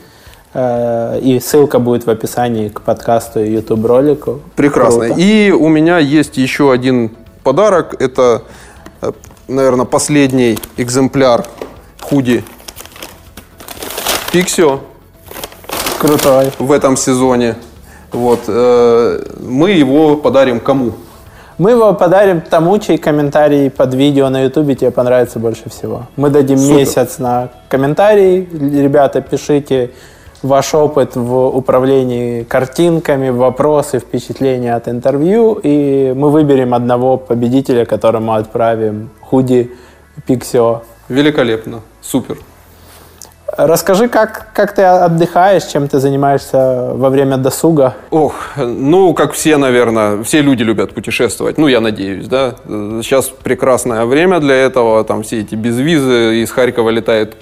Э, 0.55 1.21
и 1.21 1.41
ссылка 1.41 1.79
будет 1.79 2.07
в 2.07 2.11
описании 2.11 2.69
к 2.69 2.81
подкасту 2.81 3.41
и 3.41 3.51
YouTube 3.51 3.85
ролику. 3.85 4.41
Прекрасно. 4.57 5.07
Круто. 5.07 5.21
И 5.21 5.51
у 5.51 5.69
меня 5.69 5.99
есть 5.99 6.37
еще 6.37 6.73
один 6.73 7.11
подарок. 7.45 8.01
Это, 8.01 8.43
э, 9.03 9.13
наверное, 9.47 9.85
последний 9.85 10.59
экземпляр 10.77 11.47
худи 12.01 12.43
Pixio. 14.33 14.81
Крутой. 15.99 16.53
В 16.59 16.73
этом 16.73 16.97
сезоне. 16.97 17.57
Вот, 18.13 18.41
э, 18.49 19.23
мы 19.41 19.71
его 19.71 20.17
подарим 20.17 20.61
кому? 20.61 20.93
Мы 21.59 21.73
его 21.73 21.93
подарим 21.93 22.41
тому, 22.41 22.79
чей 22.79 22.99
комментарий 22.99 23.69
под 23.69 23.93
видео 23.93 24.29
на 24.29 24.45
ютубе 24.45 24.77
тебе 24.77 24.93
понравится 24.93 25.41
больше 25.41 25.69
всего. 25.69 26.07
Мы 26.17 26.31
дадим 26.31 26.57
Супер. 26.59 26.77
месяц 26.77 27.19
на 27.19 27.49
комментарий. 27.69 28.49
Ребята, 28.53 29.21
пишите 29.21 29.91
ваш 30.43 30.73
опыт 30.75 31.17
в 31.17 31.49
управлении 31.49 32.45
картинками, 32.45 33.31
вопросы, 33.31 33.99
впечатления 33.99 34.75
от 34.75 34.89
интервью, 34.89 35.59
и 35.61 36.13
мы 36.17 36.31
выберем 36.31 36.75
одного 36.75 37.17
победителя, 37.17 37.85
которому 37.85 38.35
отправим 38.35 39.11
худи 39.21 39.73
Pixio. 40.29 40.83
Великолепно, 41.09 41.81
супер. 42.01 42.39
Расскажи, 43.59 44.09
как, 44.09 44.53
как 44.53 44.73
ты 44.73 44.83
отдыхаешь, 44.83 45.65
чем 45.65 45.89
ты 45.89 45.99
занимаешься 45.99 46.93
во 46.95 47.11
время 47.11 47.39
досуга? 47.39 47.97
Ох, 48.11 48.35
ну, 48.57 49.13
как 49.15 49.33
все, 49.33 49.57
наверное, 49.57 50.23
все 50.23 50.43
люди 50.43 50.63
любят 50.63 50.95
путешествовать, 50.95 51.59
ну, 51.59 51.67
я 51.67 51.81
надеюсь, 51.81 52.29
да. 52.29 52.55
Сейчас 53.03 53.27
прекрасное 53.27 54.05
время 54.05 54.39
для 54.39 54.55
этого, 54.55 55.03
там 55.03 55.25
все 55.25 55.41
эти 55.41 55.57
безвизы, 55.57 56.41
из 56.41 56.53
Харькова 56.53 56.91
летает 56.91 57.37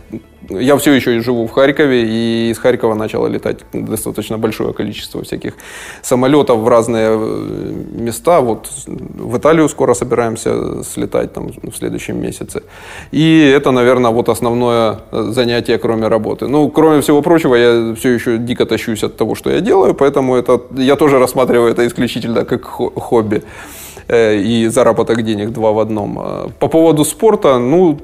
я 0.49 0.77
все 0.77 0.93
еще 0.93 1.21
живу 1.21 1.47
в 1.47 1.53
Харькове, 1.53 2.05
и 2.05 2.51
из 2.51 2.59
Харькова 2.59 2.95
начало 2.95 3.27
летать 3.27 3.59
достаточно 3.73 4.39
большое 4.39 4.73
количество 4.73 5.23
всяких 5.23 5.55
самолетов 6.03 6.61
в 6.61 6.69
разные 6.69 7.09
э, 7.11 7.73
места. 7.93 8.41
Вот 8.41 8.71
в 8.87 9.37
Италию 9.37 9.69
скоро 9.69 9.95
собираемся 9.95 10.83
слетать 10.85 11.33
там, 11.33 11.49
в 11.49 11.77
следующем 11.77 12.21
месяце. 12.21 12.63
И 13.13 13.53
это, 13.57 13.71
наверное, 13.71 14.11
вот 14.11 14.29
основное 14.29 15.01
занятие, 15.13 15.79
кроме 15.79 16.09
работы. 16.09 16.47
Ну, 16.49 16.71
кроме 16.71 17.01
всего 17.01 17.23
прочего, 17.23 17.55
я 17.55 17.95
все 17.95 18.11
еще 18.11 18.39
дико 18.39 18.67
тащусь 18.67 19.05
от 19.05 19.17
того, 19.17 19.35
что 19.35 19.51
я 19.51 19.61
делаю, 19.61 19.95
поэтому 19.95 20.37
это, 20.37 20.61
я 20.77 20.97
тоже 20.97 21.19
рассматриваю 21.19 21.71
это 21.71 21.87
исключительно 21.87 22.45
как 22.45 22.65
хобби. 22.65 23.43
Э, 24.09 24.37
и 24.37 24.69
заработок 24.69 25.23
денег 25.23 25.51
два 25.51 25.73
в 25.73 25.79
одном. 25.79 26.19
А 26.19 26.49
по 26.61 26.69
поводу 26.69 27.05
спорта, 27.05 27.59
ну, 27.59 27.99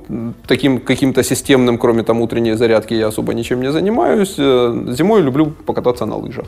таким 0.47 0.81
каким-то 0.81 1.23
системным, 1.23 1.79
кроме 1.79 2.03
там 2.03 2.21
утренней 2.21 2.55
зарядки, 2.55 2.95
я 2.95 3.09
особо 3.09 3.35
ничем 3.35 3.63
не 3.63 3.71
занимаюсь. 3.71 4.35
Э, 4.39 4.85
зимой 4.89 5.23
люблю 5.23 5.47
покататься 5.47 6.07
на 6.07 6.17
лыжах. 6.17 6.47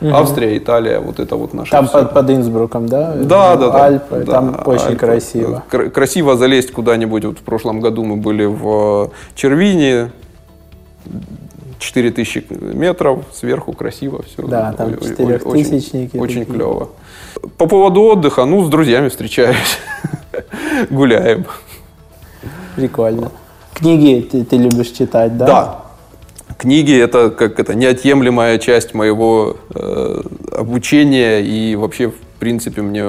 Угу. 0.00 0.14
Австрия, 0.14 0.56
Италия, 0.56 0.98
вот 0.98 1.20
это 1.20 1.36
вот 1.36 1.52
наше. 1.52 1.72
Там 1.72 1.88
под, 1.88 2.14
под 2.14 2.30
Инсбруком, 2.30 2.86
да? 2.86 3.14
Да, 3.16 3.56
да, 3.56 3.70
да. 3.70 3.84
Альпы, 3.84 4.24
да, 4.26 4.32
там 4.32 4.62
очень 4.64 4.86
Альпы. 4.86 4.96
красиво. 4.96 5.62
Красиво 5.68 6.36
залезть 6.36 6.72
куда-нибудь. 6.72 7.24
Вот 7.26 7.38
в 7.38 7.42
прошлом 7.42 7.80
году 7.80 8.04
мы 8.04 8.16
были 8.16 8.46
в 8.46 9.10
Червине, 9.34 10.10
4000 11.80 12.46
метров, 12.74 13.24
сверху 13.32 13.72
красиво 13.72 14.22
все. 14.22 14.46
Да, 14.46 14.72
там 14.72 14.98
четырехтысячники. 14.98 16.16
Очень, 16.16 16.42
очень 16.42 16.44
клево. 16.44 16.90
По 17.56 17.66
поводу 17.66 18.02
отдыха, 18.02 18.44
ну, 18.44 18.64
с 18.64 18.68
друзьями 18.68 19.08
встречаюсь, 19.08 19.78
гуляем. 20.90 21.46
Прикольно. 22.76 23.32
Книги 23.74 24.20
ты, 24.20 24.44
ты 24.44 24.56
любишь 24.56 24.88
читать, 24.88 25.36
да? 25.36 25.46
Да. 25.46 25.84
Книги 26.58 26.94
это 26.94 27.30
как 27.30 27.58
это 27.58 27.74
неотъемлемая 27.74 28.58
часть 28.58 28.92
моего 28.92 29.56
э, 29.74 30.22
обучения 30.52 31.40
и 31.40 31.74
вообще 31.76 32.12
принципе 32.40 32.82
мне 32.82 33.04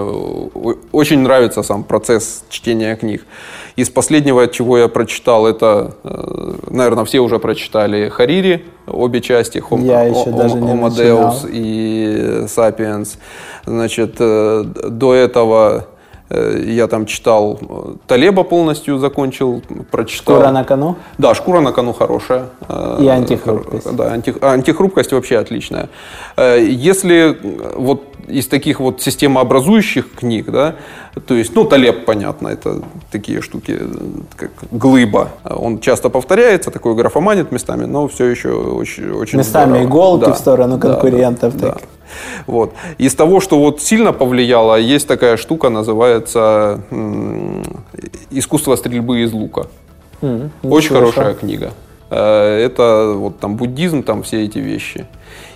очень 0.92 1.20
нравится 1.20 1.64
сам 1.64 1.84
процесс 1.84 2.44
чтения 2.50 2.96
книг. 2.96 3.26
Из 3.78 3.90
последнего, 3.90 4.48
чего 4.48 4.78
я 4.78 4.88
прочитал, 4.88 5.48
это, 5.48 5.96
э, 6.04 6.54
наверное, 6.70 7.06
все 7.06 7.20
уже 7.20 7.40
прочитали 7.40 8.10
Харири, 8.10 8.66
обе 8.86 9.22
части, 9.22 9.58
Hom, 9.58 9.84
я 9.86 10.04
еще 10.04 10.30
Hom, 10.30 10.38
даже 10.38 10.56
не 10.56 10.74
Deus 10.74 11.50
и 11.50 12.46
Sapiens. 12.46 13.18
Значит, 13.66 14.16
э, 14.20 14.64
до 14.90 15.14
этого 15.14 15.86
э, 16.30 16.64
я 16.66 16.88
там 16.88 17.06
читал 17.06 17.60
Талеба 18.08 18.44
полностью 18.44 18.98
закончил, 18.98 19.64
прочитал. 19.90 20.36
Шкура 20.36 20.52
на 20.52 20.64
кону? 20.64 20.96
Да, 21.18 21.34
шкура 21.34 21.62
на 21.62 21.72
кону 21.72 21.94
хорошая. 21.94 22.50
И 23.00 23.08
антихрупкость. 23.08 23.96
Да, 23.96 24.12
анти, 24.12 24.36
антихрупкость 24.42 25.14
вообще 25.14 25.38
отличная. 25.38 25.88
Если 26.38 27.38
вот 27.76 28.11
из 28.28 28.48
таких 28.48 28.80
вот 28.80 29.02
системообразующих 29.02 30.14
книг, 30.16 30.50
да, 30.50 30.76
то 31.28 31.34
есть, 31.34 31.54
ну, 31.56 31.66
Талеб, 31.66 32.06
понятно, 32.06 32.48
это 32.48 32.82
такие 33.12 33.42
штуки, 33.42 33.80
как 34.38 34.52
глыба. 34.72 35.30
Он 35.44 35.80
часто 35.80 36.10
повторяется, 36.10 36.72
такой 36.72 36.96
графоманит 36.96 37.52
местами, 37.52 37.86
но 37.86 38.08
все 38.08 38.26
еще 38.26 38.50
очень, 38.52 39.12
очень 39.12 39.40
Местами 39.40 39.72
здорово. 39.72 39.88
иголки 39.88 40.26
да, 40.26 40.34
в 40.34 40.38
сторону 40.38 40.80
конкурентов. 40.80 41.58
Да, 41.58 41.68
да. 41.68 41.78
Вот. 42.48 42.74
Из 42.98 43.14
того, 43.16 43.40
что 43.40 43.60
вот 43.60 43.82
сильно 43.82 44.14
повлияло, 44.14 44.76
есть 44.80 45.08
такая 45.08 45.38
штука, 45.38 45.70
называется 45.70 46.82
«Искусство 48.30 48.76
стрельбы 48.76 49.22
из 49.24 49.34
лука». 49.34 49.68
Mm, 50.22 50.50
Очень 50.64 50.96
хорошая 50.96 51.34
книга. 51.34 51.72
Э, 52.10 52.58
это 52.58 53.14
вот 53.16 53.40
там 53.40 53.56
буддизм, 53.56 54.04
там 54.04 54.24
все 54.24 54.44
эти 54.46 54.60
вещи. 54.60 55.08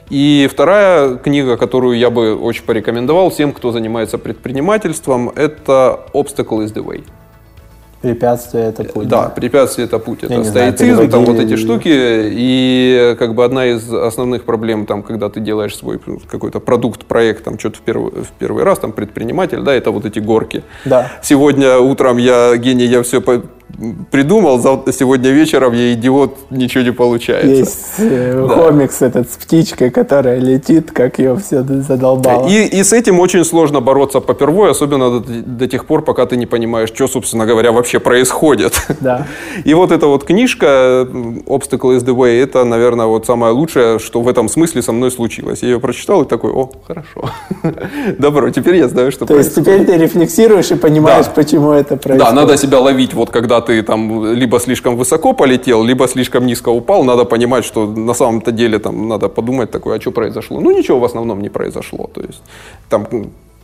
И 0.10 0.48
вторая 0.52 1.16
книга, 1.16 1.58
которую 1.58 1.98
я 1.98 2.10
бы 2.10 2.36
очень 2.36 2.64
порекомендовал 2.64 3.30
всем, 3.30 3.54
кто 3.54 3.72
занимается 3.72 4.18
предпринимательством, 4.18 5.30
это 5.30 6.02
«Obstacle 6.14 6.64
is 6.64 6.74
the 6.74 6.84
way». 6.84 7.04
Препятствие 8.06 8.66
это 8.66 8.84
путь. 8.84 9.08
Да, 9.08 9.24
да? 9.24 9.30
препятствие 9.30 9.88
это 9.88 9.98
путь. 9.98 10.24
Это 10.24 10.44
стоицизм, 10.44 10.96
знаю, 10.96 11.10
там 11.10 11.26
вот 11.26 11.40
эти 11.40 11.56
штуки. 11.56 11.90
И 11.92 13.16
как 13.18 13.34
бы 13.34 13.44
одна 13.44 13.66
из 13.66 13.92
основных 13.92 14.44
проблем, 14.44 14.86
там, 14.86 15.02
когда 15.02 15.28
ты 15.30 15.40
делаешь 15.40 15.76
свой 15.76 16.00
какой-то 16.28 16.60
продукт, 16.60 17.06
проект, 17.06 17.44
там 17.44 17.58
что-то 17.58 17.78
в 17.78 17.82
первый, 17.82 18.12
в 18.12 18.30
первый 18.38 18.64
раз, 18.64 18.78
там 18.78 18.92
предприниматель, 18.92 19.62
да, 19.62 19.74
это 19.74 19.90
вот 19.90 20.06
эти 20.06 20.20
горки. 20.20 20.64
Да. 20.86 21.14
Сегодня 21.24 21.80
утром 21.80 22.18
я 22.18 22.56
гений, 22.58 22.86
я 22.86 23.02
все 23.02 23.22
придумал, 24.12 24.60
сегодня 24.92 25.32
вечером 25.32 25.74
я 25.74 25.94
идиот, 25.94 26.52
ничего 26.52 26.84
не 26.84 26.92
получается. 26.92 27.48
Есть 27.48 27.94
э, 28.00 28.46
да. 28.48 28.54
комикс 28.54 29.02
этот 29.02 29.32
с 29.32 29.36
птичкой, 29.36 29.90
которая 29.90 30.40
летит, 30.40 30.92
как 30.92 31.20
ее 31.20 31.36
все 31.36 31.64
задолбало. 31.64 32.48
И, 32.48 32.66
и 32.66 32.84
с 32.84 32.94
этим 32.94 33.20
очень 33.20 33.44
сложно 33.44 33.82
бороться 33.82 34.20
попервой, 34.20 34.72
особенно 34.72 35.20
до, 35.20 35.34
до 35.42 35.68
тех 35.68 35.86
пор, 35.86 36.04
пока 36.04 36.26
ты 36.26 36.38
не 36.38 36.46
понимаешь, 36.46 36.90
что, 36.90 37.08
собственно 37.08 37.46
говоря, 37.46 37.72
вообще 37.72 38.00
происходит. 38.00 38.74
Да. 39.02 39.28
И 39.66 39.74
вот 39.74 39.92
эта 39.92 40.08
вот 40.08 40.24
книжка 40.24 41.08
Obstacle 41.46 41.98
is 41.98 42.06
the 42.06 42.16
Way, 42.16 42.42
это, 42.42 42.64
наверное, 42.64 43.08
вот 43.08 43.26
самое 43.26 43.54
лучшее, 43.54 44.00
что 44.00 44.22
в 44.22 44.28
этом 44.28 44.50
смысле 44.50 44.82
со 44.82 44.92
мной 44.92 45.12
случилось. 45.12 45.64
Я 45.64 45.70
ее 45.70 45.80
прочитал 45.80 46.24
и 46.24 46.28
такой, 46.28 46.52
о, 46.52 46.70
хорошо. 46.88 47.30
Добро, 48.18 48.50
теперь 48.52 48.78
я 48.78 48.88
знаю, 48.88 49.12
что 49.12 49.26
То 49.26 49.34
происходит. 49.34 49.68
есть 49.68 49.86
теперь 49.86 49.86
ты 49.86 50.04
рефлексируешь 50.04 50.72
и 50.72 50.76
понимаешь, 50.76 51.26
да. 51.26 51.32
почему 51.32 51.72
это 51.72 51.98
происходит. 51.98 52.20
Да, 52.20 52.32
надо 52.32 52.58
себя 52.58 52.80
ловить, 52.80 53.14
вот 53.14 53.30
когда 53.30 53.55
ты 53.62 53.84
там 53.84 54.34
либо 54.34 54.60
слишком 54.60 54.96
высоко 54.96 55.34
полетел, 55.34 55.84
либо 55.84 56.08
слишком 56.08 56.46
низко 56.46 56.70
упал, 56.70 57.04
надо 57.04 57.26
понимать, 57.26 57.66
что 57.66 57.86
на 57.86 58.14
самом-то 58.14 58.52
деле 58.52 58.80
там 58.80 59.08
надо 59.08 59.30
подумать 59.30 59.72
такое, 59.72 59.98
а 59.98 60.02
что 60.02 60.12
произошло. 60.12 60.60
Ну, 60.60 60.72
ничего 60.72 61.00
в 61.00 61.04
основном 61.04 61.42
не 61.42 61.50
произошло. 61.50 62.10
То 62.14 62.22
есть 62.22 62.42
там 62.90 63.08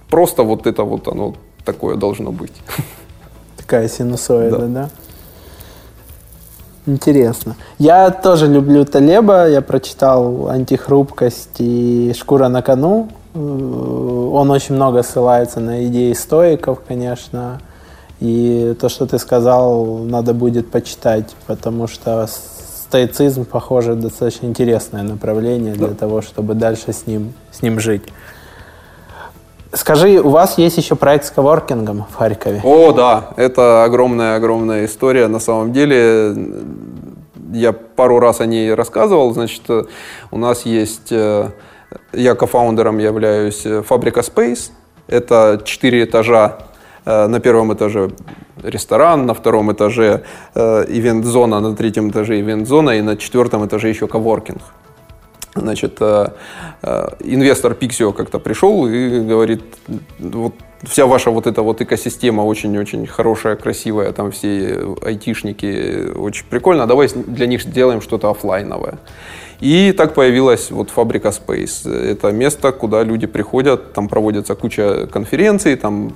просто 0.10 0.44
вот 0.44 0.68
это 0.68 0.84
вот 0.84 1.08
оно 1.08 1.34
такое 1.66 1.96
должно 1.96 2.32
быть. 2.32 2.54
Такая 3.58 3.88
синусоида, 3.88 4.58
да? 4.58 4.68
да? 4.68 4.90
Интересно. 6.86 7.56
Я 7.80 8.10
тоже 8.10 8.48
люблю 8.48 8.86
Талеба. 8.86 9.48
Я 9.48 9.62
прочитал 9.62 10.50
«Антихрупкость» 10.50 11.60
и 11.60 12.14
«Шкура 12.18 12.48
на 12.50 12.62
кону». 12.62 13.10
Э, 13.34 13.38
он 13.38 14.50
очень 14.50 14.76
много 14.76 15.04
ссылается 15.04 15.60
на 15.60 15.86
идеи 15.86 16.14
стоиков, 16.14 16.80
конечно. 16.88 17.62
И 18.22 18.76
то, 18.80 18.88
что 18.88 19.08
ты 19.08 19.18
сказал, 19.18 19.98
надо 20.06 20.34
будет 20.34 20.70
почитать, 20.70 21.36
потому 21.48 21.88
что 21.88 22.28
стоицизм, 22.28 23.46
похоже, 23.46 23.96
достаточно 23.96 24.46
интересное 24.46 25.02
направление 25.02 25.74
для 25.74 25.96
того, 25.96 26.22
чтобы 26.22 26.54
дальше 26.54 26.94
с 26.94 27.08
ним, 27.08 27.34
с 27.52 27.64
ним 27.64 27.80
жить. 27.80 28.04
Скажи, 29.74 30.20
у 30.20 30.30
вас 30.30 30.60
есть 30.60 30.78
еще 30.78 30.96
проект 30.96 31.26
с 31.26 31.32
коворкингом 31.32 32.06
в 32.12 32.16
Харькове? 32.16 32.62
О, 32.64 32.92
да, 32.92 33.30
это 33.38 33.86
огромная-огромная 33.86 34.86
история. 34.86 35.28
На 35.28 35.40
самом 35.40 35.74
деле, 35.74 36.36
я 37.54 37.74
пару 37.74 38.20
раз 38.20 38.40
о 38.42 38.46
ней 38.46 38.74
рассказывал. 38.74 39.34
Значит, 39.34 39.64
у 40.32 40.38
нас 40.38 40.66
есть, 40.66 41.12
э, 41.12 41.50
я 42.14 42.36
кофаундером 42.36 43.00
являюсь 43.00 43.66
э, 43.66 43.82
Фабрика 43.82 44.20
Space. 44.20 44.72
Это 45.08 45.62
четыре 45.64 46.04
этажа. 46.04 46.58
Э, 47.06 47.28
на 47.28 47.40
первом 47.40 47.74
этаже 47.74 48.12
ресторан, 48.64 49.26
на 49.26 49.34
втором 49.34 49.72
этаже 49.72 50.24
ивент-зона, 50.56 51.60
на 51.60 51.76
третьем 51.76 52.10
этаже 52.10 52.40
ивент-зона 52.40 52.92
и 52.92 53.02
на 53.02 53.18
четвертом 53.18 53.66
этаже 53.66 53.90
еще 53.90 54.08
коворкинг. 54.08 54.62
Значит, 55.56 55.98
э, 56.00 56.30
э, 56.82 57.08
инвестор 57.20 57.74
Pixio 57.74 58.14
как-то 58.14 58.40
пришел 58.40 58.88
и 58.88 59.20
говорит, 59.20 59.62
вот 60.20 60.54
вся 60.84 61.06
ваша 61.06 61.30
вот 61.30 61.46
эта 61.46 61.62
вот 61.62 61.82
экосистема 61.82 62.44
очень-очень 62.44 63.06
хорошая, 63.06 63.58
красивая, 63.58 64.14
там 64.14 64.32
все 64.32 64.96
айтишники, 65.02 66.16
очень 66.16 66.46
прикольно, 66.50 66.88
давай 66.88 67.10
для 67.10 67.48
них 67.48 67.64
сделаем 67.64 68.02
что-то 68.02 68.30
офлайновое. 68.30 68.98
И 69.62 69.94
так 69.94 70.14
появилась 70.14 70.72
вот 70.72 70.90
фабрика 70.90 71.30
Space. 71.30 71.88
Это 71.88 72.32
место, 72.32 72.72
куда 72.72 73.04
люди 73.04 73.28
приходят, 73.28 73.94
там 73.94 74.08
проводится 74.10 74.56
куча 74.56 75.08
конференций, 75.08 75.76
там 75.76 76.12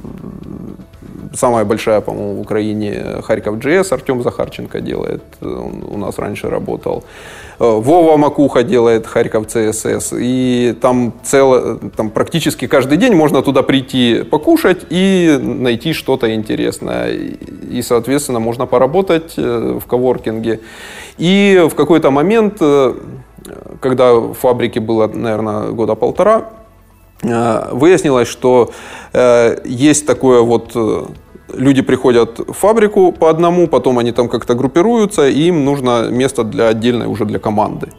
самая 1.35 1.65
большая, 1.65 2.01
по-моему, 2.01 2.35
в 2.35 2.41
Украине 2.41 3.21
Харьков 3.23 3.57
GS 3.57 3.93
Артем 3.93 4.23
Захарченко 4.23 4.81
делает, 4.81 5.23
он 5.41 5.83
у 5.89 5.97
нас 5.97 6.17
раньше 6.17 6.49
работал. 6.49 7.03
Э, 7.59 7.79
Вова 7.79 8.17
Макуха 8.17 8.63
делает 8.63 9.07
Харьков 9.07 9.47
ЦСС. 9.47 10.13
И 10.17 10.75
там, 10.81 11.13
цело, 11.23 11.79
там 11.95 12.09
практически 12.09 12.67
каждый 12.67 12.97
день 12.97 13.13
можно 13.13 13.41
туда 13.41 13.63
прийти 13.63 14.23
покушать 14.23 14.85
и 14.89 15.39
найти 15.41 15.93
что-то 15.93 16.33
интересное. 16.33 17.11
И, 17.11 17.81
соответственно, 17.81 18.39
можно 18.39 18.65
поработать 18.65 19.33
э, 19.37 19.79
в 19.81 19.85
коворкинге. 19.87 20.59
И 21.17 21.65
в 21.69 21.75
какой-то 21.75 22.11
момент, 22.11 22.57
э, 22.59 22.95
когда 23.79 24.13
в 24.13 24.33
фабрике 24.33 24.79
было, 24.79 25.07
наверное, 25.07 25.71
года 25.71 25.95
полтора, 25.95 26.49
выяснилось, 27.21 28.27
что 28.27 28.71
есть 29.63 30.05
такое 30.05 30.41
вот 30.41 30.75
люди 31.53 31.81
приходят 31.81 32.39
в 32.39 32.53
фабрику 32.53 33.11
по 33.11 33.29
одному, 33.29 33.67
потом 33.67 33.99
они 33.99 34.11
там 34.11 34.27
как-то 34.29 34.55
группируются, 34.55 35.27
и 35.27 35.43
им 35.47 35.63
нужно 35.63 36.09
место 36.09 36.43
для 36.43 36.67
отдельной 36.67 37.07
уже 37.07 37.25
для 37.25 37.39
команды. 37.39 37.89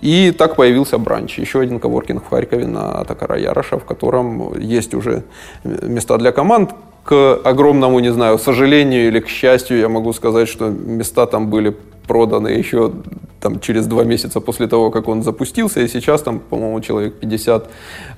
И 0.00 0.32
так 0.32 0.56
появился 0.56 0.98
бранч, 0.98 1.38
еще 1.38 1.60
один 1.60 1.80
коворкинг 1.80 2.24
в 2.24 2.28
Харькове 2.28 2.66
на 2.66 3.04
Такара 3.04 3.38
Яроша, 3.38 3.78
в 3.78 3.84
котором 3.84 4.58
есть 4.58 4.94
уже 4.94 5.22
места 5.64 6.18
для 6.18 6.30
команд. 6.30 6.74
К 7.04 7.40
огромному, 7.44 8.00
не 8.00 8.12
знаю, 8.12 8.38
сожалению 8.38 9.08
или 9.08 9.20
к 9.20 9.28
счастью, 9.28 9.78
я 9.78 9.88
могу 9.88 10.12
сказать, 10.12 10.48
что 10.48 10.68
места 10.68 11.26
там 11.26 11.48
были 11.48 11.74
проданы 12.06 12.48
еще 12.48 12.92
там, 13.40 13.60
через 13.60 13.86
два 13.86 14.04
месяца 14.04 14.40
после 14.40 14.66
того, 14.66 14.90
как 14.90 15.08
он 15.08 15.22
запустился, 15.22 15.80
и 15.80 15.88
сейчас 15.88 16.22
там, 16.22 16.40
по-моему, 16.40 16.80
человек 16.80 17.14
50 17.14 17.68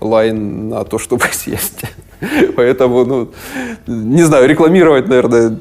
лайн 0.00 0.68
на 0.68 0.84
то, 0.84 0.98
чтобы 0.98 1.24
съесть. 1.32 1.82
Поэтому, 2.56 3.04
ну, 3.04 3.28
не 3.86 4.22
знаю, 4.22 4.48
рекламировать, 4.48 5.08
наверное, 5.08 5.58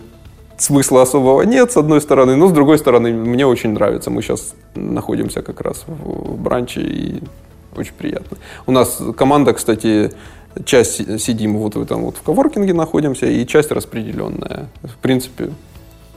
смысла 0.57 1.01
особого 1.01 1.41
нет, 1.41 1.71
с 1.71 1.77
одной 1.77 1.99
стороны, 2.01 2.35
но 2.35 2.47
с 2.47 2.51
другой 2.51 2.77
стороны, 2.77 3.11
мне 3.11 3.45
очень 3.45 3.71
нравится. 3.71 4.09
Мы 4.09 4.21
сейчас 4.21 4.55
находимся 4.75 5.41
как 5.41 5.61
раз 5.61 5.83
в 5.87 6.41
бранче, 6.41 6.81
и 6.81 7.23
очень 7.75 7.93
приятно. 7.97 8.37
У 8.67 8.71
нас 8.71 9.01
команда, 9.17 9.53
кстати, 9.53 10.11
часть 10.63 11.19
сидим 11.19 11.57
вот 11.57 11.75
в 11.75 11.81
этом 11.81 12.03
вот 12.03 12.17
в 12.17 12.21
коворкинге 12.21 12.73
находимся, 12.73 13.25
и 13.25 13.45
часть 13.45 13.71
распределенная. 13.71 14.67
В 14.83 14.97
принципе, 14.97 15.49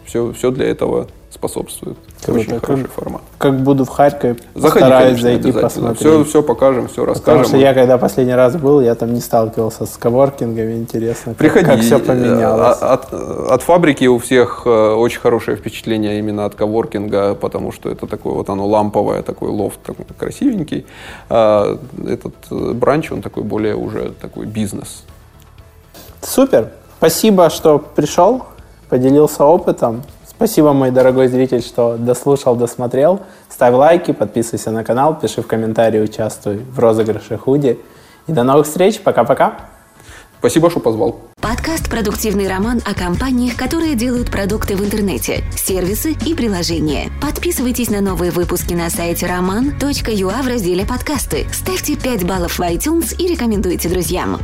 все, 0.05 0.32
все 0.32 0.51
для 0.51 0.66
этого 0.66 1.09
способствует. 1.30 1.96
Круто. 2.24 2.40
Очень 2.40 2.60
хороший 2.60 2.86
формат. 2.86 3.22
Как 3.36 3.60
буду 3.60 3.84
в 3.84 3.88
Харькове, 3.88 4.36
Заходи, 4.55 4.80
постараюсь 4.80 5.20
зайти 5.20 5.52
посмотреть. 5.52 6.00
Все, 6.00 6.24
все 6.24 6.42
покажем, 6.42 6.88
все 6.88 7.05
расскажем. 7.05 7.42
Потому 7.42 7.44
что 7.44 7.56
я 7.59 7.74
когда 7.74 7.98
последний 7.98 8.34
раз 8.34 8.56
был, 8.56 8.80
я 8.80 8.94
там 8.94 9.12
не 9.12 9.20
сталкивался 9.20 9.86
с 9.86 9.96
коворкингами, 9.96 10.74
интересно, 10.74 11.34
Приходи. 11.34 11.64
как, 11.64 11.74
как 11.76 11.84
все 11.84 11.98
поменялось. 11.98 12.78
Э, 12.80 12.86
от, 12.86 13.12
от 13.12 13.62
фабрики 13.62 14.06
у 14.06 14.18
всех 14.18 14.62
э, 14.64 14.70
очень 14.70 15.20
хорошее 15.20 15.56
впечатление 15.56 16.18
именно 16.18 16.46
от 16.46 16.55
коворкинга, 16.55 17.34
потому 17.34 17.72
что 17.72 17.90
это 17.90 18.06
такое 18.06 18.32
вот 18.32 18.48
оно 18.48 18.66
ламповое, 18.66 19.22
такой 19.22 19.50
лофт 19.50 19.80
такой 19.82 20.06
красивенький. 20.18 20.86
А 21.28 21.78
этот 22.06 22.34
э, 22.50 22.72
бранч, 22.72 23.12
он 23.12 23.22
такой 23.22 23.42
более 23.42 23.76
уже 23.76 24.12
такой 24.20 24.46
бизнес. 24.46 25.05
Супер. 26.22 26.70
Спасибо, 26.98 27.48
что 27.48 27.78
пришел, 27.78 28.44
поделился 28.88 29.44
опытом. 29.44 30.02
Спасибо, 30.39 30.73
мой 30.73 30.93
дорогой 30.93 31.27
зритель, 31.27 31.62
что 31.62 31.97
дослушал, 31.98 32.55
досмотрел. 32.55 33.23
Ставь 33.48 33.74
лайки, 33.74 34.12
подписывайся 34.12 34.70
на 34.70 34.85
канал, 34.85 35.19
пиши 35.19 35.43
в 35.43 35.48
комментарии, 35.48 35.98
участвуй 35.98 36.59
в 36.59 36.78
розыгрыше 36.78 37.36
худи. 37.36 37.81
И 38.28 38.32
до 38.32 38.44
новых 38.44 38.69
встреч. 38.69 39.01
Пока-пока. 39.01 39.56
Спасибо, 40.39 40.70
что 40.70 40.78
позвал. 40.78 41.19
Подкаст 41.40 41.90
«Продуктивный 41.90 42.48
роман» 42.48 42.81
о 42.86 42.94
компаниях, 42.94 43.56
которые 43.56 43.97
делают 43.97 44.31
продукты 44.31 44.77
в 44.77 44.85
интернете, 44.85 45.43
сервисы 45.56 46.12
и 46.24 46.36
приложения. 46.36 47.10
Подписывайтесь 47.20 47.90
на 47.90 48.01
новые 48.01 48.31
выпуски 48.31 48.74
на 48.74 48.90
сайте 48.90 49.27
roman.ua 49.27 50.43
в 50.43 50.47
разделе 50.47 50.86
«Подкасты». 50.86 51.48
Ставьте 51.52 51.97
5 51.97 52.24
баллов 52.24 52.60
в 52.60 52.62
iTunes 52.62 53.12
и 53.16 53.27
рекомендуйте 53.27 53.89
друзьям. 53.89 54.39